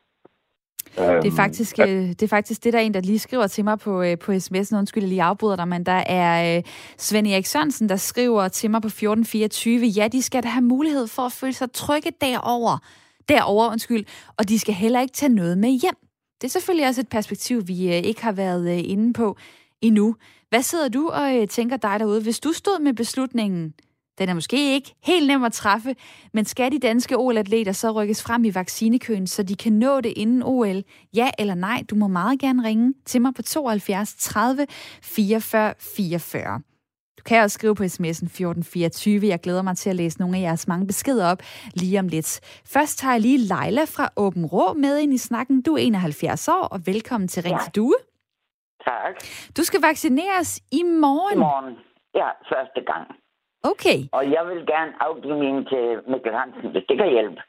Det 0.98 1.28
er, 1.28 1.36
faktisk, 1.36 1.80
øh, 1.80 1.88
det 1.88 2.24
er 2.24 2.28
faktisk 2.28 2.64
det, 2.64 2.74
der 2.74 2.80
er 2.80 2.84
en, 2.84 2.94
der 2.94 3.02
lige 3.02 3.20
skriver 3.20 3.48
til 3.48 3.64
mig 3.64 3.80
på, 3.80 4.02
øh, 4.02 4.18
på 4.18 4.32
sms'en. 4.32 4.78
Undskyld, 4.78 5.04
jeg 5.04 5.10
lige 5.10 5.24
afbryder 5.24 5.56
dig, 5.56 5.68
men 5.68 5.86
der 5.86 6.04
er 6.08 6.58
øh, 6.58 6.64
Svend 6.98 7.28
Erik 7.28 7.46
Sørensen, 7.46 7.90
der 7.90 7.96
skriver 7.96 8.48
til 8.48 8.72
mig 8.72 8.82
på 8.82 8.88
1424, 8.88 9.86
ja, 9.86 10.08
de 10.08 10.22
skal 10.22 10.44
da 10.44 10.48
have 10.48 10.66
mulighed 10.66 11.08
for 11.08 11.22
at 11.22 11.32
føle 11.32 11.54
sig 11.54 11.72
trygge 11.72 12.12
derover, 12.22 12.78
derover, 13.30 13.72
undskyld, 13.72 14.06
og 14.38 14.50
de 14.50 14.60
skal 14.60 14.74
heller 14.74 15.02
ikke 15.02 15.14
tage 15.14 15.34
noget 15.34 15.58
med 15.58 15.70
hjem. 15.70 15.96
Det 16.42 16.48
er 16.48 16.52
selvfølgelig 16.52 16.88
også 16.88 17.02
et 17.02 17.10
perspektiv, 17.10 17.68
vi 17.68 17.88
øh, 17.88 17.94
ikke 18.04 18.24
har 18.24 18.32
været 18.32 18.72
øh, 18.72 18.90
inde 18.92 19.14
på 19.14 19.38
endnu. 19.82 20.16
Hvad 20.50 20.62
sidder 20.62 20.90
du 20.90 21.10
og 21.10 21.36
øh, 21.36 21.48
tænker 21.48 21.78
dig 21.78 22.00
derude, 22.00 22.22
hvis 22.22 22.40
du 22.40 22.52
stod 22.52 22.80
med 22.80 22.94
beslutningen, 22.94 23.74
den 24.22 24.30
er 24.30 24.34
måske 24.34 24.74
ikke 24.74 24.96
helt 25.04 25.28
nem 25.28 25.44
at 25.44 25.54
træffe, 25.54 25.96
men 26.34 26.46
skal 26.46 26.72
de 26.72 26.80
danske 26.80 27.18
OL-atleter 27.18 27.72
så 27.72 27.92
rykkes 27.92 28.24
frem 28.24 28.46
i 28.46 28.56
vaccinekøen, 28.56 29.28
så 29.28 29.44
de 29.44 29.56
kan 29.56 29.74
nå 29.74 30.02
det 30.02 30.14
inden 30.16 30.44
OL? 30.44 30.84
Ja 31.16 31.30
eller 31.40 31.56
nej? 31.56 31.84
Du 31.90 31.96
må 31.96 32.08
meget 32.08 32.40
gerne 32.40 32.64
ringe 32.64 32.94
til 33.06 33.22
mig 33.22 33.34
på 33.34 33.42
72 33.42 34.16
30 34.20 34.68
44 35.04 35.74
44. 35.80 36.62
Du 37.18 37.24
kan 37.24 37.44
også 37.44 37.56
skrive 37.56 37.76
på 37.76 37.84
sms'en 37.84 38.28
1424. 38.28 39.28
Jeg 39.28 39.40
glæder 39.40 39.62
mig 39.62 39.78
til 39.78 39.90
at 39.90 39.96
læse 39.96 40.20
nogle 40.20 40.38
af 40.38 40.42
jeres 40.42 40.68
mange 40.68 40.88
beskeder 40.88 41.32
op 41.32 41.42
lige 41.74 42.00
om 42.00 42.08
lidt. 42.08 42.40
Først 42.66 43.00
tager 43.00 43.12
jeg 43.12 43.22
lige 43.22 43.38
Leila 43.38 43.84
fra 43.84 44.10
Åben 44.18 44.46
Rå 44.46 44.74
med 44.74 45.00
ind 45.00 45.14
i 45.14 45.18
snakken. 45.18 45.62
Du 45.62 45.74
er 45.74 45.78
71 45.78 46.48
år, 46.48 46.64
og 46.72 46.80
velkommen 46.86 47.28
til 47.28 47.44
Ring 47.44 47.56
ja. 47.56 47.64
til 47.64 47.76
Due. 47.76 47.96
Tak. 48.84 49.16
Du 49.58 49.64
skal 49.64 49.82
vaccineres 49.82 50.60
i 50.72 50.84
morgen. 50.84 51.38
I 51.38 51.40
morgen. 51.40 51.76
Ja, 52.16 52.30
første 52.52 52.82
gang. 52.92 53.21
Okay. 53.64 53.98
Og 54.12 54.32
jeg 54.32 54.48
vil 54.48 54.66
gerne 54.66 54.92
afgive 55.00 55.38
min 55.40 55.66
til 55.66 55.86
Mikkel 56.12 56.34
Hansen, 56.34 56.72
hvis 56.72 56.84
det 56.90 56.98
kan 56.98 57.10
hjælpe. 57.10 57.42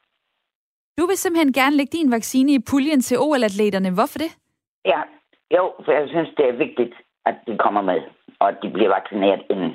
Du 0.97 1.05
vil 1.05 1.17
simpelthen 1.17 1.53
gerne 1.53 1.75
lægge 1.77 1.97
din 1.97 2.11
vaccine 2.11 2.51
i 2.53 2.59
puljen 2.71 3.01
til 3.01 3.19
OL-atleterne. 3.19 3.93
Hvorfor 3.93 4.17
det? 4.17 4.31
Ja, 4.85 5.01
jo, 5.55 5.73
for 5.85 5.91
jeg 5.91 6.09
synes, 6.09 6.29
det 6.37 6.45
er 6.49 6.57
vigtigt, 6.65 6.93
at 7.25 7.35
de 7.47 7.57
kommer 7.57 7.81
med, 7.81 8.01
og 8.39 8.49
at 8.49 8.57
de 8.63 8.69
bliver 8.69 8.89
vaccineret 8.89 9.41
inden. 9.49 9.71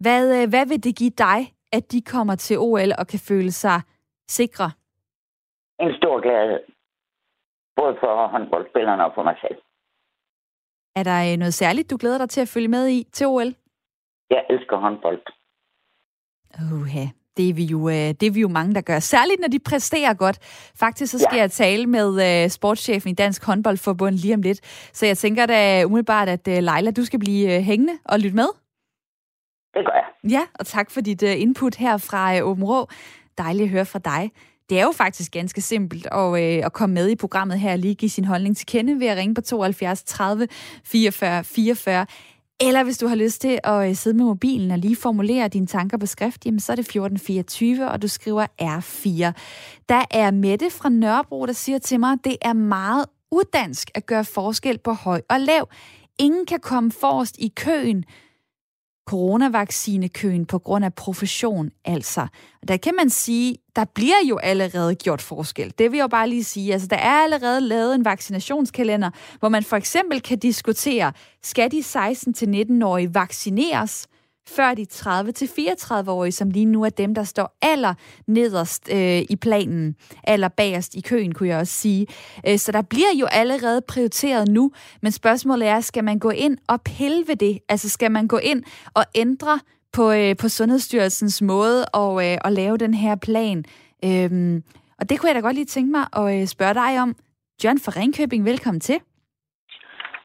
Hvad, 0.00 0.42
øh, 0.42 0.48
hvad 0.48 0.66
vil 0.66 0.84
det 0.84 0.96
give 0.96 1.10
dig, 1.10 1.38
at 1.72 1.92
de 1.92 2.02
kommer 2.02 2.34
til 2.36 2.58
OL 2.58 2.90
og 2.98 3.06
kan 3.06 3.20
føle 3.28 3.52
sig 3.52 3.80
sikre? 4.28 4.70
En 5.80 5.94
stor 5.96 6.20
glæde. 6.20 6.60
Både 7.76 7.96
for 8.00 8.26
håndboldspillerne 8.26 9.04
og 9.04 9.12
for 9.14 9.22
mig 9.22 9.36
selv. 9.40 9.58
Er 10.96 11.02
der 11.02 11.32
øh, 11.32 11.38
noget 11.38 11.54
særligt, 11.54 11.90
du 11.90 11.96
glæder 12.00 12.18
dig 12.18 12.30
til 12.30 12.40
at 12.40 12.48
følge 12.48 12.68
med 12.68 12.88
i 12.88 13.04
til 13.12 13.26
OL? 13.26 13.61
Jeg 14.34 14.42
elsker 14.50 14.76
håndbold. 14.76 15.22
Uha, 16.72 17.06
det 17.36 17.48
er, 17.50 17.54
vi 17.54 17.64
jo, 17.64 17.88
øh, 17.88 17.94
det 17.94 18.22
er 18.22 18.30
vi 18.30 18.40
jo 18.40 18.48
mange, 18.48 18.74
der 18.74 18.80
gør. 18.80 18.98
Særligt, 18.98 19.40
når 19.40 19.48
de 19.48 19.58
præsterer 19.58 20.14
godt. 20.14 20.38
Faktisk 20.76 21.12
så 21.12 21.18
skal 21.18 21.36
ja. 21.36 21.40
jeg 21.40 21.50
tale 21.50 21.86
med 21.86 22.08
uh, 22.44 22.50
sportschefen 22.50 23.10
i 23.10 23.14
Dansk 23.14 23.44
Håndboldforbund 23.44 24.14
lige 24.14 24.34
om 24.34 24.42
lidt. 24.42 24.60
Så 24.92 25.06
jeg 25.06 25.18
tænker 25.18 25.46
da 25.46 25.84
umiddelbart, 25.84 26.28
at 26.28 26.48
uh, 26.48 26.54
Leila, 26.54 26.90
du 26.90 27.04
skal 27.04 27.18
blive 27.18 27.62
hængende 27.62 27.92
og 28.04 28.18
lytte 28.20 28.36
med. 28.36 28.48
Det 29.74 29.86
gør 29.86 29.94
jeg. 29.94 30.30
Ja, 30.30 30.42
og 30.54 30.66
tak 30.66 30.90
for 30.90 31.00
dit 31.00 31.22
input 31.22 31.74
her 31.74 31.96
fra 31.96 32.40
Åben 32.40 32.64
Rå. 32.64 32.86
Dejligt 33.38 33.64
at 33.64 33.70
høre 33.70 33.86
fra 33.86 33.98
dig. 33.98 34.30
Det 34.72 34.80
er 34.80 34.84
jo 34.84 34.92
faktisk 34.92 35.32
ganske 35.32 35.60
simpelt 35.60 36.06
at, 36.06 36.42
øh, 36.42 36.66
at 36.66 36.72
komme 36.72 36.94
med 36.94 37.08
i 37.10 37.16
programmet 37.16 37.60
her 37.60 37.72
og 37.72 37.78
lige 37.78 37.94
give 37.94 38.08
sin 38.08 38.24
holdning 38.24 38.56
til 38.56 38.66
kende 38.66 39.00
ved 39.00 39.06
at 39.06 39.16
ringe 39.16 39.34
på 39.34 39.40
72 39.40 40.02
30 40.02 40.48
44 40.84 41.44
44. 41.44 42.06
Eller 42.66 42.84
hvis 42.84 42.98
du 42.98 43.06
har 43.06 43.14
lyst 43.14 43.40
til 43.40 43.58
at 43.64 43.88
øh, 43.88 43.96
sidde 43.96 44.16
med 44.16 44.24
mobilen 44.24 44.70
og 44.70 44.78
lige 44.78 44.96
formulere 44.96 45.48
dine 45.48 45.66
tanker 45.66 45.98
på 45.98 46.06
skrift, 46.06 46.46
jamen 46.46 46.60
så 46.60 46.72
er 46.72 46.76
det 46.76 46.82
1424, 46.82 47.90
og 47.90 48.02
du 48.02 48.08
skriver 48.08 48.46
R4. 48.62 49.32
Der 49.88 50.04
er 50.10 50.30
Mette 50.30 50.70
fra 50.70 50.88
Nørrebro, 50.88 51.46
der 51.46 51.52
siger 51.52 51.78
til 51.78 52.00
mig, 52.00 52.12
at 52.12 52.18
det 52.24 52.36
er 52.42 52.52
meget 52.52 53.06
udansk 53.30 53.90
at 53.94 54.06
gøre 54.06 54.24
forskel 54.24 54.78
på 54.78 54.92
høj 54.92 55.20
og 55.30 55.40
lav. 55.40 55.68
Ingen 56.18 56.46
kan 56.46 56.60
komme 56.60 56.92
forrest 56.92 57.36
i 57.38 57.52
køen, 57.56 58.04
coronavaccinekøen 59.12 60.46
på 60.46 60.58
grund 60.58 60.84
af 60.84 60.94
profession, 60.94 61.70
altså. 61.84 62.26
Der 62.68 62.76
kan 62.76 62.94
man 62.94 63.10
sige, 63.10 63.56
der 63.76 63.84
bliver 63.84 64.22
jo 64.28 64.36
allerede 64.36 64.94
gjort 64.94 65.22
forskel. 65.22 65.74
Det 65.78 65.90
vil 65.90 65.96
jeg 65.96 66.02
jo 66.02 66.08
bare 66.08 66.28
lige 66.28 66.44
sige. 66.44 66.72
Altså, 66.72 66.88
der 66.88 66.96
er 66.96 67.22
allerede 67.22 67.60
lavet 67.60 67.94
en 67.94 68.04
vaccinationskalender, 68.04 69.10
hvor 69.38 69.48
man 69.48 69.62
for 69.62 69.76
eksempel 69.76 70.20
kan 70.20 70.38
diskutere, 70.38 71.12
skal 71.42 71.70
de 71.70 71.78
16-19-årige 71.78 73.14
vaccineres, 73.14 74.06
før 74.48 74.74
de 74.74 74.86
30-34-årige, 74.92 76.32
som 76.32 76.50
lige 76.50 76.66
nu 76.66 76.84
er 76.84 76.88
dem, 76.88 77.14
der 77.14 77.24
står 77.24 77.58
aller 77.62 77.94
nederst 78.26 78.88
øh, 78.92 79.22
i 79.30 79.36
planen, 79.40 79.96
aller 80.24 80.48
bagerst 80.48 80.94
i 80.94 81.00
køen, 81.00 81.34
kunne 81.34 81.48
jeg 81.48 81.58
også 81.58 81.72
sige. 81.72 82.06
Øh, 82.48 82.58
så 82.58 82.72
der 82.72 82.82
bliver 82.82 83.12
jo 83.20 83.26
allerede 83.26 83.80
prioriteret 83.88 84.48
nu, 84.48 84.72
men 85.02 85.12
spørgsmålet 85.12 85.68
er, 85.68 85.80
skal 85.80 86.04
man 86.04 86.18
gå 86.18 86.30
ind 86.30 86.58
og 86.68 86.82
pille 86.82 87.24
ved 87.26 87.36
det? 87.36 87.58
Altså 87.68 87.88
skal 87.88 88.10
man 88.10 88.28
gå 88.28 88.38
ind 88.38 88.64
og 88.94 89.04
ændre 89.14 89.60
på, 89.92 90.12
øh, 90.12 90.36
på 90.36 90.48
Sundhedsstyrelsens 90.48 91.42
måde 91.42 91.84
og, 91.84 92.30
øh, 92.30 92.38
at 92.44 92.52
lave 92.52 92.76
den 92.76 92.94
her 92.94 93.16
plan? 93.16 93.64
Øhm, 94.04 94.62
og 94.98 95.08
det 95.08 95.20
kunne 95.20 95.28
jeg 95.28 95.34
da 95.34 95.40
godt 95.40 95.54
lige 95.54 95.66
tænke 95.66 95.90
mig 95.90 96.06
at 96.16 96.40
øh, 96.40 96.46
spørge 96.46 96.74
dig 96.74 97.02
om. 97.02 97.16
John 97.64 97.80
fra 97.80 97.92
Ringkøbing, 97.96 98.44
velkommen 98.44 98.80
til. 98.80 98.98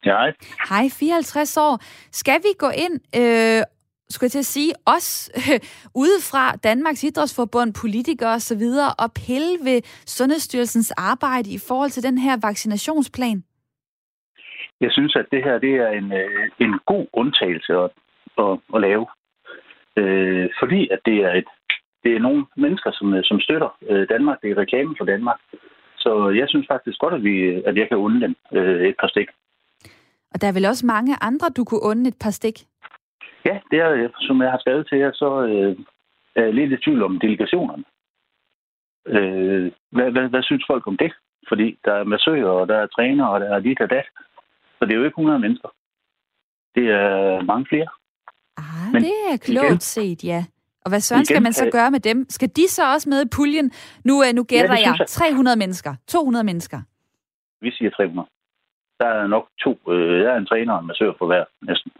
Hej. 0.04 0.32
Hej, 0.68 0.88
54 0.88 1.56
år. 1.56 1.78
Skal 2.12 2.40
vi 2.42 2.48
gå 2.58 2.68
ind 2.68 3.00
øh, 3.16 3.62
skulle 4.10 4.26
jeg 4.26 4.30
til 4.30 4.46
at 4.46 4.54
sige, 4.56 4.72
os 4.86 5.30
udefra 6.02 6.56
Danmarks 6.56 7.04
Idrætsforbund, 7.04 7.74
politikere 7.82 8.34
osv., 8.34 8.64
og 9.02 9.08
pille 9.26 9.52
ved 9.64 9.78
Sundhedsstyrelsens 10.06 10.90
arbejde 10.90 11.50
i 11.50 11.58
forhold 11.68 11.90
til 11.90 12.02
den 12.02 12.18
her 12.18 12.36
vaccinationsplan? 12.42 13.44
Jeg 14.80 14.90
synes, 14.92 15.16
at 15.16 15.26
det 15.32 15.44
her 15.44 15.58
det 15.58 15.74
er 15.74 15.88
en, 15.88 16.12
øh, 16.12 16.50
en 16.60 16.74
god 16.86 17.06
undtagelse 17.12 17.72
at, 17.72 17.90
at, 18.38 18.58
at 18.74 18.80
lave. 18.80 19.06
Øh, 19.96 20.48
fordi 20.60 20.88
at 20.94 21.00
det 21.04 21.16
er, 21.26 21.32
et, 21.40 21.48
det 22.04 22.12
er 22.16 22.20
nogle 22.20 22.46
mennesker, 22.56 22.90
som, 22.92 23.14
øh, 23.14 23.24
som 23.24 23.40
støtter 23.40 23.76
øh, 23.90 24.08
Danmark. 24.08 24.38
Det 24.42 24.50
er 24.50 24.58
reklame 24.58 24.94
for 24.98 25.04
Danmark. 25.04 25.38
Så 25.98 26.30
jeg 26.40 26.46
synes 26.48 26.66
faktisk 26.70 26.98
godt, 26.98 27.14
at, 27.14 27.22
vi, 27.22 27.34
at 27.68 27.76
jeg 27.76 27.88
kan 27.88 27.96
unde 27.96 28.20
dem 28.20 28.36
øh, 28.52 28.88
et 28.88 28.96
par 29.00 29.08
stik. 29.08 29.28
Og 30.34 30.40
der 30.40 30.48
er 30.48 30.52
vel 30.52 30.66
også 30.66 30.86
mange 30.86 31.16
andre, 31.20 31.48
du 31.56 31.64
kunne 31.64 31.82
unde 31.82 32.08
et 32.08 32.18
par 32.20 32.30
stik? 32.30 32.58
Ja, 33.44 33.58
det 33.70 33.78
er, 33.78 34.08
som 34.20 34.42
jeg 34.42 34.50
har 34.50 34.58
skrevet 34.58 34.88
til 34.88 34.98
jer, 34.98 35.12
så 35.12 35.42
øh, 35.42 35.76
er 36.36 36.42
jeg 36.44 36.54
lidt 36.54 36.72
i 36.72 36.76
tvivl 36.84 37.02
om 37.02 37.20
delegationerne. 37.20 37.84
Øh, 39.06 39.72
hvad, 39.90 40.10
hvad, 40.10 40.28
hvad 40.28 40.42
synes 40.42 40.64
folk 40.66 40.86
om 40.86 40.96
det? 40.96 41.12
Fordi 41.48 41.78
der 41.84 41.92
er 41.92 42.04
massører, 42.04 42.50
og 42.50 42.68
der 42.68 42.76
er 42.76 42.86
træner, 42.86 43.26
og 43.26 43.40
der 43.40 43.54
er 43.54 43.60
dit 43.60 43.80
og 43.80 43.90
dat. 43.90 44.06
Så 44.78 44.84
det 44.84 44.92
er 44.92 44.96
jo 44.96 45.04
ikke 45.04 45.20
100 45.20 45.38
mennesker. 45.38 45.68
Det 46.74 46.90
er 46.90 47.42
mange 47.42 47.66
flere. 47.68 47.88
Ah, 48.56 48.92
Men 48.92 49.02
det 49.02 49.12
er 49.32 49.36
klogt 49.36 49.66
igen, 49.66 49.80
set, 49.80 50.24
ja. 50.24 50.44
Og 50.84 50.90
hvad 50.90 51.00
søren 51.00 51.24
skal 51.24 51.42
man 51.42 51.52
så 51.52 51.70
gøre 51.72 51.90
med 51.90 52.00
dem? 52.00 52.26
Skal 52.28 52.48
de 52.56 52.68
så 52.68 52.92
også 52.94 53.08
med 53.08 53.24
i 53.24 53.28
puljen? 53.36 53.72
Nu, 54.04 54.14
øh, 54.24 54.32
nu 54.34 54.42
gætter 54.44 54.74
ja, 54.74 54.90
jeg, 54.90 54.98
jeg 54.98 55.06
300 55.06 55.56
mennesker, 55.56 55.94
200 56.06 56.44
mennesker. 56.44 56.80
Vi 57.60 57.70
siger 57.70 57.90
300. 57.90 58.28
Der 59.00 59.06
er 59.06 59.26
nok 59.26 59.48
to. 59.64 59.92
Øh, 59.92 60.20
jeg 60.22 60.30
er 60.34 60.36
en 60.36 60.46
træner 60.46 60.72
og 60.72 60.80
en 60.80 60.86
massør 60.86 61.12
for 61.18 61.26
hver, 61.26 61.44
næsten. 61.62 61.92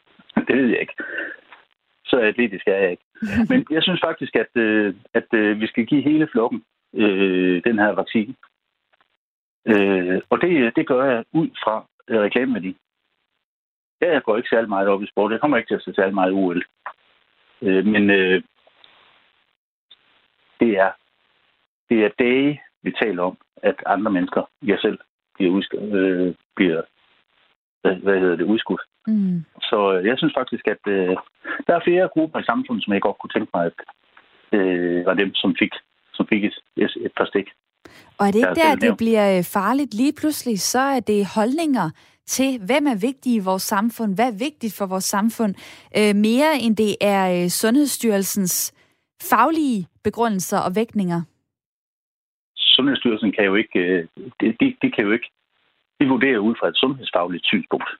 Det 0.48 0.56
ved 0.56 0.66
jeg 0.66 0.80
ikke. 0.80 0.94
Så 2.04 2.20
atletisk 2.20 2.66
er 2.66 2.76
jeg 2.76 2.90
ikke. 2.90 3.04
Men 3.50 3.66
jeg 3.70 3.82
synes 3.82 4.00
faktisk, 4.04 4.36
at, 4.36 4.52
øh, 4.54 4.94
at 5.14 5.34
øh, 5.34 5.60
vi 5.60 5.66
skal 5.66 5.86
give 5.86 6.02
hele 6.02 6.28
flokken 6.32 6.64
øh, 6.94 7.62
den 7.64 7.78
her 7.78 7.88
vaccine. 7.88 8.34
Øh, 9.66 10.20
og 10.30 10.40
det, 10.40 10.76
det 10.76 10.86
gør 10.86 11.04
jeg 11.04 11.24
ud 11.32 11.48
fra 11.64 11.84
øh, 12.08 12.20
reklameværdi. 12.20 12.76
Jeg 14.00 14.22
går 14.22 14.36
ikke 14.36 14.48
særlig 14.48 14.68
meget 14.68 14.88
op 14.88 15.02
i 15.02 15.06
sport. 15.06 15.32
Jeg 15.32 15.40
kommer 15.40 15.56
ikke 15.56 15.68
til 15.68 15.74
at 15.74 15.82
se 15.82 15.94
særlig 15.94 16.14
meget 16.14 16.32
UL. 16.32 16.64
Øh, 17.62 17.86
men 17.86 18.10
øh, 18.10 18.42
det 20.60 20.78
er 20.78 20.92
det 21.90 22.04
er 22.04 22.10
dage, 22.18 22.62
vi 22.82 22.92
taler 23.02 23.22
om, 23.22 23.38
at 23.62 23.82
andre 23.86 24.10
mennesker, 24.10 24.42
jeg 24.62 24.78
selv, 24.78 24.98
bliver, 25.34 25.52
udsk- 25.58 25.94
øh, 25.94 26.34
bliver 26.56 26.82
hvad, 27.82 27.94
hvad 27.96 28.20
hedder 28.20 28.36
det, 28.36 28.44
udskudt. 28.44 28.82
Mm. 29.08 29.44
Så 29.70 29.78
øh, 29.94 30.06
jeg 30.06 30.18
synes 30.18 30.34
faktisk, 30.40 30.64
at 30.74 30.82
øh, 30.86 31.16
der 31.66 31.74
er 31.74 31.86
flere 31.88 32.08
grupper 32.14 32.38
i 32.38 32.48
samfundet, 32.50 32.84
som 32.84 32.92
jeg 32.92 33.02
godt 33.02 33.18
kunne 33.18 33.34
tænke 33.34 33.50
mig, 33.54 33.64
at 33.70 33.78
øh, 34.58 35.06
var 35.06 35.14
dem, 35.14 35.34
som 35.34 35.50
fik, 35.58 35.72
som 36.14 36.26
fik 36.32 36.44
et, 36.44 36.56
et, 36.76 36.92
et 37.06 37.12
par 37.16 37.24
stik. 37.32 37.48
Og 38.18 38.26
er 38.26 38.30
det 38.32 38.38
ikke 38.38 38.60
der, 38.62 38.74
det 38.86 38.94
bliver 39.02 39.26
øh, 39.36 39.44
farligt 39.44 39.94
lige 39.94 40.14
pludselig, 40.20 40.60
så 40.60 40.80
er 40.96 41.00
det 41.00 41.20
holdninger 41.36 41.90
til, 42.26 42.50
hvem 42.68 42.86
er 42.86 42.98
vigtig 43.08 43.32
i 43.34 43.46
vores 43.48 43.62
samfund, 43.62 44.14
hvad 44.14 44.28
er 44.32 44.38
vigtigt 44.38 44.74
for 44.78 44.86
vores 44.86 45.04
samfund, 45.04 45.52
øh, 45.98 46.14
mere 46.28 46.50
end 46.64 46.76
det 46.76 46.92
er 47.00 47.22
øh, 47.36 47.48
Sundhedsstyrelsens 47.48 48.56
faglige 49.30 49.86
begrundelser 50.04 50.58
og 50.66 50.70
vægtninger? 50.76 51.20
Sundhedsstyrelsen 52.56 53.32
kan 53.32 53.44
jo 53.44 53.54
ikke, 53.54 53.78
øh, 53.78 54.08
de, 54.40 54.46
de, 54.60 54.66
de 54.82 54.90
kan 54.90 55.04
jo 55.04 55.12
ikke, 55.12 55.30
de 56.00 56.06
vurderer 56.08 56.38
ud 56.38 56.54
fra 56.60 56.68
et 56.68 56.76
sundhedsfagligt 56.76 57.46
synspunkt. 57.46 57.90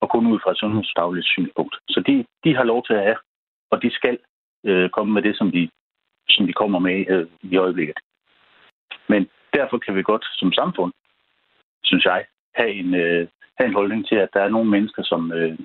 Og 0.00 0.10
kun 0.10 0.26
ud 0.26 0.38
fra 0.42 0.50
et 0.50 0.58
sundhedsfagligt 0.58 1.26
synspunkt. 1.26 1.74
Så 1.88 2.02
de, 2.06 2.24
de 2.44 2.56
har 2.56 2.64
lov 2.64 2.84
til 2.86 2.94
at 2.94 3.02
have, 3.02 3.20
og 3.70 3.82
de 3.82 3.90
skal 3.90 4.18
øh, 4.64 4.90
komme 4.90 5.12
med 5.12 5.22
det, 5.22 5.36
som 5.36 5.50
de, 5.52 5.70
som 6.28 6.46
de 6.46 6.52
kommer 6.52 6.78
med 6.78 7.04
øh, 7.08 7.26
i 7.42 7.56
øjeblikket. 7.56 7.98
Men 9.08 9.28
derfor 9.54 9.78
kan 9.78 9.96
vi 9.96 10.02
godt 10.02 10.24
som 10.32 10.52
samfund, 10.52 10.92
synes 11.84 12.04
jeg, 12.04 12.24
have 12.54 12.70
en, 12.70 12.94
øh, 12.94 13.28
have 13.58 13.68
en 13.68 13.74
holdning 13.74 14.08
til, 14.08 14.14
at 14.14 14.28
der 14.34 14.40
er 14.42 14.48
nogle 14.48 14.70
mennesker, 14.70 15.02
som, 15.02 15.32
øh, 15.32 15.58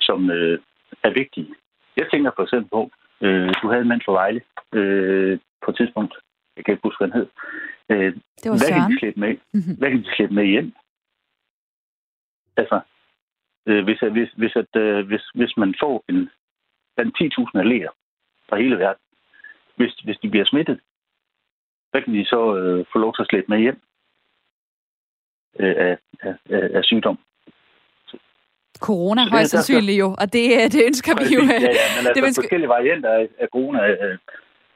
som 0.00 0.30
øh, 0.30 0.58
er 1.02 1.10
vigtige. 1.10 1.54
Jeg 1.96 2.06
tænker 2.10 2.30
for 2.36 2.42
eksempel 2.42 2.70
på, 2.70 2.90
øh, 3.20 3.54
du 3.62 3.68
havde 3.68 3.82
en 3.82 3.88
mand 3.88 4.00
fra 4.04 4.12
Vejle 4.12 4.40
øh, 4.72 5.38
på 5.64 5.70
et 5.70 5.76
tidspunkt, 5.76 6.14
jeg 6.56 6.64
kan 6.64 6.72
ikke 6.72 6.86
huske, 6.88 7.00
hvad 7.00 7.12
han 7.12 7.20
hed. 7.20 7.28
Øh, 7.90 8.12
det 8.42 8.50
var 8.50 8.58
hvad 8.58 8.58
Søren. 8.58 8.82
kan 8.82 8.90
de 8.90 8.98
slippe 8.98 9.20
med? 9.20 9.32
Mm-hmm. 9.52 9.76
Hvad 9.78 9.90
kan 9.90 10.02
de 10.02 10.14
slippe 10.16 10.34
med 10.34 10.46
hjem? 10.46 10.72
Altså, 12.56 12.80
øh, 13.66 13.84
hvis, 13.84 13.98
hvis, 14.12 14.28
hvis, 14.36 14.56
at, 14.56 14.76
øh, 14.82 15.06
hvis, 15.06 15.22
hvis 15.34 15.56
man 15.56 15.74
får 15.80 16.04
en 16.08 16.30
blandt 16.96 17.16
10.000 17.54 17.60
atleter 17.60 17.90
fra 18.48 18.56
hele 18.56 18.78
verden, 18.78 19.02
hvis, 19.76 19.92
hvis 20.04 20.18
de 20.22 20.28
bliver 20.30 20.44
smittet, 20.44 20.80
hvad 21.90 22.02
kan 22.02 22.14
de 22.14 22.24
så 22.24 22.56
øh, 22.56 22.84
få 22.92 22.98
lov 22.98 23.14
til 23.14 23.22
at 23.22 23.28
slippe 23.30 23.48
med 23.52 23.58
hjem 23.60 23.80
øh, 25.60 25.74
af, 25.78 25.98
af, 26.22 26.34
af, 26.50 26.70
af 26.78 26.84
sygdom? 26.84 27.18
Corona 28.80 29.20
Så 29.22 29.24
det 29.24 29.32
højst 29.32 29.50
sandsynligt 29.50 29.98
jo, 29.98 30.08
og 30.20 30.26
det, 30.32 30.44
øh, 30.58 30.66
det 30.74 30.80
ønsker 30.86 31.12
vi 31.20 31.34
jo. 31.36 31.40
ja, 31.40 31.52
ja, 31.80 31.86
men 31.96 32.06
altså, 32.06 32.12
det 32.14 32.22
vil- 32.22 32.34
forskellige 32.42 32.68
varianter 32.68 33.10
af, 33.10 33.28
af 33.38 33.48
corona, 33.52 33.80
øh, 33.88 34.18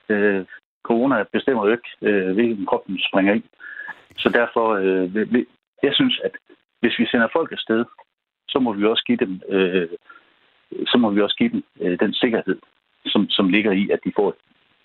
øh, 0.09 0.45
corona 0.83 1.25
bestemmer 1.33 1.67
jo 1.67 1.73
ikke, 1.73 1.91
øh, 2.03 2.35
hvilken 2.35 2.67
krop 2.67 2.87
den 2.87 2.99
springer 3.09 3.35
i. 3.35 3.43
Så 4.23 4.29
derfor, 4.29 4.67
øh, 4.83 5.45
jeg 5.83 5.95
synes, 5.95 6.21
at 6.25 6.33
hvis 6.81 6.99
vi 6.99 7.07
sender 7.07 7.29
folk 7.33 7.53
afsted, 7.53 7.85
så 8.49 8.59
må 8.59 8.73
vi 8.73 8.85
også 8.85 9.05
give 9.07 9.19
dem, 9.19 9.41
øh, 9.49 9.89
så 10.87 10.99
må 10.99 11.11
vi 11.11 11.21
også 11.21 11.37
give 11.37 11.51
dem 11.51 11.63
øh, 11.81 11.99
den 12.01 12.15
sikkerhed, 12.15 12.59
som, 13.07 13.31
som 13.31 13.49
ligger 13.49 13.73
i, 13.73 13.91
at 13.91 14.01
de 14.05 14.13
får, 14.17 14.35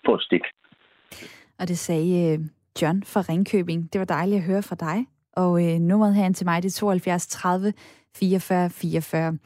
får 0.06 0.14
et 0.16 0.22
stik. 0.22 0.42
Og 1.58 1.68
det 1.68 1.78
sagde 1.78 2.32
øh, 2.32 2.38
John 2.82 3.02
fra 3.02 3.20
Ringkøbing. 3.20 3.92
Det 3.92 3.98
var 3.98 4.04
dejligt 4.04 4.38
at 4.38 4.46
høre 4.46 4.62
fra 4.62 4.76
dig. 4.80 5.06
Og 5.32 5.64
øh, 5.64 5.78
nummeret 5.80 6.14
her 6.14 6.32
til 6.32 6.46
mig, 6.46 6.62
det 6.62 6.68
er 6.68 6.80
72 6.80 7.26
30 7.26 7.72
44 8.16 8.70
44. 8.70 9.38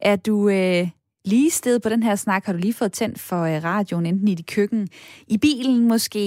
Er 0.00 0.16
du 0.16 0.48
øh, 0.48 0.88
lige 1.24 1.50
sted 1.50 1.80
på 1.80 1.88
den 1.88 2.02
her 2.02 2.16
snak? 2.16 2.44
Har 2.46 2.52
du 2.52 2.58
lige 2.58 2.74
fået 2.74 2.92
tændt 2.92 3.20
for 3.20 3.42
øh, 3.42 3.64
radioen, 3.64 4.06
enten 4.06 4.28
i 4.28 4.34
dit 4.34 4.46
køkken, 4.46 4.88
i 5.26 5.38
bilen, 5.38 5.88
måske 5.88 6.18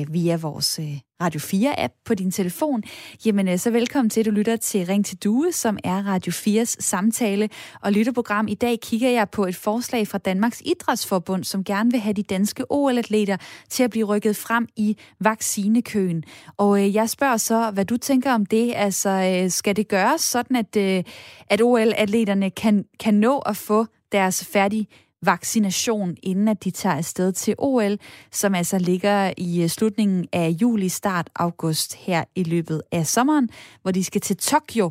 øh, 0.00 0.14
via 0.14 0.36
vores 0.36 0.78
øh, 0.78 0.98
Radio 1.20 1.40
4-app 1.40 2.02
på 2.04 2.14
din 2.14 2.30
telefon? 2.30 2.82
Jamen, 3.26 3.48
øh, 3.48 3.58
så 3.58 3.70
velkommen 3.70 4.10
til, 4.10 4.20
at 4.20 4.26
du 4.26 4.30
lytter 4.30 4.56
til 4.56 4.86
Ring 4.86 5.06
til 5.06 5.18
Due, 5.18 5.52
som 5.52 5.78
er 5.84 6.06
Radio 6.06 6.32
4's 6.32 6.76
samtale- 6.80 7.48
og 7.82 7.92
lytterprogram. 7.92 8.48
I 8.48 8.54
dag 8.54 8.80
kigger 8.80 9.10
jeg 9.10 9.30
på 9.30 9.44
et 9.44 9.56
forslag 9.56 10.08
fra 10.08 10.18
Danmarks 10.18 10.62
Idrætsforbund, 10.64 11.44
som 11.44 11.64
gerne 11.64 11.90
vil 11.90 12.00
have 12.00 12.14
de 12.14 12.22
danske 12.22 12.64
OL-atleter 12.72 13.36
til 13.70 13.82
at 13.82 13.90
blive 13.90 14.06
rykket 14.06 14.36
frem 14.36 14.68
i 14.76 14.96
vaccinekøen. 15.20 16.24
Og 16.56 16.84
øh, 16.84 16.94
jeg 16.94 17.10
spørger 17.10 17.36
så, 17.36 17.70
hvad 17.70 17.84
du 17.84 17.96
tænker 17.96 18.32
om 18.32 18.46
det. 18.46 18.72
Altså, 18.76 19.10
øh, 19.10 19.50
skal 19.50 19.76
det 19.76 19.88
gøres 19.88 20.20
sådan, 20.20 20.56
at, 20.56 20.76
øh, 20.76 21.04
at 21.50 21.62
OL-atleterne 21.62 22.50
kan, 22.50 22.84
kan 23.00 23.14
nå 23.14 23.38
at 23.38 23.56
få 23.56 23.86
deres 24.12 24.44
færdige 24.44 24.86
vaccination, 25.22 26.16
inden 26.22 26.48
at 26.48 26.64
de 26.64 26.70
tager 26.70 26.96
afsted 26.96 27.32
til 27.32 27.54
OL, 27.58 27.98
som 28.32 28.54
altså 28.54 28.78
ligger 28.78 29.32
i 29.36 29.62
øh, 29.62 29.68
slutningen 29.68 30.26
af 30.32 30.48
juli, 30.48 30.88
start 30.88 31.30
august 31.34 31.94
her 31.94 32.24
i 32.34 32.42
løbet 32.42 32.82
af 32.92 33.06
sommeren, 33.06 33.48
hvor 33.82 33.90
de 33.90 34.04
skal 34.04 34.20
til 34.20 34.36
Tokyo 34.36 34.90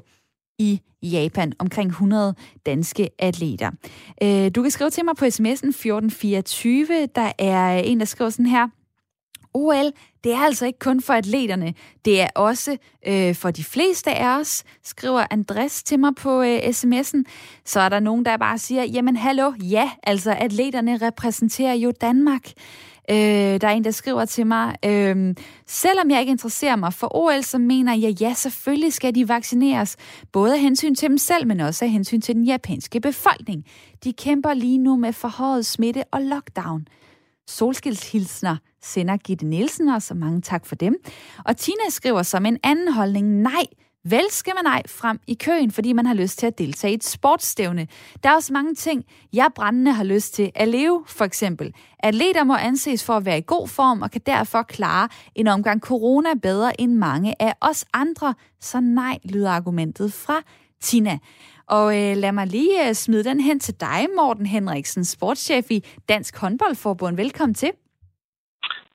i 0.60 0.82
Japan. 1.04 1.54
Omkring 1.60 1.90
100 1.90 2.36
danske 2.66 3.10
atleter. 3.20 3.72
Øh, 4.24 4.52
du 4.56 4.62
kan 4.62 4.72
skrive 4.72 4.90
til 4.90 5.06
mig 5.06 5.16
på 5.16 5.26
sms'en 5.26 5.70
1424. 5.70 7.06
Der 7.16 7.32
er 7.40 7.78
en, 7.78 8.00
der 8.00 8.06
skriver 8.06 8.30
sådan 8.30 8.46
her. 8.46 8.68
OL, 9.56 9.92
det 10.24 10.34
er 10.34 10.40
altså 10.40 10.66
ikke 10.66 10.80
kun 10.80 11.02
for 11.02 11.14
atleterne, 11.14 11.74
det 12.06 12.22
er 12.22 12.28
også 12.36 12.78
øh, 13.08 13.36
for 13.36 13.52
de 13.52 13.64
fleste 13.64 14.14
af 14.14 14.40
os, 14.40 14.64
skriver 14.84 15.26
Andres 15.32 15.84
til 15.84 16.00
mig 16.00 16.16
på 16.16 16.42
øh, 16.42 16.58
sms'en. 16.58 17.24
Så 17.66 17.80
er 17.80 17.90
der 17.90 18.00
nogen, 18.00 18.26
der 18.26 18.38
bare 18.38 18.58
siger, 18.58 18.84
jamen 18.84 19.16
hallo, 19.16 19.54
ja, 19.62 19.92
altså 20.04 20.32
atleterne 20.32 20.98
repræsenterer 20.98 21.74
jo 21.74 21.92
Danmark. 22.02 22.52
Øh, 23.10 23.16
der 23.62 23.68
er 23.68 23.72
en, 23.72 23.84
der 23.84 23.92
skriver 23.92 24.26
til 24.26 24.48
mig, 24.48 24.76
øh, 24.86 25.36
selvom 25.68 26.12
jeg 26.12 26.20
ikke 26.20 26.32
interesserer 26.32 26.76
mig 26.76 26.94
for 26.94 27.16
OL, 27.16 27.44
så 27.44 27.58
mener 27.58 27.96
jeg, 27.96 28.22
ja, 28.22 28.34
selvfølgelig 28.34 28.94
skal 28.94 29.16
de 29.16 29.30
vaccineres. 29.30 29.98
Både 30.32 30.54
af 30.54 30.60
hensyn 30.60 30.96
til 30.96 31.10
dem 31.10 31.18
selv, 31.18 31.48
men 31.48 31.60
også 31.60 31.86
af 31.86 31.92
hensyn 31.92 32.22
til 32.22 32.36
den 32.36 32.44
japanske 32.44 33.00
befolkning. 33.00 33.66
De 34.04 34.14
kæmper 34.14 34.54
lige 34.54 34.78
nu 34.78 34.96
med 34.96 35.14
forhøjet 35.14 35.66
smitte 35.66 36.04
og 36.12 36.22
lockdown. 36.22 36.88
Solskilshilsner 37.48 38.58
sender 38.86 39.18
Gitte 39.18 39.46
Nielsen, 39.46 39.88
og 39.88 40.02
så 40.02 40.14
mange 40.14 40.42
tak 40.42 40.66
for 40.66 40.76
dem. 40.76 40.96
Og 41.46 41.58
Tina 41.58 41.90
skriver 41.90 42.24
som 42.24 42.46
en 42.46 42.58
anden 42.64 42.94
holdning, 42.94 43.42
nej, 43.42 43.66
vel 44.04 44.26
skal 44.30 44.54
man 44.56 44.72
ej 44.74 44.82
frem 44.88 45.20
i 45.28 45.34
køen, 45.34 45.72
fordi 45.72 45.94
man 45.94 46.06
har 46.06 46.14
lyst 46.14 46.40
til 46.40 46.48
at 46.48 46.58
deltage 46.58 46.92
i 46.92 46.96
et 46.96 47.04
sportsstævne. 47.04 47.88
Der 48.24 48.30
er 48.30 48.34
også 48.34 48.54
mange 48.54 48.76
ting, 48.76 49.04
jeg 49.34 49.48
brændende 49.56 49.92
har 49.92 50.04
lyst 50.04 50.34
til 50.34 50.52
at 50.56 50.68
leve, 50.68 51.04
for 51.08 51.26
eksempel. 51.26 51.74
Atleter 52.00 52.44
må 52.44 52.56
anses 52.56 53.04
for 53.04 53.14
at 53.14 53.26
være 53.26 53.38
i 53.38 53.44
god 53.48 53.68
form 53.68 54.02
og 54.02 54.12
kan 54.12 54.22
derfor 54.26 54.62
klare 54.64 55.10
en 55.36 55.48
omgang 55.48 55.82
corona 55.82 56.34
bedre 56.34 56.82
end 56.82 56.94
mange 56.94 57.42
af 57.42 57.54
os 57.62 57.86
andre. 57.94 58.34
Så 58.62 58.80
nej, 58.80 59.18
lyder 59.24 59.50
argumentet 59.52 60.14
fra 60.14 60.42
Tina. 60.82 61.18
Og 61.68 62.02
øh, 62.02 62.18
lad 62.18 62.32
mig 62.32 62.48
lige 62.48 62.90
øh, 62.90 62.96
smide 62.96 63.24
den 63.24 63.40
hen 63.40 63.60
til 63.60 63.74
dig, 63.80 64.08
Morten 64.16 64.46
Henriksen, 64.46 65.06
sportschef 65.06 65.72
i 65.72 65.84
Dansk 66.10 66.38
Håndboldforbund. 66.38 67.16
Velkommen 67.16 67.54
til. 67.54 67.72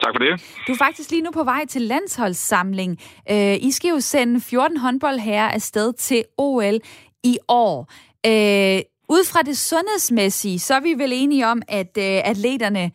Tak 0.03 0.15
for 0.15 0.19
det. 0.19 0.63
Du 0.67 0.73
er 0.73 0.77
faktisk 0.77 1.11
lige 1.11 1.23
nu 1.23 1.31
på 1.31 1.45
vej 1.45 1.67
til 1.67 1.83
landsholdssamling. 1.83 2.99
Øh, 3.31 3.57
I 3.61 3.71
skal 3.71 3.89
jo 3.89 4.01
sende 4.01 4.41
14 4.41 4.77
håndboldherrer 4.77 5.49
afsted 5.49 5.93
til 5.93 6.25
OL 6.39 6.79
i 7.25 7.39
år. 7.49 7.93
Øh, 8.27 8.83
ud 9.09 9.25
fra 9.27 9.43
det 9.43 9.59
sundhedsmæssige, 9.59 10.59
så 10.59 10.75
er 10.75 10.81
vi 10.81 10.95
vel 10.99 11.13
enige 11.13 11.47
om, 11.47 11.63
at 11.69 11.99
øh, 11.99 12.21
atleterne 12.25 12.91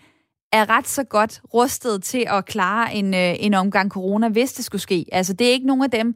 er 0.53 0.69
ret 0.69 0.87
så 0.87 1.03
godt 1.03 1.41
rustet 1.53 2.03
til 2.03 2.25
at 2.27 2.45
klare 2.45 2.95
en, 2.95 3.13
øh, 3.13 3.35
en 3.39 3.53
omgang 3.53 3.91
corona, 3.91 4.29
hvis 4.29 4.53
det 4.53 4.65
skulle 4.65 4.81
ske. 4.81 5.05
Altså, 5.11 5.33
det 5.33 5.47
er 5.47 5.51
ikke 5.51 5.67
nogen 5.67 5.83
af 5.83 5.91
dem, 5.91 6.15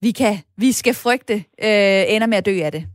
vi, 0.00 0.10
kan, 0.10 0.38
vi 0.56 0.72
skal 0.72 0.94
frygte, 0.94 1.34
øh, 1.34 2.04
ender 2.08 2.26
med 2.26 2.38
at 2.38 2.46
dø 2.46 2.60
af 2.62 2.72
det. 2.72 2.86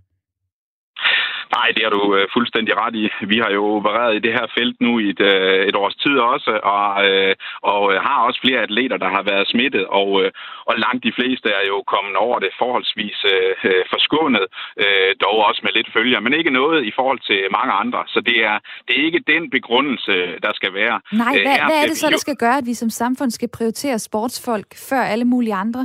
Nej, 1.62 1.70
det 1.76 1.84
har 1.86 1.94
du 2.00 2.04
øh, 2.18 2.26
fuldstændig 2.36 2.74
ret 2.84 2.96
i. 3.04 3.06
Vi 3.34 3.38
har 3.44 3.52
jo 3.58 3.64
opereret 3.78 4.14
i 4.16 4.24
det 4.26 4.34
her 4.38 4.46
felt 4.58 4.78
nu 4.86 4.92
i 5.04 5.08
et, 5.14 5.22
øh, 5.32 5.62
et 5.70 5.76
års 5.84 5.98
tid 6.04 6.16
også, 6.34 6.52
og, 6.76 6.86
øh, 7.08 7.34
og 7.72 7.82
øh, 7.92 7.98
har 8.08 8.18
også 8.28 8.40
flere 8.46 8.62
atleter, 8.68 8.98
der 9.04 9.10
har 9.16 9.24
været 9.32 9.50
smittet, 9.54 9.86
og, 10.00 10.10
øh, 10.22 10.30
og 10.70 10.74
langt 10.86 11.04
de 11.08 11.14
fleste 11.18 11.48
er 11.60 11.66
jo 11.72 11.78
kommet 11.94 12.16
over 12.26 12.38
det 12.44 12.52
forholdsvis 12.62 13.20
øh, 13.34 13.54
øh, 13.70 13.84
forskånet, 13.92 14.46
øh, 14.84 15.12
dog 15.24 15.38
også 15.50 15.62
med 15.66 15.74
lidt 15.78 15.90
følger, 15.98 16.20
men 16.26 16.34
ikke 16.40 16.58
noget 16.62 16.80
i 16.90 16.92
forhold 16.98 17.20
til 17.30 17.40
mange 17.58 17.74
andre. 17.84 18.02
Så 18.14 18.20
det 18.30 18.38
er, 18.50 18.58
det 18.86 18.94
er 18.96 19.04
ikke 19.10 19.22
den 19.34 19.44
begrundelse, 19.56 20.16
der 20.46 20.52
skal 20.60 20.72
være. 20.82 20.98
Nej, 21.24 21.34
Øh, 21.36 21.42
hvad, 21.46 21.56
her 21.58 21.66
hvad 21.70 21.78
er 21.84 21.88
det 21.92 21.98
så, 22.04 22.08
der 22.16 22.22
skal 22.28 22.38
gøre, 22.44 22.58
at 22.62 22.68
vi 22.72 22.76
som 22.82 22.90
samfund 22.90 23.32
skal 23.32 23.50
prioritere 23.58 24.00
sportsfolk 24.00 24.70
før 24.90 25.02
alle 25.14 25.26
mulige 25.34 25.56
andre? 25.66 25.82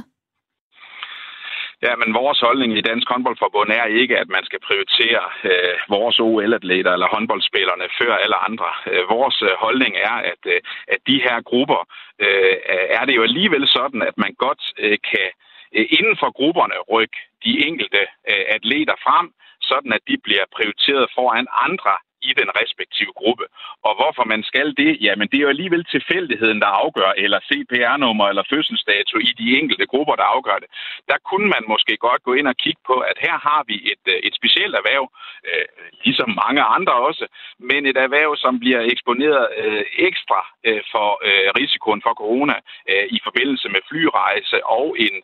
Ja, 1.82 1.96
men 1.96 2.14
vores 2.14 2.40
holdning 2.40 2.72
i 2.78 2.80
Dansk 2.80 3.08
Håndboldforbund 3.08 3.70
er 3.70 3.84
ikke, 3.84 4.18
at 4.18 4.28
man 4.28 4.44
skal 4.44 4.60
prioritere 4.68 5.22
øh, 5.50 5.74
vores 5.88 6.16
OL-atleter 6.20 6.92
eller 6.92 7.08
håndboldspillerne 7.14 7.86
før 8.00 8.12
alle 8.14 8.38
andre. 8.48 8.70
Øh, 8.92 9.02
vores 9.16 9.42
øh, 9.42 9.50
holdning 9.64 9.92
er, 9.96 10.16
at, 10.32 10.42
øh, 10.46 10.60
at 10.94 11.00
de 11.06 11.22
her 11.26 11.36
grupper 11.50 11.80
øh, 12.24 12.54
er 12.98 13.04
det 13.04 13.16
jo 13.16 13.22
alligevel 13.22 13.68
sådan, 13.68 14.02
at 14.02 14.16
man 14.24 14.32
godt 14.44 14.62
øh, 14.78 14.98
kan 15.10 15.28
øh, 15.76 15.86
inden 15.98 16.16
for 16.20 16.30
grupperne 16.38 16.78
rykke 16.94 17.18
de 17.44 17.52
enkelte 17.68 18.02
øh, 18.30 18.44
atleter 18.56 18.96
frem, 19.06 19.26
sådan 19.60 19.92
at 19.92 20.02
de 20.08 20.16
bliver 20.26 20.44
prioriteret 20.56 21.06
foran 21.16 21.46
andre 21.66 21.94
i 22.28 22.32
den 22.40 22.48
respektive 22.60 23.12
gruppe. 23.20 23.46
Og 23.86 23.92
hvorfor 23.98 24.24
man 24.32 24.42
skal 24.50 24.68
det, 24.80 24.90
jamen 25.06 25.28
det 25.28 25.36
er 25.38 25.46
jo 25.46 25.54
alligevel 25.54 25.84
tilfældigheden, 25.84 26.60
der 26.64 26.70
afgør, 26.82 27.10
eller 27.24 27.40
CPR-nummer 27.48 28.26
eller 28.30 28.44
fødselsdato 28.52 29.16
i 29.28 29.30
de 29.40 29.46
enkelte 29.60 29.86
grupper, 29.92 30.14
der 30.20 30.26
afgør 30.34 30.58
det. 30.62 30.68
Der 31.10 31.18
kunne 31.28 31.48
man 31.54 31.64
måske 31.72 31.94
godt 32.06 32.22
gå 32.22 32.32
ind 32.38 32.48
og 32.52 32.56
kigge 32.64 32.82
på, 32.90 32.96
at 33.10 33.16
her 33.26 33.36
har 33.48 33.62
vi 33.70 33.76
et, 33.92 34.04
øh, 34.14 34.18
et 34.26 34.34
specielt 34.40 34.74
erhverv, 34.80 35.04
øh, 35.48 35.66
ligesom 36.04 36.30
mange 36.44 36.62
andre 36.76 36.94
også, 37.08 37.24
men 37.70 37.80
et 37.86 37.98
erhverv, 38.06 38.36
som 38.44 38.60
bliver 38.62 38.82
eksponeret 38.92 39.44
øh, 39.62 39.84
ekstra 40.08 40.40
øh, 40.68 40.82
for 40.92 41.08
øh, 41.28 41.48
risikoen 41.60 42.00
for 42.06 42.14
corona 42.22 42.56
øh, 42.90 43.06
i 43.16 43.18
forbindelse 43.26 43.68
med 43.74 43.80
flyrejse 43.88 44.58
og 44.78 44.86
en, 45.06 45.14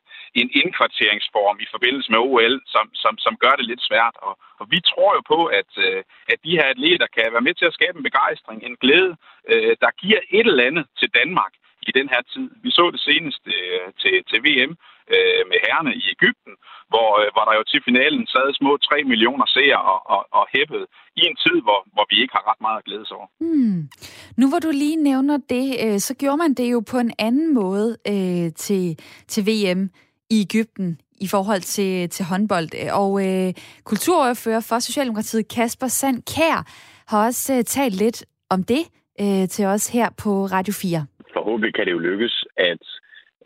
en 0.40 0.48
indkvarteringsform 0.60 1.56
i 1.64 1.66
forbindelse 1.74 2.10
med 2.12 2.20
OL, 2.28 2.56
som, 2.74 2.86
som, 3.02 3.12
som 3.24 3.34
gør 3.42 3.54
det 3.58 3.66
lidt 3.66 3.82
svært 3.90 4.16
at, 4.28 4.34
for 4.62 4.68
vi 4.76 4.80
tror 4.90 5.10
jo 5.18 5.22
på, 5.34 5.40
at, 5.60 5.70
øh, 5.86 6.00
at 6.32 6.38
de 6.46 6.56
her 6.58 6.66
atleter 6.74 7.08
kan 7.16 7.34
være 7.34 7.46
med 7.48 7.54
til 7.56 7.66
at 7.68 7.76
skabe 7.78 7.96
en 7.98 8.08
begejstring, 8.10 8.58
en 8.62 8.76
glæde, 8.82 9.12
øh, 9.52 9.72
der 9.82 9.98
giver 10.02 10.20
et 10.38 10.46
eller 10.50 10.68
andet 10.68 10.84
til 11.00 11.08
Danmark 11.20 11.52
i 11.88 11.90
den 11.98 12.06
her 12.12 12.22
tid. 12.32 12.48
Vi 12.64 12.70
så 12.78 12.84
det 12.94 13.00
senest 13.08 13.42
øh, 13.56 13.86
til, 14.02 14.14
til 14.30 14.38
VM 14.46 14.72
øh, 15.14 15.42
med 15.50 15.58
herrene 15.64 15.92
i 16.00 16.04
Ægypten, 16.14 16.54
hvor, 16.92 17.10
øh, 17.20 17.28
hvor 17.34 17.44
der 17.48 17.54
jo 17.58 17.64
til 17.72 17.80
finalen 17.88 18.24
sad 18.34 18.46
små 18.60 18.72
3 18.76 19.04
millioner 19.12 19.46
seere 19.54 19.82
og, 19.92 20.00
og, 20.14 20.22
og 20.38 20.44
hæppede 20.54 20.86
i 21.20 21.22
en 21.28 21.36
tid, 21.44 21.56
hvor, 21.66 21.80
hvor 21.94 22.06
vi 22.10 22.16
ikke 22.22 22.34
har 22.38 22.44
ret 22.50 22.60
meget 22.66 22.78
at 22.80 22.86
glæde 22.88 23.06
sig 23.06 23.16
over. 23.20 23.28
Hmm. 23.44 23.78
Nu 24.40 24.44
hvor 24.50 24.60
du 24.66 24.70
lige 24.84 24.98
nævner 25.10 25.36
det, 25.54 25.66
øh, 25.84 25.98
så 26.06 26.12
gjorde 26.20 26.40
man 26.44 26.52
det 26.58 26.66
jo 26.74 26.78
på 26.92 26.98
en 27.06 27.12
anden 27.28 27.48
måde 27.60 27.88
øh, 28.12 28.46
til, 28.64 28.84
til 29.32 29.42
VM 29.50 29.82
i 30.34 30.36
Ægypten 30.46 30.88
i 31.26 31.28
forhold 31.34 31.60
til, 31.76 32.08
til 32.10 32.24
håndbold. 32.24 32.68
Og 33.02 33.10
øh, 33.26 33.48
kulturordfører 33.84 34.62
for 34.68 34.78
Socialdemokratiet, 34.78 35.48
Kasper 35.54 35.86
Sand 35.86 36.18
Kær, 36.34 36.58
har 37.10 37.26
også 37.26 37.54
øh, 37.56 37.64
talt 37.64 37.96
lidt 38.04 38.24
om 38.54 38.60
det 38.72 38.82
øh, 39.22 39.44
til 39.54 39.64
os 39.74 39.84
her 39.96 40.08
på 40.22 40.30
Radio 40.56 40.72
4. 40.72 41.06
Forhåbentlig 41.36 41.74
kan 41.74 41.86
det 41.86 41.92
jo 41.92 42.06
lykkes 42.10 42.34
at, 42.70 42.84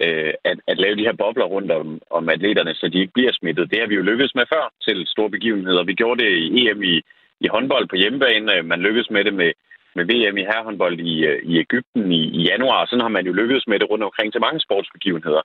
øh, 0.04 0.32
at, 0.50 0.58
at 0.70 0.76
lave 0.78 0.96
de 0.96 1.06
her 1.08 1.16
bobler 1.22 1.44
rundt 1.54 1.70
om, 1.80 1.86
om 2.10 2.28
atleterne, 2.28 2.74
så 2.74 2.88
de 2.92 3.00
ikke 3.00 3.16
bliver 3.18 3.32
smittet. 3.32 3.70
Det 3.70 3.78
har 3.80 3.88
vi 3.88 3.94
jo 3.94 4.08
lykkedes 4.10 4.34
med 4.34 4.46
før 4.52 4.64
til 4.86 4.98
store 5.06 5.30
begivenheder. 5.30 5.82
Vi 5.84 5.94
gjorde 6.00 6.22
det 6.22 6.30
i 6.46 6.68
EM 6.68 6.82
i, 6.82 6.96
i 7.44 7.46
håndbold 7.54 7.86
på 7.88 7.96
hjemmebane. 7.96 8.62
Man 8.62 8.80
lykkedes 8.86 9.10
med 9.10 9.24
det 9.24 9.34
med, 9.34 9.50
med 9.96 10.04
VM 10.10 10.36
i 10.38 10.48
herrehåndbold 10.50 10.96
i, 11.00 11.14
øh, 11.30 11.38
i 11.50 11.58
Ægypten 11.64 12.12
i, 12.12 12.22
i 12.38 12.40
januar. 12.50 12.86
Sådan 12.86 13.06
har 13.06 13.14
man 13.16 13.26
jo 13.26 13.32
lykkedes 13.32 13.66
med 13.66 13.78
det 13.78 13.90
rundt 13.90 14.04
omkring 14.04 14.32
til 14.32 14.40
mange 14.40 14.60
sportsbegivenheder. 14.60 15.42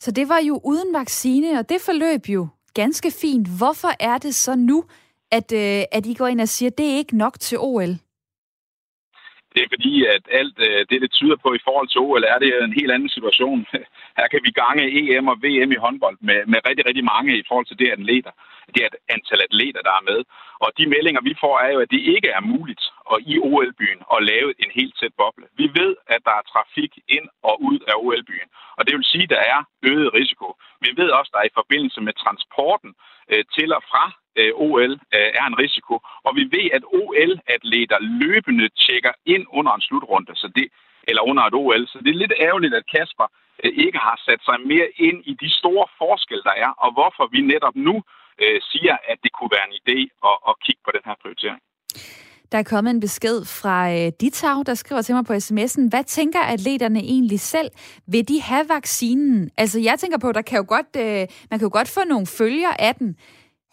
Så 0.00 0.10
det 0.10 0.28
var 0.28 0.40
jo 0.48 0.60
uden 0.64 0.94
vaccine, 0.94 1.58
og 1.58 1.68
det 1.68 1.80
forløb 1.86 2.22
jo 2.28 2.48
ganske 2.74 3.10
fint. 3.22 3.46
Hvorfor 3.58 3.92
er 4.00 4.18
det 4.18 4.34
så 4.34 4.54
nu, 4.56 4.84
at, 5.30 5.48
øh, 5.62 5.82
at 5.96 6.06
I 6.06 6.14
går 6.14 6.26
ind 6.26 6.40
og 6.40 6.48
siger, 6.48 6.70
at 6.70 6.78
det 6.78 6.86
er 6.86 6.96
ikke 6.96 7.16
nok 7.16 7.34
til 7.40 7.58
OL? 7.60 7.92
Det 9.54 9.60
er 9.64 9.74
fordi, 9.74 9.94
at 10.14 10.24
alt 10.40 10.56
øh, 10.66 10.80
det, 10.90 10.98
det 11.04 11.10
tyder 11.18 11.38
på 11.44 11.48
i 11.54 11.64
forhold 11.66 11.88
til 11.90 12.00
OL, 12.06 12.24
er 12.34 12.38
det 12.42 12.50
en 12.68 12.78
helt 12.80 12.92
anden 12.96 13.12
situation. 13.16 13.60
Her 14.18 14.26
kan 14.32 14.40
vi 14.46 14.50
gange 14.62 14.82
EM 15.00 15.26
og 15.32 15.36
VM 15.44 15.70
i 15.72 15.82
håndbold 15.84 16.18
med, 16.28 16.40
med 16.52 16.58
rigtig, 16.68 16.84
rigtig 16.88 17.04
mange 17.14 17.30
i 17.40 17.44
forhold 17.48 17.66
til 17.68 17.78
det 17.82 17.88
atleter. 17.96 18.32
Det 18.74 18.80
er 18.82 18.88
et 18.92 19.00
antal 19.14 19.40
atleter, 19.48 19.82
der 19.88 19.94
er 19.98 20.06
med. 20.10 20.20
Og 20.64 20.68
de 20.78 20.92
meldinger, 20.94 21.20
vi 21.28 21.34
får, 21.42 21.54
er 21.64 21.70
jo, 21.74 21.78
at 21.84 21.90
det 21.94 22.02
ikke 22.14 22.28
er 22.36 22.42
muligt 22.52 22.84
og 23.12 23.18
i 23.32 23.34
OL-byen 23.38 24.00
og 24.12 24.18
lave 24.22 24.50
en 24.62 24.70
helt 24.78 24.94
tæt 25.00 25.14
boble. 25.20 25.46
Vi 25.60 25.66
ved, 25.80 25.92
at 26.14 26.20
der 26.26 26.34
er 26.40 26.48
trafik 26.52 26.92
ind 27.16 27.26
og 27.48 27.54
ud 27.68 27.78
af 27.90 27.94
OL-byen. 28.04 28.48
Og 28.76 28.82
det 28.86 28.92
vil 28.96 29.04
sige, 29.12 29.26
at 29.28 29.34
der 29.36 29.42
er 29.54 29.60
øget 29.90 30.14
risiko. 30.20 30.46
Vi 30.84 30.90
ved 31.00 31.08
også, 31.18 31.30
at 31.30 31.34
der 31.34 31.42
er 31.42 31.50
i 31.50 31.58
forbindelse 31.60 32.00
med 32.06 32.14
transporten 32.24 32.90
øh, 33.32 33.44
til 33.56 33.68
og 33.78 33.82
fra 33.90 34.04
øh, 34.40 34.52
OL 34.66 34.92
øh, 35.16 35.30
er 35.40 35.46
en 35.46 35.58
risiko. 35.64 35.94
Og 36.26 36.32
vi 36.38 36.44
ved, 36.56 36.66
at 36.76 36.84
OL-atleter 37.00 37.98
løbende 38.22 38.68
tjekker 38.84 39.12
ind 39.34 39.44
under 39.58 39.72
en 39.74 39.86
slutrunde, 39.88 40.32
så 40.36 40.48
det, 40.56 40.66
eller 41.08 41.22
under 41.30 41.42
et 41.44 41.54
OL. 41.54 41.86
Så 41.86 41.98
det 42.04 42.10
er 42.10 42.22
lidt 42.22 42.34
ærgerligt, 42.48 42.74
at 42.74 42.90
Kasper 42.94 43.28
øh, 43.64 43.72
ikke 43.84 43.98
har 43.98 44.16
sat 44.26 44.40
sig 44.48 44.56
mere 44.72 44.88
ind 44.96 45.18
i 45.30 45.32
de 45.42 45.50
store 45.60 45.86
forskelle, 45.98 46.42
der 46.42 46.56
er, 46.64 46.70
og 46.84 46.90
hvorfor 46.96 47.24
vi 47.34 47.40
netop 47.40 47.76
nu 47.88 47.96
øh, 48.42 48.60
siger, 48.70 48.96
at 49.10 49.18
det 49.24 49.32
kunne 49.32 49.52
være 49.56 49.68
en 49.70 49.78
idé 49.82 49.98
at, 50.30 50.36
at 50.48 50.54
kigge 50.64 50.82
på 50.84 50.90
den 50.96 51.04
her 51.08 51.16
prioritering. 51.22 51.60
Der 52.52 52.58
er 52.58 52.62
kommet 52.62 52.90
en 52.90 53.00
besked 53.00 53.44
fra 53.44 53.92
øh, 53.94 54.12
Ditau, 54.20 54.62
der 54.62 54.74
skriver 54.74 55.02
til 55.02 55.14
mig 55.14 55.24
på 55.24 55.32
sms'en, 55.32 55.88
hvad 55.88 56.04
tænker 56.04 56.40
atleterne 56.40 56.98
egentlig 57.00 57.40
selv? 57.40 57.70
Vil 58.06 58.28
de 58.28 58.40
have 58.40 58.68
vaccinen? 58.68 59.50
Altså, 59.56 59.80
jeg 59.80 59.98
tænker 59.98 60.18
på, 60.18 60.32
der 60.32 60.42
kan 60.42 60.56
jo 60.56 60.64
godt, 60.68 60.86
øh, 60.96 61.26
man 61.50 61.58
kan 61.58 61.66
jo 61.66 61.70
godt 61.72 61.88
få 61.88 62.00
nogle 62.08 62.26
følger 62.26 62.70
af 62.78 62.94
den. 62.94 63.16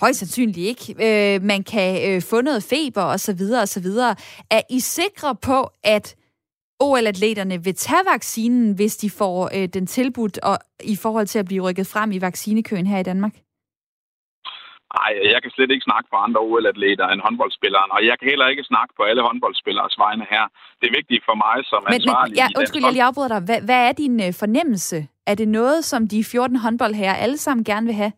Højst 0.01 0.19
sandsynligt 0.19 0.57
ikke. 0.57 1.35
Øh, 1.35 1.43
man 1.43 1.63
kan 1.63 2.11
øh, 2.11 2.21
få 2.21 2.41
noget 2.41 2.63
feber 2.63 3.01
og 3.01 3.19
så 3.19 3.33
videre 3.33 3.61
og 3.61 3.69
så 3.69 3.79
videre. 3.79 4.15
Er 4.49 4.61
I 4.69 4.79
sikre 4.79 5.35
på, 5.35 5.69
at 5.83 6.15
OL-atleterne 6.79 7.63
vil 7.63 7.75
tage 7.75 8.01
vaccinen, 8.11 8.73
hvis 8.73 8.97
de 8.97 9.09
får 9.09 9.49
øh, 9.55 9.67
den 9.67 9.87
tilbudt 9.87 10.37
og 10.37 10.59
i 10.83 10.95
forhold 10.95 11.27
til 11.27 11.39
at 11.39 11.45
blive 11.45 11.63
rykket 11.63 11.87
frem 11.87 12.11
i 12.11 12.21
vaccinekøen 12.21 12.87
her 12.87 12.99
i 12.99 13.03
Danmark? 13.03 13.42
Nej, 14.99 15.11
jeg 15.33 15.39
kan 15.43 15.51
slet 15.55 15.71
ikke 15.71 15.87
snakke 15.89 16.07
på 16.11 16.17
andre 16.25 16.39
OL-atleter 16.47 17.07
end 17.07 17.21
håndboldspilleren, 17.27 17.91
og 17.95 18.01
jeg 18.09 18.15
kan 18.19 18.27
heller 18.31 18.47
ikke 18.53 18.63
snakke 18.71 18.91
på 18.97 19.03
alle 19.09 19.21
håndboldspillers 19.27 19.95
vegne 20.03 20.25
her. 20.33 20.45
Det 20.79 20.85
er 20.87 20.95
vigtigt 20.99 21.23
for 21.29 21.35
mig 21.45 21.57
som 21.71 21.81
men, 21.83 21.93
ansvarlig... 21.93 22.31
Men, 22.31 22.39
ja, 22.41 22.47
undskyld, 22.59 22.83
jeg 22.85 22.93
lige 22.95 23.09
afbryder 23.09 23.31
dig. 23.33 23.41
Hvad, 23.47 23.59
hvad 23.67 23.81
er 23.87 23.93
din 24.03 24.15
øh, 24.25 24.31
fornemmelse? 24.43 24.97
Er 25.31 25.35
det 25.41 25.47
noget, 25.59 25.79
som 25.91 26.01
de 26.13 26.19
14 26.23 26.55
håndboldherrer 26.65 27.17
alle 27.25 27.39
sammen 27.45 27.63
gerne 27.71 27.85
vil 27.89 27.97
have? 28.03 28.13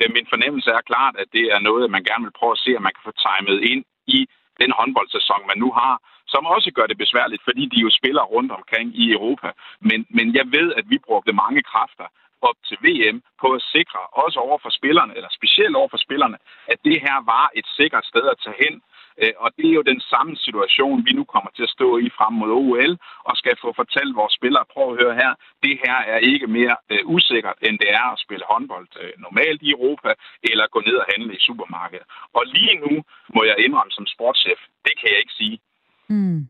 Øh, 0.00 0.08
min 0.16 0.26
fornemmelse 0.32 0.70
er 0.78 0.82
klart, 0.90 1.14
at 1.22 1.28
det 1.36 1.44
er 1.54 1.60
noget, 1.68 1.90
man 1.96 2.04
gerne 2.10 2.24
vil 2.26 2.38
prøve 2.38 2.54
at 2.56 2.62
se, 2.64 2.70
om 2.78 2.82
man 2.86 2.94
kan 2.96 3.06
få 3.08 3.14
timet 3.26 3.58
ind 3.72 3.82
i 4.16 4.18
den 4.60 4.70
håndboldsæson, 4.78 5.42
man 5.50 5.58
nu 5.64 5.68
har, 5.80 5.94
som 6.32 6.42
også 6.46 6.70
gør 6.76 6.86
det 6.86 6.98
besværligt, 7.04 7.42
fordi 7.48 7.64
de 7.72 7.78
jo 7.86 7.90
spiller 7.98 8.22
rundt 8.34 8.52
omkring 8.58 8.88
i 9.02 9.04
Europa. 9.16 9.48
Men, 9.88 9.98
men 10.16 10.26
jeg 10.38 10.46
ved, 10.56 10.68
at 10.78 10.84
vi 10.92 10.98
brugte 11.06 11.32
mange 11.32 11.62
kræfter 11.72 12.06
op 12.42 12.58
til 12.68 12.78
VM 12.86 13.18
på 13.40 13.48
at 13.56 13.62
sikre, 13.74 14.00
også 14.24 14.38
over 14.46 14.58
for 14.64 14.70
spillerne, 14.78 15.12
eller 15.16 15.30
specielt 15.38 15.76
over 15.76 15.88
for 15.90 16.00
spillerne, 16.06 16.38
at 16.72 16.78
det 16.84 16.96
her 17.06 17.16
var 17.34 17.50
et 17.54 17.66
sikkert 17.78 18.04
sted 18.06 18.24
at 18.32 18.40
tage 18.44 18.60
hen. 18.64 18.74
Øh, 19.22 19.34
og 19.44 19.50
det 19.56 19.66
er 19.68 19.78
jo 19.80 19.90
den 19.92 20.00
samme 20.12 20.36
situation, 20.36 21.06
vi 21.06 21.12
nu 21.18 21.24
kommer 21.24 21.50
til 21.56 21.62
at 21.62 21.74
stå 21.76 21.88
i 22.06 22.08
frem 22.18 22.34
mod 22.40 22.50
OL, 22.62 22.92
og 23.28 23.36
skal 23.36 23.54
få 23.64 23.68
fortalt 23.80 24.16
vores 24.20 24.34
spillere, 24.38 24.64
prøv 24.74 24.86
at 24.90 24.98
høre 25.02 25.14
her, 25.22 25.32
det 25.64 25.74
her 25.84 25.98
er 26.14 26.18
ikke 26.32 26.46
mere 26.58 26.76
øh, 26.92 27.02
usikkert, 27.14 27.58
end 27.66 27.78
det 27.82 27.90
er 28.00 28.06
at 28.12 28.22
spille 28.24 28.44
håndbold 28.50 28.88
øh, 29.02 29.12
normalt 29.26 29.62
i 29.62 29.70
Europa, 29.76 30.10
eller 30.50 30.66
gå 30.74 30.80
ned 30.86 30.96
og 31.02 31.06
handle 31.12 31.32
i 31.36 31.44
supermarkedet. 31.46 32.06
Og 32.38 32.42
lige 32.54 32.76
nu 32.84 32.92
må 33.34 33.40
jeg 33.50 33.56
indrømme 33.64 33.92
som 33.92 34.06
sportschef, 34.14 34.60
det 34.86 34.94
kan 34.98 35.08
jeg 35.12 35.18
ikke 35.18 35.38
sige. 35.40 35.58
Mm. 36.08 36.40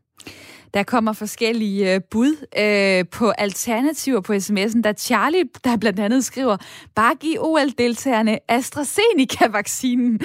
Der 0.73 0.83
kommer 0.83 1.13
forskellige 1.13 1.95
øh, 1.95 2.01
bud 2.11 2.45
øh, 2.59 3.05
på 3.11 3.29
alternativer 3.29 4.21
på 4.21 4.33
sms'en. 4.33 4.81
Der 4.81 4.93
Charlie, 4.97 5.43
der 5.63 5.77
blandt 5.77 5.99
andet 5.99 6.25
skriver, 6.25 6.57
bare 6.95 7.15
giv 7.15 7.39
OL-deltagerne 7.39 8.39
AstraZeneca-vaccinen 8.47 10.19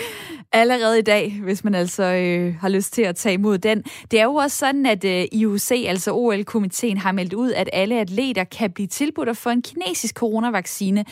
allerede 0.52 0.98
i 0.98 1.02
dag, 1.02 1.40
hvis 1.42 1.64
man 1.64 1.74
altså 1.74 2.02
øh, 2.02 2.54
har 2.54 2.68
lyst 2.68 2.92
til 2.92 3.02
at 3.02 3.16
tage 3.16 3.32
imod 3.32 3.58
den. 3.58 3.82
Det 4.10 4.20
er 4.20 4.24
jo 4.24 4.34
også 4.34 4.56
sådan, 4.56 4.86
at 4.86 5.04
øh, 5.04 5.24
IOC, 5.32 5.70
altså 5.70 6.12
OL-komiteen, 6.12 6.98
har 6.98 7.12
meldt 7.12 7.34
ud, 7.34 7.52
at 7.52 7.70
alle 7.72 8.00
atleter 8.00 8.44
kan 8.44 8.70
blive 8.70 8.86
tilbudt 8.86 9.28
at 9.28 9.36
få 9.36 9.50
en 9.50 9.62
kinesisk 9.62 10.14
coronavaccine 10.14 11.04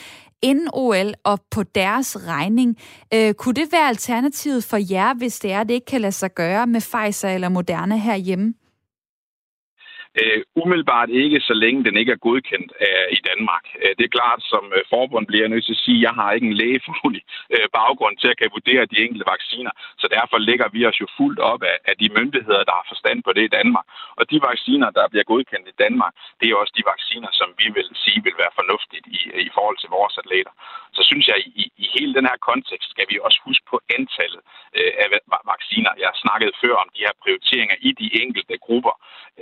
inden 0.43 0.68
OL 0.72 1.14
og 1.24 1.39
på 1.51 1.62
deres 1.62 2.26
regning. 2.26 2.76
Øh, 3.14 3.35
kunne 3.35 3.55
det 3.55 3.72
være 3.72 3.89
alternativet 3.89 4.64
for 4.64 4.93
jer, 4.93 5.14
hvis 5.14 5.39
det 5.39 5.53
er, 5.53 5.64
det 5.64 5.74
ikke 5.74 5.87
kan 5.87 6.01
lade 6.01 6.12
sig 6.12 6.35
gøre 6.35 6.66
med 6.66 6.81
Pfizer 6.81 7.28
eller 7.28 7.49
Moderna 7.49 7.97
herhjemme? 7.97 8.55
Øh, 10.18 10.40
umiddelbart 10.62 11.11
ikke, 11.11 11.40
så 11.40 11.54
længe 11.54 11.84
den 11.84 11.96
ikke 11.96 12.12
er 12.12 12.24
godkendt 12.26 12.70
øh, 12.86 13.06
i 13.16 13.20
Danmark. 13.30 13.64
Øh, 13.82 13.92
det 13.98 14.04
er 14.04 14.16
klart, 14.18 14.40
som 14.52 14.64
øh, 14.76 14.82
forbund 14.94 15.26
bliver 15.26 15.42
jeg 15.44 15.52
nødt 15.52 15.66
til 15.66 15.76
at 15.78 15.84
sige, 15.84 16.00
at 16.00 16.04
jeg 16.06 16.14
har 16.20 16.30
ikke 16.32 16.48
en 16.50 16.61
lægefaglig 16.62 17.22
øh, 17.54 17.66
baggrund 17.78 18.16
til 18.16 18.28
at 18.32 18.38
kan 18.40 18.54
vurdere 18.56 18.90
de 18.92 19.02
enkelte 19.04 19.30
vacciner, 19.34 19.72
så 20.00 20.06
derfor 20.16 20.38
lægger 20.48 20.68
vi 20.74 20.80
os 20.90 21.00
jo 21.02 21.06
fuldt 21.18 21.40
op 21.52 21.62
af, 21.72 21.76
af 21.90 21.94
de 22.00 22.08
myndigheder, 22.18 22.62
der 22.68 22.74
har 22.78 22.86
forstand 22.92 23.18
på 23.26 23.32
det 23.36 23.44
i 23.46 23.54
Danmark. 23.58 23.86
Og 24.18 24.24
de 24.30 24.38
vacciner, 24.50 24.88
der 24.98 25.04
bliver 25.12 25.26
godkendt 25.32 25.66
i 25.72 25.78
Danmark, 25.84 26.12
det 26.40 26.46
er 26.46 26.56
også 26.62 26.74
de 26.78 26.84
vacciner, 26.92 27.30
som 27.40 27.48
vi 27.61 27.66
vil 27.76 27.88
sige 28.02 28.20
vil 28.26 28.36
være 28.42 28.56
fornuftigt 28.61 29.06
i, 29.16 29.18
i 29.48 29.50
forhold 29.56 29.78
til 29.80 29.90
vores 29.96 30.14
atleter. 30.22 30.52
Så 30.96 31.02
synes 31.11 31.26
jeg, 31.30 31.38
i, 31.62 31.64
i 31.84 31.86
hele 31.96 32.12
den 32.18 32.24
her 32.30 32.38
kontekst 32.50 32.88
skal 32.94 33.06
vi 33.11 33.16
også 33.26 33.40
huske 33.48 33.64
på 33.72 33.76
antallet 33.98 34.42
øh, 34.78 34.92
af 35.02 35.06
vacciner. 35.52 35.92
Jeg 36.04 36.20
snakkede 36.24 36.52
før 36.62 36.74
om 36.82 36.88
de 36.94 37.04
her 37.06 37.14
prioriteringer 37.22 37.76
i 37.88 37.90
de 38.00 38.08
enkelte 38.22 38.54
grupper. 38.66 38.94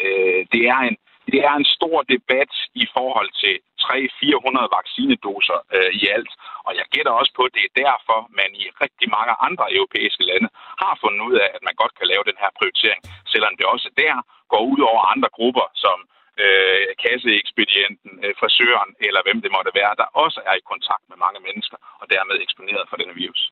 Øh, 0.02 0.40
det 0.52 0.57
er 0.72 0.80
en, 0.88 0.96
det 1.32 1.40
er 1.48 1.54
en 1.56 1.68
stor 1.76 1.98
debat 2.14 2.52
i 2.82 2.84
forhold 2.96 3.30
til 3.42 3.54
300-400 3.84 4.76
vaccinedoser 4.78 5.59
øh, 5.76 5.90
i 6.00 6.02
alt. 6.16 6.32
Og 6.66 6.72
jeg 6.78 6.86
gætter 6.94 7.12
også 7.20 7.32
på, 7.36 7.42
at 7.48 7.54
det 7.56 7.64
er 7.66 7.78
derfor, 7.84 8.18
man 8.40 8.50
i 8.62 8.64
rigtig 8.84 9.09
mange 9.16 9.34
andre 9.46 9.66
europæiske 9.76 10.24
lande 10.30 10.48
har 10.82 10.94
fundet 11.02 11.20
ud 11.28 11.36
af, 11.44 11.48
at 11.56 11.62
man 11.68 11.74
godt 11.82 11.94
kan 11.98 12.06
lave 12.12 12.24
den 12.30 12.38
her 12.42 12.50
prioritering, 12.59 13.00
selvom 13.32 13.52
det 13.59 13.66
også 13.74 13.88
der 14.02 14.14
går 14.52 14.62
ud 14.72 14.80
over 14.90 15.02
andre 15.14 15.30
grupper, 15.38 15.66
som 15.84 15.98
øh, 16.44 16.86
kasseekspedienten, 17.04 18.12
øh, 18.24 18.32
frisøren 18.40 18.90
eller 19.06 19.20
hvem 19.26 19.38
det 19.44 19.50
måtte 19.56 19.72
være, 19.80 19.94
der 20.00 20.09
også 20.24 20.40
er 20.50 20.54
i 20.61 20.68
kontakt 20.72 21.04
med 21.11 21.18
mange 21.24 21.40
mennesker 21.48 21.78
og 22.00 22.06
dermed 22.14 22.36
eksponeret 22.44 22.84
for 22.90 22.96
denne 23.00 23.14
virus. 23.22 23.42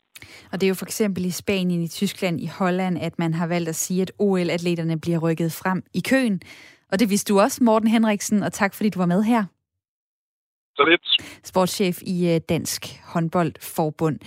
Og 0.50 0.54
det 0.56 0.64
er 0.66 0.72
jo 0.74 0.80
for 0.82 0.88
eksempel 0.90 1.22
i 1.24 1.38
Spanien, 1.42 1.82
i 1.82 1.90
Tyskland, 2.00 2.36
i 2.46 2.48
Holland, 2.58 2.94
at 3.08 3.14
man 3.18 3.32
har 3.34 3.46
valgt 3.54 3.68
at 3.68 3.78
sige, 3.84 4.02
at 4.02 4.12
OL-atleterne 4.18 5.00
bliver 5.04 5.20
rykket 5.26 5.50
frem 5.62 5.80
i 6.00 6.02
køen. 6.10 6.36
Og 6.92 7.00
det 7.00 7.10
vidste 7.10 7.32
du 7.32 7.40
også, 7.40 7.64
Morten 7.64 7.88
Henriksen, 7.88 8.42
og 8.42 8.52
tak 8.52 8.74
fordi 8.74 8.88
du 8.88 8.98
var 8.98 9.06
med 9.06 9.22
her. 9.22 9.44
Så 10.76 10.84
lidt. 10.90 11.06
Sportschef 11.44 12.02
i 12.02 12.34
øh, 12.34 12.40
Dansk 12.48 12.82
Håndboldforbund. 13.12 14.18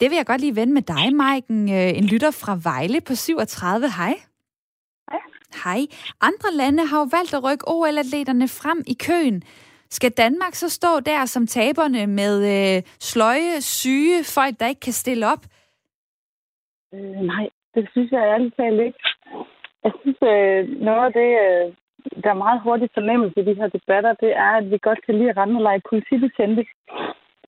Det 0.00 0.10
vil 0.10 0.16
jeg 0.16 0.26
godt 0.26 0.40
lige 0.40 0.56
vende 0.56 0.72
med 0.72 0.82
dig, 0.82 1.16
Maiken. 1.16 1.68
Øh, 1.68 1.98
en 1.98 2.04
lytter 2.04 2.30
fra 2.30 2.58
Vejle 2.70 3.00
på 3.00 3.14
37. 3.14 3.86
Hej. 3.96 4.14
Hej. 5.10 5.20
Hej. 5.64 5.80
Andre 6.20 6.50
lande 6.54 6.86
har 6.86 6.98
jo 6.98 7.06
valgt 7.16 7.34
at 7.34 7.44
rykke 7.44 7.64
OL-atleterne 7.68 8.48
frem 8.48 8.82
i 8.86 8.96
køen. 9.06 9.42
Skal 9.90 10.10
Danmark 10.10 10.54
så 10.54 10.68
stå 10.68 11.00
der 11.00 11.24
som 11.24 11.46
taberne 11.46 12.06
med 12.06 12.34
øh, 12.54 12.82
sløje, 13.00 13.60
syge 13.60 14.24
folk, 14.36 14.60
der 14.60 14.66
ikke 14.68 14.80
kan 14.80 14.92
stille 14.92 15.26
op? 15.32 15.42
Øh, 16.94 17.20
nej, 17.32 17.48
det 17.74 17.88
synes 17.92 18.10
jeg 18.12 18.20
ærligt 18.20 18.56
talt 18.56 18.80
ikke. 18.80 18.98
Jeg 19.84 19.92
synes, 20.00 20.18
øh, 20.22 20.60
noget 20.88 21.04
af 21.06 21.12
det, 21.12 21.30
øh, 21.46 21.74
der 22.22 22.30
er 22.30 22.44
meget 22.44 22.60
hurtigt 22.60 22.94
fornemmelse 22.94 23.40
i 23.40 23.44
de 23.44 23.54
her 23.54 23.68
debatter, 23.68 24.12
det 24.12 24.36
er, 24.36 24.52
at 24.60 24.70
vi 24.70 24.78
godt 24.82 25.00
kan 25.06 25.14
lide 25.18 25.30
at 25.30 25.36
rende 25.36 25.56
og 25.56 25.62
lege 25.62 25.82
politibetjente. 25.90 26.64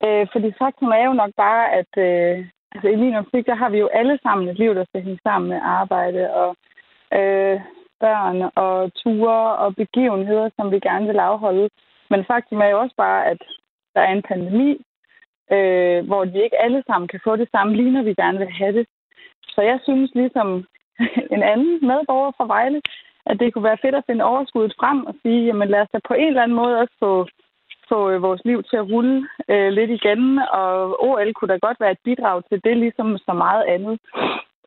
Øh, 0.05 0.26
fordi 0.32 0.53
faktum 0.59 0.88
er 0.88 1.05
jo 1.05 1.12
nok 1.12 1.32
bare, 1.36 1.64
at 1.80 1.92
øh, 2.09 2.46
altså, 2.72 2.88
i 2.88 2.96
min 2.96 3.14
optik, 3.14 3.46
der 3.46 3.55
har 3.55 3.70
vi 3.70 3.78
jo 3.78 3.86
alle 3.86 4.18
sammen 4.22 4.48
et 4.48 4.59
liv, 4.59 4.74
der 4.74 4.84
skal 4.84 5.03
hænge 5.03 5.20
sammen 5.22 5.48
med 5.51 5.61
arbejde 5.62 6.34
og 6.34 6.57
øh, 7.18 7.61
børn 8.01 8.51
og 8.55 8.94
ture 8.94 9.57
og 9.57 9.76
begivenheder, 9.76 10.51
som 10.57 10.70
vi 10.70 10.78
gerne 10.80 11.07
vil 11.07 11.18
afholde. 11.18 11.68
Men 12.11 12.24
faktum 12.24 12.61
er 12.61 12.68
jo 12.68 12.80
også 12.80 12.96
bare, 12.96 13.26
at 13.26 13.42
der 13.94 14.01
er 14.01 14.12
en 14.12 14.22
pandemi, 14.22 14.70
øh, 15.55 16.07
hvor 16.07 16.24
vi 16.24 16.42
ikke 16.42 16.62
alle 16.64 16.82
sammen 16.86 17.09
kan 17.09 17.20
få 17.24 17.36
det 17.36 17.48
samme, 17.53 17.76
lige 17.76 17.92
når 17.92 18.03
vi 18.03 18.14
gerne 18.14 18.38
vil 18.38 18.53
have 18.61 18.72
det. 18.72 18.86
Så 19.55 19.61
jeg 19.62 19.78
synes 19.82 20.11
ligesom 20.14 20.48
en 21.36 21.42
anden 21.42 21.86
medborger 21.86 22.32
fra 22.36 22.46
Vejle, 22.46 22.80
at 23.27 23.41
det 23.41 23.53
kunne 23.53 23.68
være 23.71 23.83
fedt 23.83 23.95
at 23.95 24.07
finde 24.07 24.25
overskuddet 24.25 24.75
frem 24.81 25.07
og 25.07 25.14
sige, 25.23 25.47
jamen 25.47 25.68
lad 25.68 25.81
os 25.81 25.93
da 25.93 25.99
på 26.09 26.14
en 26.14 26.29
eller 26.29 26.43
anden 26.43 26.61
måde 26.62 26.79
også 26.83 26.95
få, 26.99 27.27
få 27.89 28.11
øh, 28.11 28.23
vores 28.23 28.43
liv 28.45 28.62
til 28.62 28.77
at 28.77 28.89
rulle 28.93 29.29
øh, 29.49 29.71
lidt 29.79 29.91
igen, 29.91 30.39
og 30.61 30.75
OL 31.09 31.33
kunne 31.33 31.53
da 31.53 31.59
godt 31.66 31.81
være 31.81 31.91
et 31.93 32.05
bidrag 32.05 32.43
til 32.49 32.61
det, 32.64 32.77
ligesom 32.77 33.18
så 33.18 33.33
meget 33.33 33.64
andet. 33.75 33.99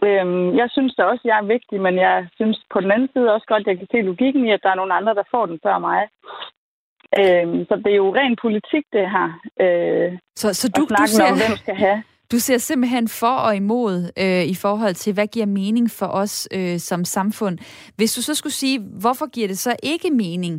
Øhm, 0.07 0.57
jeg 0.61 0.67
synes 0.71 0.95
da 0.95 1.03
også, 1.03 1.21
at 1.23 1.29
jeg 1.29 1.37
er 1.39 1.51
vigtig, 1.55 1.81
men 1.81 1.95
jeg 1.97 2.27
synes 2.35 2.57
på 2.73 2.79
den 2.81 2.91
anden 2.91 3.09
side 3.13 3.33
også 3.33 3.47
godt, 3.47 3.61
at 3.63 3.67
jeg 3.67 3.77
kan 3.77 3.87
se 3.91 4.01
logikken 4.01 4.45
i, 4.45 4.51
at 4.51 4.63
der 4.63 4.69
er 4.69 4.79
nogle 4.81 4.93
andre, 4.93 5.13
der 5.13 5.23
får 5.31 5.45
den 5.45 5.59
før 5.63 5.77
mig. 5.89 6.01
Øhm, 7.19 7.65
så 7.69 7.75
det 7.83 7.91
er 7.91 8.01
jo 8.03 8.15
ren 8.15 8.35
politik, 8.45 8.85
det 8.93 9.05
her. 9.15 9.27
Øh, 9.63 10.17
så, 10.35 10.53
så 10.53 10.65
du, 10.77 10.81
du 10.81 11.07
ser, 11.07 11.31
om, 11.31 11.37
hvem 11.41 11.57
skal 11.63 11.75
have. 11.75 12.03
Du 12.33 12.39
ser 12.39 12.57
simpelthen 12.57 13.07
for 13.21 13.35
og 13.47 13.55
imod 13.55 13.95
øh, 14.23 14.43
i 14.53 14.55
forhold 14.63 14.95
til, 15.03 15.13
hvad 15.13 15.27
giver 15.35 15.45
mening 15.61 15.87
for 15.99 16.09
os 16.21 16.35
øh, 16.57 16.77
som 16.89 17.01
samfund. 17.17 17.55
Hvis 17.97 18.15
du 18.15 18.21
så 18.21 18.33
skulle 18.35 18.57
sige, 18.63 18.77
hvorfor 19.03 19.27
giver 19.35 19.47
det 19.47 19.57
så 19.57 19.73
ikke 19.93 20.09
mening, 20.23 20.55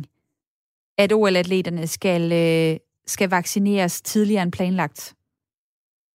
at 0.97 1.13
OL-atleterne 1.13 1.87
skal, 1.87 2.23
øh, 2.43 2.71
skal 3.13 3.29
vaccineres 3.29 4.01
tidligere 4.01 4.43
end 4.43 4.55
planlagt? 4.57 4.99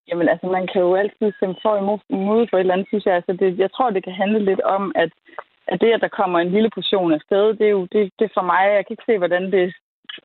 Jamen 0.09 0.29
altså, 0.29 0.47
man 0.47 0.67
kan 0.73 0.81
jo 0.87 0.95
altid 0.95 1.33
stemme 1.37 1.57
for 1.63 1.75
imod, 1.83 1.99
imod 2.09 2.47
for 2.51 2.57
et 2.57 2.61
eller 2.61 2.75
andet, 2.75 2.89
synes 2.89 3.05
jeg. 3.07 3.15
Altså, 3.15 3.33
det, 3.41 3.59
jeg 3.59 3.71
tror, 3.73 3.91
det 3.91 4.05
kan 4.05 4.21
handle 4.23 4.45
lidt 4.45 4.61
om, 4.61 4.93
at, 4.95 5.11
at 5.73 5.81
det, 5.81 5.91
at 5.93 6.01
der 6.01 6.17
kommer 6.21 6.39
en 6.39 6.53
lille 6.57 6.71
portion 6.75 7.13
af 7.13 7.21
sted, 7.27 7.45
det 7.59 7.67
er 7.67 7.75
jo 7.79 7.87
det, 7.95 8.03
det 8.19 8.29
for 8.37 8.45
mig, 8.53 8.63
jeg 8.77 8.85
kan 8.85 8.95
ikke 8.95 9.09
se, 9.11 9.19
hvordan 9.19 9.45
det 9.53 9.75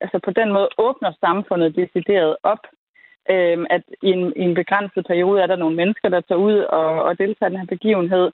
altså 0.04 0.20
på 0.26 0.32
den 0.40 0.50
måde 0.56 0.70
åbner 0.78 1.12
samfundet 1.26 1.76
decideret 1.76 2.36
op 2.44 2.64
øh, 3.34 3.58
at 3.70 3.84
i 4.02 4.10
en, 4.18 4.34
i 4.36 4.44
en 4.50 4.56
begrænset 4.62 5.06
periode 5.08 5.42
er 5.42 5.48
der 5.48 5.56
nogle 5.56 5.76
mennesker, 5.76 6.10
der 6.10 6.22
tager 6.22 6.46
ud 6.50 6.58
og, 6.58 7.04
og 7.04 7.18
deltager 7.18 7.50
i 7.50 7.52
den 7.52 7.60
her 7.60 7.76
begivenhed. 7.76 8.32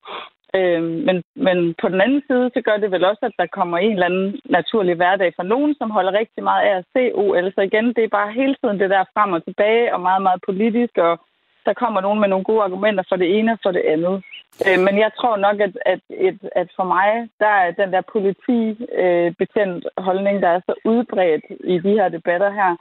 Øh, 0.55 0.83
men, 1.07 1.23
men 1.35 1.57
på 1.81 1.87
den 1.89 2.01
anden 2.01 2.23
side, 2.27 2.51
så 2.53 2.61
gør 2.61 2.77
det 2.77 2.91
vel 2.91 3.05
også, 3.05 3.23
at 3.29 3.35
der 3.39 3.55
kommer 3.57 3.77
en 3.77 3.91
eller 3.93 4.05
anden 4.05 4.39
naturlig 4.45 4.95
hverdag 4.95 5.33
for 5.35 5.43
nogen, 5.43 5.75
som 5.75 5.89
holder 5.91 6.19
rigtig 6.19 6.43
meget 6.43 6.63
af 6.69 6.77
at 6.77 6.85
se 6.93 7.11
OL. 7.13 7.53
Så 7.55 7.61
igen, 7.61 7.87
det 7.95 8.03
er 8.03 8.17
bare 8.17 8.31
hele 8.31 8.55
tiden 8.61 8.79
det 8.79 8.89
der 8.89 9.11
frem 9.13 9.33
og 9.33 9.43
tilbage, 9.45 9.93
og 9.93 10.01
meget, 10.01 10.21
meget 10.21 10.41
politisk, 10.45 10.97
og 10.97 11.19
der 11.65 11.73
kommer 11.73 12.01
nogen 12.01 12.19
med 12.19 12.27
nogle 12.27 12.45
gode 12.45 12.63
argumenter 12.63 13.03
for 13.09 13.15
det 13.15 13.37
ene 13.37 13.51
og 13.51 13.59
for 13.63 13.71
det 13.71 13.83
andet. 13.93 14.23
Øh, 14.67 14.79
men 14.85 14.95
jeg 14.99 15.11
tror 15.19 15.37
nok, 15.37 15.59
at, 15.59 15.73
at, 15.85 16.01
at, 16.27 16.37
at 16.55 16.67
for 16.75 16.83
mig, 16.83 17.29
der 17.39 17.53
er 17.63 17.71
den 17.71 17.93
der 17.93 18.01
politibetjent 18.15 19.85
øh, 19.85 20.03
holdning, 20.03 20.41
der 20.41 20.47
er 20.47 20.61
så 20.65 20.73
udbredt 20.85 21.45
i 21.63 21.75
de 21.85 21.91
her 21.99 22.09
debatter 22.09 22.51
her, 22.51 22.75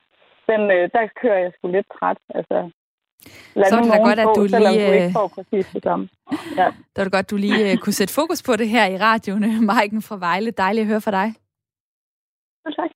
den, 0.46 0.60
øh, 0.76 0.90
der 0.94 1.02
kører 1.22 1.38
jeg 1.38 1.52
sgu 1.56 1.68
lidt 1.68 1.86
træt. 1.98 2.18
Altså, 2.34 2.70
Lad 3.54 3.64
så 3.64 3.76
er 3.76 3.82
det 3.82 3.92
da 3.92 3.98
godt, 3.98 4.18
at 4.18 4.28
du 4.36 4.42
lige... 4.42 4.58
Du 4.58 4.92
ikke 4.92 5.06
øh, 5.06 5.12
får 5.12 5.28
præcis 5.28 5.66
det 5.74 5.82
samme. 5.82 6.08
Ja. 6.56 6.66
Det 6.92 6.96
var 6.96 7.04
det 7.04 7.12
godt, 7.12 7.30
du 7.30 7.36
lige 7.36 7.72
uh, 7.72 7.78
kunne 7.78 7.92
sætte 7.92 8.14
fokus 8.14 8.42
på 8.42 8.56
det 8.56 8.68
her 8.68 8.86
i 8.86 8.98
radioen. 8.98 9.66
Maiken 9.66 10.02
fra 10.02 10.16
Vejle, 10.16 10.50
dejligt 10.50 10.82
at 10.82 10.88
høre 10.88 11.00
fra 11.00 11.10
dig. 11.10 11.34
tak. 12.76 12.90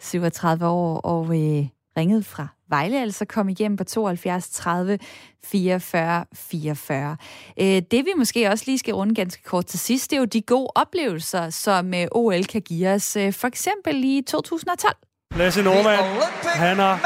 37 0.00 0.66
år 0.66 1.00
og 1.00 1.24
øh, 1.24 1.66
ringet 1.96 2.24
fra 2.24 2.46
Vejle, 2.68 3.00
altså 3.00 3.24
kom 3.24 3.48
igennem 3.48 3.76
på 3.76 3.84
72 3.84 4.50
30 4.50 4.98
44 5.44 6.24
44. 6.34 7.16
Øh, 7.60 7.66
det 7.66 8.04
vi 8.04 8.12
måske 8.16 8.48
også 8.48 8.64
lige 8.66 8.78
skal 8.78 8.94
runde 8.94 9.14
ganske 9.14 9.42
kort 9.42 9.66
til 9.66 9.78
sidst, 9.78 10.10
det 10.10 10.16
er 10.16 10.20
jo 10.20 10.24
de 10.24 10.42
gode 10.42 10.68
oplevelser, 10.74 11.50
som 11.50 11.94
øh, 11.94 12.06
OL 12.12 12.44
kan 12.44 12.62
give 12.62 12.88
os. 12.88 13.16
Øh, 13.16 13.32
for 13.32 13.46
eksempel 13.46 14.04
i 14.04 14.22
2012. 14.22 14.96
Lasse 15.36 15.62
Norman, 15.62 15.98
han 16.44 16.76
har 16.78 17.00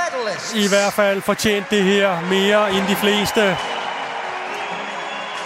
i 0.56 0.68
hvert 0.68 0.92
fald 0.92 1.20
fortjent 1.20 1.66
det 1.70 1.82
her 1.84 2.20
mere 2.30 2.70
end 2.70 2.86
de 2.88 2.96
fleste. 2.96 3.40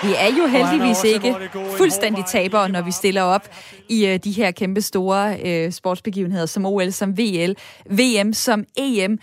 Vi 0.03 0.15
er 0.19 0.37
jo 0.39 0.47
heldigvis 0.47 1.05
ikke 1.05 1.51
fuldstændig 1.77 2.25
tabere, 2.25 2.69
når 2.69 2.83
vi 2.83 2.93
stiller 2.93 3.23
op 3.23 3.49
i 3.89 4.09
uh, 4.13 4.17
de 4.25 4.33
her 4.33 4.51
kæmpe 4.51 4.83
store 4.83 5.39
uh, 5.67 5.73
sportsbegivenheder 5.73 6.47
som 6.47 6.67
OL, 6.67 6.93
som 6.93 7.19
VL, 7.19 7.53
VM, 7.91 8.33
som 8.33 8.65
EM. 8.77 9.19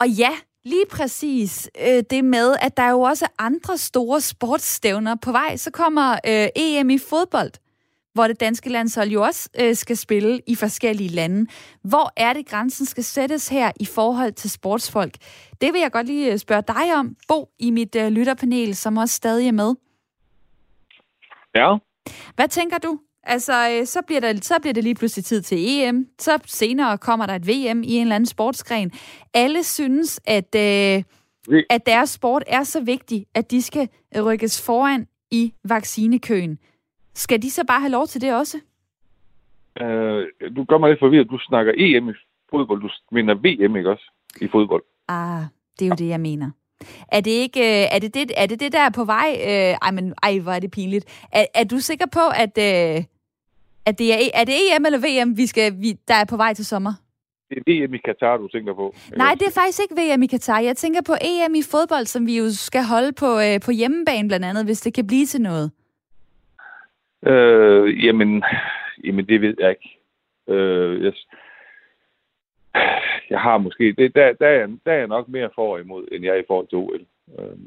Og 0.00 0.08
ja, 0.08 0.30
lige 0.64 0.84
præcis 0.90 1.70
uh, 1.80 2.00
det 2.10 2.24
med, 2.24 2.56
at 2.60 2.76
der 2.76 2.82
er 2.82 2.90
jo 2.90 3.00
også 3.00 3.26
andre 3.38 3.78
store 3.78 4.20
sportsstævner 4.20 5.16
på 5.22 5.32
vej. 5.32 5.56
Så 5.56 5.70
kommer 5.70 6.16
EM 6.56 6.90
i 6.90 6.98
fodbold 6.98 7.50
hvor 8.14 8.26
det 8.26 8.40
danske 8.40 8.68
landshold 8.68 9.08
jo 9.08 9.22
også 9.22 9.48
øh, 9.60 9.74
skal 9.74 9.96
spille 9.96 10.40
i 10.46 10.54
forskellige 10.54 11.08
lande. 11.08 11.46
Hvor 11.82 12.12
er 12.16 12.32
det, 12.32 12.46
grænsen 12.46 12.86
skal 12.86 13.04
sættes 13.04 13.48
her 13.48 13.72
i 13.80 13.84
forhold 13.84 14.32
til 14.32 14.50
sportsfolk? 14.50 15.14
Det 15.60 15.72
vil 15.72 15.80
jeg 15.80 15.92
godt 15.92 16.06
lige 16.06 16.32
øh, 16.32 16.38
spørge 16.38 16.62
dig 16.68 16.96
om, 16.96 17.16
Bo, 17.28 17.48
i 17.58 17.70
mit 17.70 17.96
øh, 17.96 18.08
lytterpanel, 18.08 18.76
som 18.76 18.96
også 18.96 19.14
stadig 19.14 19.48
er 19.48 19.52
med. 19.52 19.74
Ja. 21.54 21.76
Hvad 22.34 22.48
tænker 22.48 22.78
du? 22.78 22.98
Altså, 23.22 23.82
så 23.84 24.00
bliver, 24.06 24.20
der, 24.20 24.34
så 24.42 24.54
bliver 24.60 24.74
det 24.74 24.84
lige 24.84 24.94
pludselig 24.94 25.24
tid 25.24 25.42
til 25.42 25.58
EM. 25.60 26.06
Så 26.18 26.38
senere 26.46 26.98
kommer 26.98 27.26
der 27.26 27.34
et 27.34 27.48
VM 27.48 27.82
i 27.82 27.94
en 27.94 28.02
eller 28.02 28.14
anden 28.14 28.26
sportsgren. 28.26 28.92
Alle 29.34 29.64
synes, 29.64 30.20
at, 30.24 30.54
øh, 30.54 31.02
at 31.70 31.86
deres 31.86 32.10
sport 32.10 32.44
er 32.46 32.62
så 32.62 32.80
vigtig, 32.80 33.26
at 33.34 33.50
de 33.50 33.62
skal 33.62 33.88
rykkes 34.16 34.62
foran 34.62 35.06
i 35.30 35.52
vaccinekøen. 35.64 36.58
Skal 37.14 37.42
de 37.42 37.50
så 37.50 37.64
bare 37.64 37.80
have 37.80 37.92
lov 37.92 38.06
til 38.06 38.20
det 38.20 38.34
også? 38.34 38.60
Øh, 39.80 40.26
du 40.56 40.64
gør 40.64 40.78
mig 40.78 40.90
lidt 40.90 41.00
forvirret. 41.00 41.30
Du 41.30 41.38
snakker 41.38 41.72
EM 41.76 42.08
i 42.08 42.12
fodbold. 42.50 42.82
Du 42.82 42.88
mener 43.12 43.34
VM, 43.34 43.76
ikke 43.76 43.90
også? 43.90 44.12
I 44.40 44.48
fodbold. 44.48 44.82
Ah, 45.08 45.42
det 45.78 45.84
er 45.84 45.88
jo 45.88 45.94
det, 45.98 46.08
jeg 46.08 46.20
mener. 46.20 46.50
Er 47.08 47.20
det 47.20 47.30
ikke, 47.30 47.60
øh, 47.60 47.88
er 47.94 47.98
det 47.98 48.14
det, 48.14 48.30
er 48.36 48.46
det, 48.46 48.60
det 48.60 48.72
der 48.72 48.80
er 48.80 48.90
på 48.90 49.04
vej? 49.04 49.36
Øh, 49.40 49.76
ej, 49.82 49.90
men 49.90 50.14
ej, 50.22 50.38
hvor 50.38 50.52
er 50.52 50.60
det 50.60 50.70
pinligt. 50.70 51.26
Er, 51.32 51.46
er 51.54 51.64
du 51.64 51.78
sikker 51.78 52.06
på, 52.06 52.20
at, 52.36 52.58
øh, 52.58 53.04
at 53.86 53.98
det 53.98 54.12
er, 54.14 54.18
er 54.34 54.44
det 54.44 54.54
EM 54.54 54.86
eller 54.86 54.98
VM, 54.98 55.36
vi 55.36 55.46
skal, 55.46 55.80
vi, 55.80 55.92
der 56.08 56.14
er 56.14 56.24
på 56.24 56.36
vej 56.36 56.54
til 56.54 56.64
sommer? 56.64 56.92
Det 57.50 57.58
er 57.58 57.86
VM 57.86 57.94
i 57.94 57.98
Katar, 57.98 58.36
du 58.36 58.48
tænker 58.48 58.74
på. 58.74 58.94
Nej, 59.16 59.34
det 59.34 59.46
er 59.46 59.50
faktisk 59.50 59.80
ikke 59.80 59.94
VM 59.94 60.22
i 60.22 60.26
Katar. 60.26 60.58
Jeg 60.58 60.76
tænker 60.76 61.02
på 61.02 61.14
EM 61.22 61.54
i 61.54 61.62
fodbold, 61.62 62.06
som 62.06 62.26
vi 62.26 62.38
jo 62.38 62.44
skal 62.50 62.84
holde 62.84 63.12
på, 63.12 63.40
øh, 63.40 63.60
på 63.60 63.70
hjemmebane 63.70 64.28
blandt 64.28 64.46
andet, 64.46 64.64
hvis 64.64 64.80
det 64.80 64.94
kan 64.94 65.06
blive 65.06 65.26
til 65.26 65.40
noget. 65.40 65.70
Øh, 67.26 68.04
jamen, 68.04 68.44
jamen, 69.04 69.26
det 69.26 69.40
ved 69.40 69.54
jeg 69.58 69.70
ikke. 69.70 69.98
Øh, 70.48 71.04
jeg, 71.04 71.12
jeg 73.30 73.40
har 73.40 73.58
måske... 73.58 73.92
Det, 73.92 74.14
der, 74.14 74.32
der, 74.32 74.48
er, 74.48 74.66
der 74.86 74.92
er 74.92 75.06
nok 75.06 75.28
mere 75.28 75.50
for 75.54 75.78
imod, 75.78 76.08
end 76.12 76.24
jeg 76.24 76.34
er 76.36 76.40
i 76.40 76.44
forhold 76.46 76.66
til 76.68 76.78
OL. 76.78 77.06
Øh, 77.38 77.58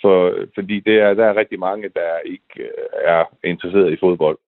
for, 0.00 0.46
fordi 0.54 0.80
det 0.80 0.98
er, 0.98 1.14
der 1.14 1.24
er 1.24 1.36
rigtig 1.36 1.58
mange, 1.58 1.88
der 1.88 2.18
ikke 2.24 2.62
øh, 2.62 2.84
er 3.04 3.24
interesseret 3.44 3.92
i 3.92 3.96
fodbold. 4.00 4.38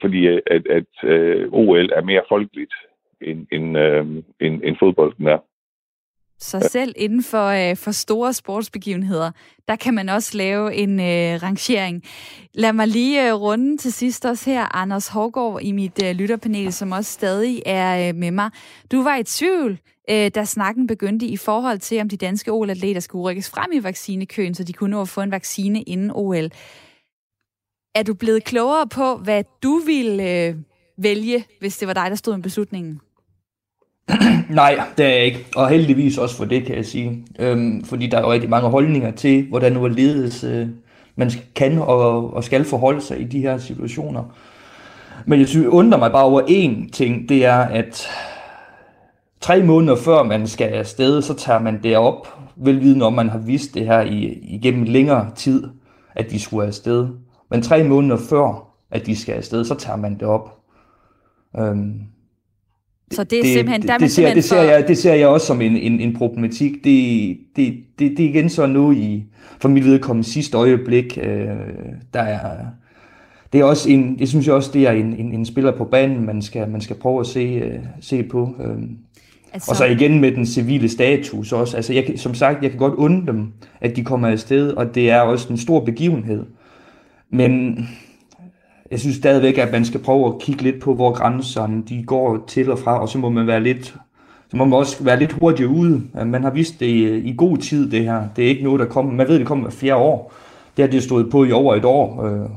Fordi 0.00 0.26
at, 0.26 0.40
at, 0.46 0.66
at 0.66 1.10
øh, 1.10 1.48
OL 1.52 1.92
er 1.92 2.02
mere 2.02 2.22
folkeligt, 2.28 2.74
end, 3.20 3.46
end, 3.52 3.78
øh, 3.78 4.06
end, 4.40 4.62
end 4.64 4.76
fodbolden 4.78 5.26
er. 5.26 5.38
Så 6.40 6.68
selv 6.72 6.94
inden 6.96 7.22
for, 7.22 7.46
øh, 7.46 7.76
for 7.76 7.90
store 7.90 8.32
sportsbegivenheder, 8.32 9.30
der 9.68 9.76
kan 9.76 9.94
man 9.94 10.08
også 10.08 10.36
lave 10.36 10.74
en 10.74 11.00
øh, 11.00 11.42
rangering. 11.42 12.02
Lad 12.54 12.72
mig 12.72 12.88
lige 12.88 13.28
øh, 13.28 13.34
runde 13.34 13.76
til 13.76 13.92
sidst 13.92 14.24
også 14.24 14.50
her, 14.50 14.76
Anders 14.76 15.08
Hårgaard 15.08 15.62
i 15.62 15.72
mit 15.72 16.02
øh, 16.04 16.10
lytterpanel, 16.10 16.72
som 16.72 16.92
også 16.92 17.12
stadig 17.12 17.62
er 17.66 18.08
øh, 18.08 18.14
med 18.14 18.30
mig. 18.30 18.50
Du 18.92 19.02
var 19.02 19.16
i 19.16 19.24
tvivl, 19.24 19.78
øh, 20.10 20.30
da 20.34 20.44
snakken 20.44 20.86
begyndte 20.86 21.26
i 21.26 21.36
forhold 21.36 21.78
til, 21.78 22.00
om 22.00 22.08
de 22.08 22.16
danske 22.16 22.52
OL-atleter 22.52 23.00
skulle 23.00 23.30
rykkes 23.30 23.50
frem 23.50 23.70
i 23.72 23.82
vaccinekøen, 23.82 24.54
så 24.54 24.64
de 24.64 24.72
kunne 24.72 24.90
nå 24.90 25.00
at 25.00 25.08
få 25.08 25.20
en 25.20 25.30
vaccine 25.30 25.82
inden 25.82 26.10
OL. 26.14 26.50
Er 27.94 28.02
du 28.06 28.14
blevet 28.14 28.44
klogere 28.44 28.88
på, 28.88 29.16
hvad 29.16 29.44
du 29.62 29.80
ville 29.86 30.46
øh, 30.46 30.56
vælge, 30.98 31.44
hvis 31.60 31.78
det 31.78 31.88
var 31.88 31.94
dig, 31.94 32.10
der 32.10 32.16
stod 32.16 32.34
med 32.34 32.42
beslutningen? 32.42 33.00
Nej, 34.50 34.80
det 34.98 35.06
er 35.06 35.10
jeg 35.10 35.24
ikke. 35.24 35.46
Og 35.56 35.68
heldigvis 35.68 36.18
også 36.18 36.36
for 36.36 36.44
det, 36.44 36.64
kan 36.64 36.76
jeg 36.76 36.86
sige. 36.86 37.24
Øhm, 37.38 37.84
fordi 37.84 38.06
der 38.06 38.16
er 38.18 38.20
jo 38.20 38.32
rigtig 38.32 38.50
mange 38.50 38.68
holdninger 38.68 39.10
til, 39.10 39.46
hvordan 39.48 39.72
nu 39.72 39.86
ledes 39.86 40.44
øh, 40.44 40.66
man 41.16 41.30
kan 41.54 41.78
og, 41.78 42.34
og 42.34 42.44
skal 42.44 42.64
forholde 42.64 43.00
sig 43.00 43.20
i 43.20 43.24
de 43.24 43.40
her 43.40 43.58
situationer. 43.58 44.24
Men 45.26 45.40
jeg 45.40 45.48
synes, 45.48 45.66
undrer 45.66 45.98
mig 45.98 46.12
bare 46.12 46.24
over 46.24 46.42
én 46.42 46.90
ting, 46.90 47.28
det 47.28 47.44
er, 47.44 47.58
at 47.58 48.08
tre 49.40 49.62
måneder 49.62 49.96
før 49.96 50.22
man 50.22 50.46
skal 50.46 50.68
afsted, 50.68 51.22
så 51.22 51.34
tager 51.34 51.58
man 51.58 51.82
det 51.82 51.96
op, 51.96 52.38
velvidende 52.56 53.06
om 53.06 53.12
man 53.12 53.28
har 53.28 53.38
vidst 53.38 53.74
det 53.74 53.86
her 53.86 54.00
i, 54.00 54.24
igennem 54.42 54.82
længere 54.82 55.30
tid. 55.36 55.64
at 56.14 56.30
de 56.30 56.40
skulle 56.40 56.66
afsted. 56.66 57.08
Men 57.50 57.62
tre 57.62 57.84
måneder 57.84 58.16
før, 58.16 58.74
at 58.90 59.06
de 59.06 59.16
skal 59.16 59.32
afsted, 59.32 59.64
så 59.64 59.74
tager 59.74 59.96
man 59.96 60.14
det 60.14 60.22
op. 60.22 60.58
Øhm, 61.58 62.00
så 63.10 63.24
det 63.24 63.38
er 63.38 63.42
det, 63.42 63.52
simpelthen... 63.52 63.80
Det, 63.82 63.88
der 63.88 63.98
det, 63.98 64.10
ser, 64.10 64.34
det, 64.34 64.44
ser 64.44 64.56
for... 64.56 64.62
jeg, 64.62 64.88
det 64.88 64.98
ser 64.98 65.14
jeg 65.14 65.28
også 65.28 65.46
som 65.46 65.60
en, 65.60 65.76
en, 65.76 66.00
en 66.00 66.14
problematik. 66.14 66.84
Det, 66.84 67.36
det, 67.56 67.74
det, 67.98 68.10
det 68.16 68.24
er 68.24 68.28
igen 68.28 68.48
så 68.48 68.66
nu 68.66 68.92
i, 68.92 69.24
for 69.60 69.68
mit 69.68 69.84
vedkommende 69.84 70.28
sidste 70.28 70.56
øjeblik, 70.56 71.18
øh, 71.22 71.46
der 72.14 72.20
er... 72.20 72.40
Det 73.52 73.60
er 73.60 73.64
også 73.64 73.90
en, 73.90 74.16
jeg 74.20 74.28
synes 74.28 74.48
også, 74.48 74.70
det 74.72 74.86
er 74.86 74.92
en, 74.92 75.14
en, 75.18 75.32
en 75.34 75.44
spiller 75.44 75.76
på 75.76 75.84
banen, 75.84 76.26
man 76.26 76.42
skal, 76.42 76.68
man 76.70 76.80
skal 76.80 76.96
prøve 76.96 77.20
at 77.20 77.26
se, 77.26 77.40
øh, 77.40 77.78
se 78.00 78.22
på. 78.22 78.56
Øh. 78.60 78.82
Altså... 79.52 79.70
Og 79.70 79.76
så 79.76 79.84
igen 79.84 80.20
med 80.20 80.32
den 80.32 80.46
civile 80.46 80.88
status 80.88 81.52
også. 81.52 81.76
Altså 81.76 81.92
jeg, 81.92 82.12
som 82.16 82.34
sagt, 82.34 82.62
jeg 82.62 82.70
kan 82.70 82.78
godt 82.78 82.94
undre 82.94 83.32
dem, 83.32 83.52
at 83.80 83.96
de 83.96 84.04
kommer 84.04 84.28
afsted, 84.28 84.70
og 84.70 84.94
det 84.94 85.10
er 85.10 85.20
også 85.20 85.52
en 85.52 85.58
stor 85.58 85.80
begivenhed. 85.80 86.44
Men 87.30 87.78
jeg 88.90 89.00
synes 89.00 89.16
stadigvæk, 89.16 89.58
at 89.58 89.72
man 89.72 89.84
skal 89.84 90.00
prøve 90.00 90.26
at 90.26 90.38
kigge 90.40 90.62
lidt 90.62 90.80
på, 90.80 90.94
hvor 90.94 91.12
grænserne 91.12 91.82
de 91.88 92.02
går 92.02 92.44
til 92.46 92.70
og 92.70 92.78
fra, 92.78 93.00
og 93.00 93.08
så 93.08 93.18
må 93.18 93.28
man 93.28 93.46
være 93.46 93.62
lidt, 93.62 93.86
så 94.50 94.56
må 94.56 94.64
man 94.64 94.78
også 94.78 95.04
være 95.04 95.18
lidt 95.18 95.32
hurtigere 95.32 95.70
ude. 95.70 96.02
Man 96.26 96.42
har 96.42 96.50
vist 96.50 96.80
det 96.80 96.86
i, 96.86 97.18
i 97.18 97.34
god 97.36 97.58
tid, 97.58 97.90
det 97.90 98.04
her. 98.04 98.22
Det 98.36 98.44
er 98.44 98.48
ikke 98.48 98.64
noget, 98.64 98.80
der 98.80 98.86
kommer. 98.86 99.12
Man 99.12 99.28
ved, 99.28 99.38
det 99.38 99.46
kommer 99.46 99.64
hver 99.64 99.72
fjerde 99.72 99.96
år. 99.96 100.32
Det 100.76 100.84
har 100.84 100.90
det 100.90 101.02
stået 101.02 101.30
på 101.30 101.44
i 101.44 101.52
over 101.52 101.74
et 101.74 101.84
år. 101.84 102.24
Øh, 102.24 102.48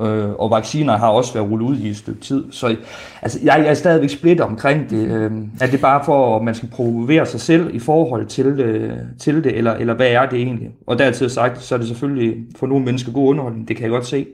øh, 0.00 0.30
og 0.30 0.50
vacciner 0.50 0.96
har 0.96 1.08
også 1.08 1.34
været 1.34 1.50
rullet 1.50 1.66
ud 1.66 1.76
i 1.76 1.88
et 1.88 1.96
stykke 1.96 2.20
tid. 2.20 2.44
Så 2.50 2.76
altså, 3.22 3.38
jeg, 3.42 3.58
jeg 3.58 3.66
er 3.68 3.74
stadigvæk 3.74 4.10
splittet 4.10 4.46
omkring 4.46 4.90
det. 4.90 5.08
Øh, 5.08 5.32
er 5.60 5.66
det 5.66 5.80
bare 5.80 6.04
for, 6.04 6.36
at 6.36 6.44
man 6.44 6.54
skal 6.54 6.68
provokere 6.68 7.26
sig 7.26 7.40
selv 7.40 7.74
i 7.74 7.78
forhold 7.78 8.26
til, 8.26 8.46
øh, 8.46 8.92
til 9.18 9.44
det, 9.44 9.58
eller, 9.58 9.74
eller 9.74 9.94
hvad 9.94 10.08
er 10.08 10.26
det 10.26 10.38
egentlig? 10.38 10.70
Og 10.86 10.98
dertil 10.98 11.30
sagt, 11.30 11.62
så 11.62 11.74
er 11.74 11.78
det 11.78 11.88
selvfølgelig 11.88 12.36
for 12.56 12.66
nogle 12.66 12.84
mennesker 12.84 13.12
god 13.12 13.28
underholdning. 13.28 13.68
Det 13.68 13.76
kan 13.76 13.82
jeg 13.82 13.90
godt 13.90 14.06
se. 14.06 14.26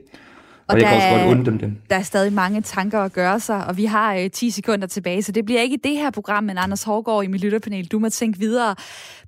Og, 0.71 0.75
og 0.75 0.81
jeg 0.81 0.89
kan 0.89 0.95
også 0.95 1.09
godt 1.09 1.37
undre 1.37 1.51
dem 1.51 1.59
det. 1.59 1.73
Der 1.89 1.95
er 1.95 2.01
stadig 2.03 2.33
mange 2.33 2.61
tanker 2.61 2.99
at 2.99 3.13
gøre 3.13 3.39
sig, 3.39 3.67
og 3.67 3.77
vi 3.77 3.85
har 3.85 4.15
øh, 4.15 4.29
10 4.29 4.49
sekunder 4.49 4.87
tilbage, 4.87 5.23
så 5.23 5.31
det 5.31 5.45
bliver 5.45 5.61
ikke 5.61 5.77
det 5.83 5.91
her 5.91 6.11
program, 6.11 6.43
men 6.43 6.57
Anders 6.57 6.83
Hårgaard 6.83 7.23
i 7.23 7.27
mit 7.27 7.41
lytterpanel. 7.41 7.87
Du 7.87 7.99
må 7.99 8.09
tænke 8.09 8.39
videre. 8.39 8.75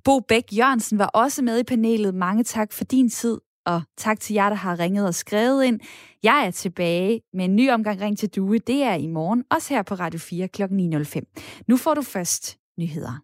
Bo 0.04 0.20
Bæk 0.20 0.44
Jørgensen 0.52 0.98
var 0.98 1.06
også 1.06 1.42
med 1.42 1.58
i 1.58 1.62
panelet. 1.62 2.14
Mange 2.14 2.44
tak 2.44 2.72
for 2.72 2.84
din 2.84 3.10
tid, 3.10 3.38
og 3.66 3.82
tak 3.96 4.20
til 4.20 4.34
jer, 4.34 4.48
der 4.48 4.56
har 4.56 4.78
ringet 4.78 5.06
og 5.06 5.14
skrevet 5.14 5.64
ind. 5.64 5.80
Jeg 6.22 6.46
er 6.46 6.50
tilbage 6.50 7.20
med 7.34 7.44
en 7.44 7.56
ny 7.56 7.70
omgang 7.70 8.00
Ring 8.00 8.18
til 8.18 8.28
Due. 8.28 8.58
Det 8.58 8.82
er 8.82 8.94
i 8.94 9.06
morgen, 9.06 9.44
også 9.50 9.74
her 9.74 9.82
på 9.82 9.94
Radio 9.94 10.18
4 10.18 10.48
kl. 10.48 10.62
9.05. 10.62 11.64
Nu 11.68 11.76
får 11.76 11.94
du 11.94 12.02
først 12.02 12.56
nyheder. 12.78 13.20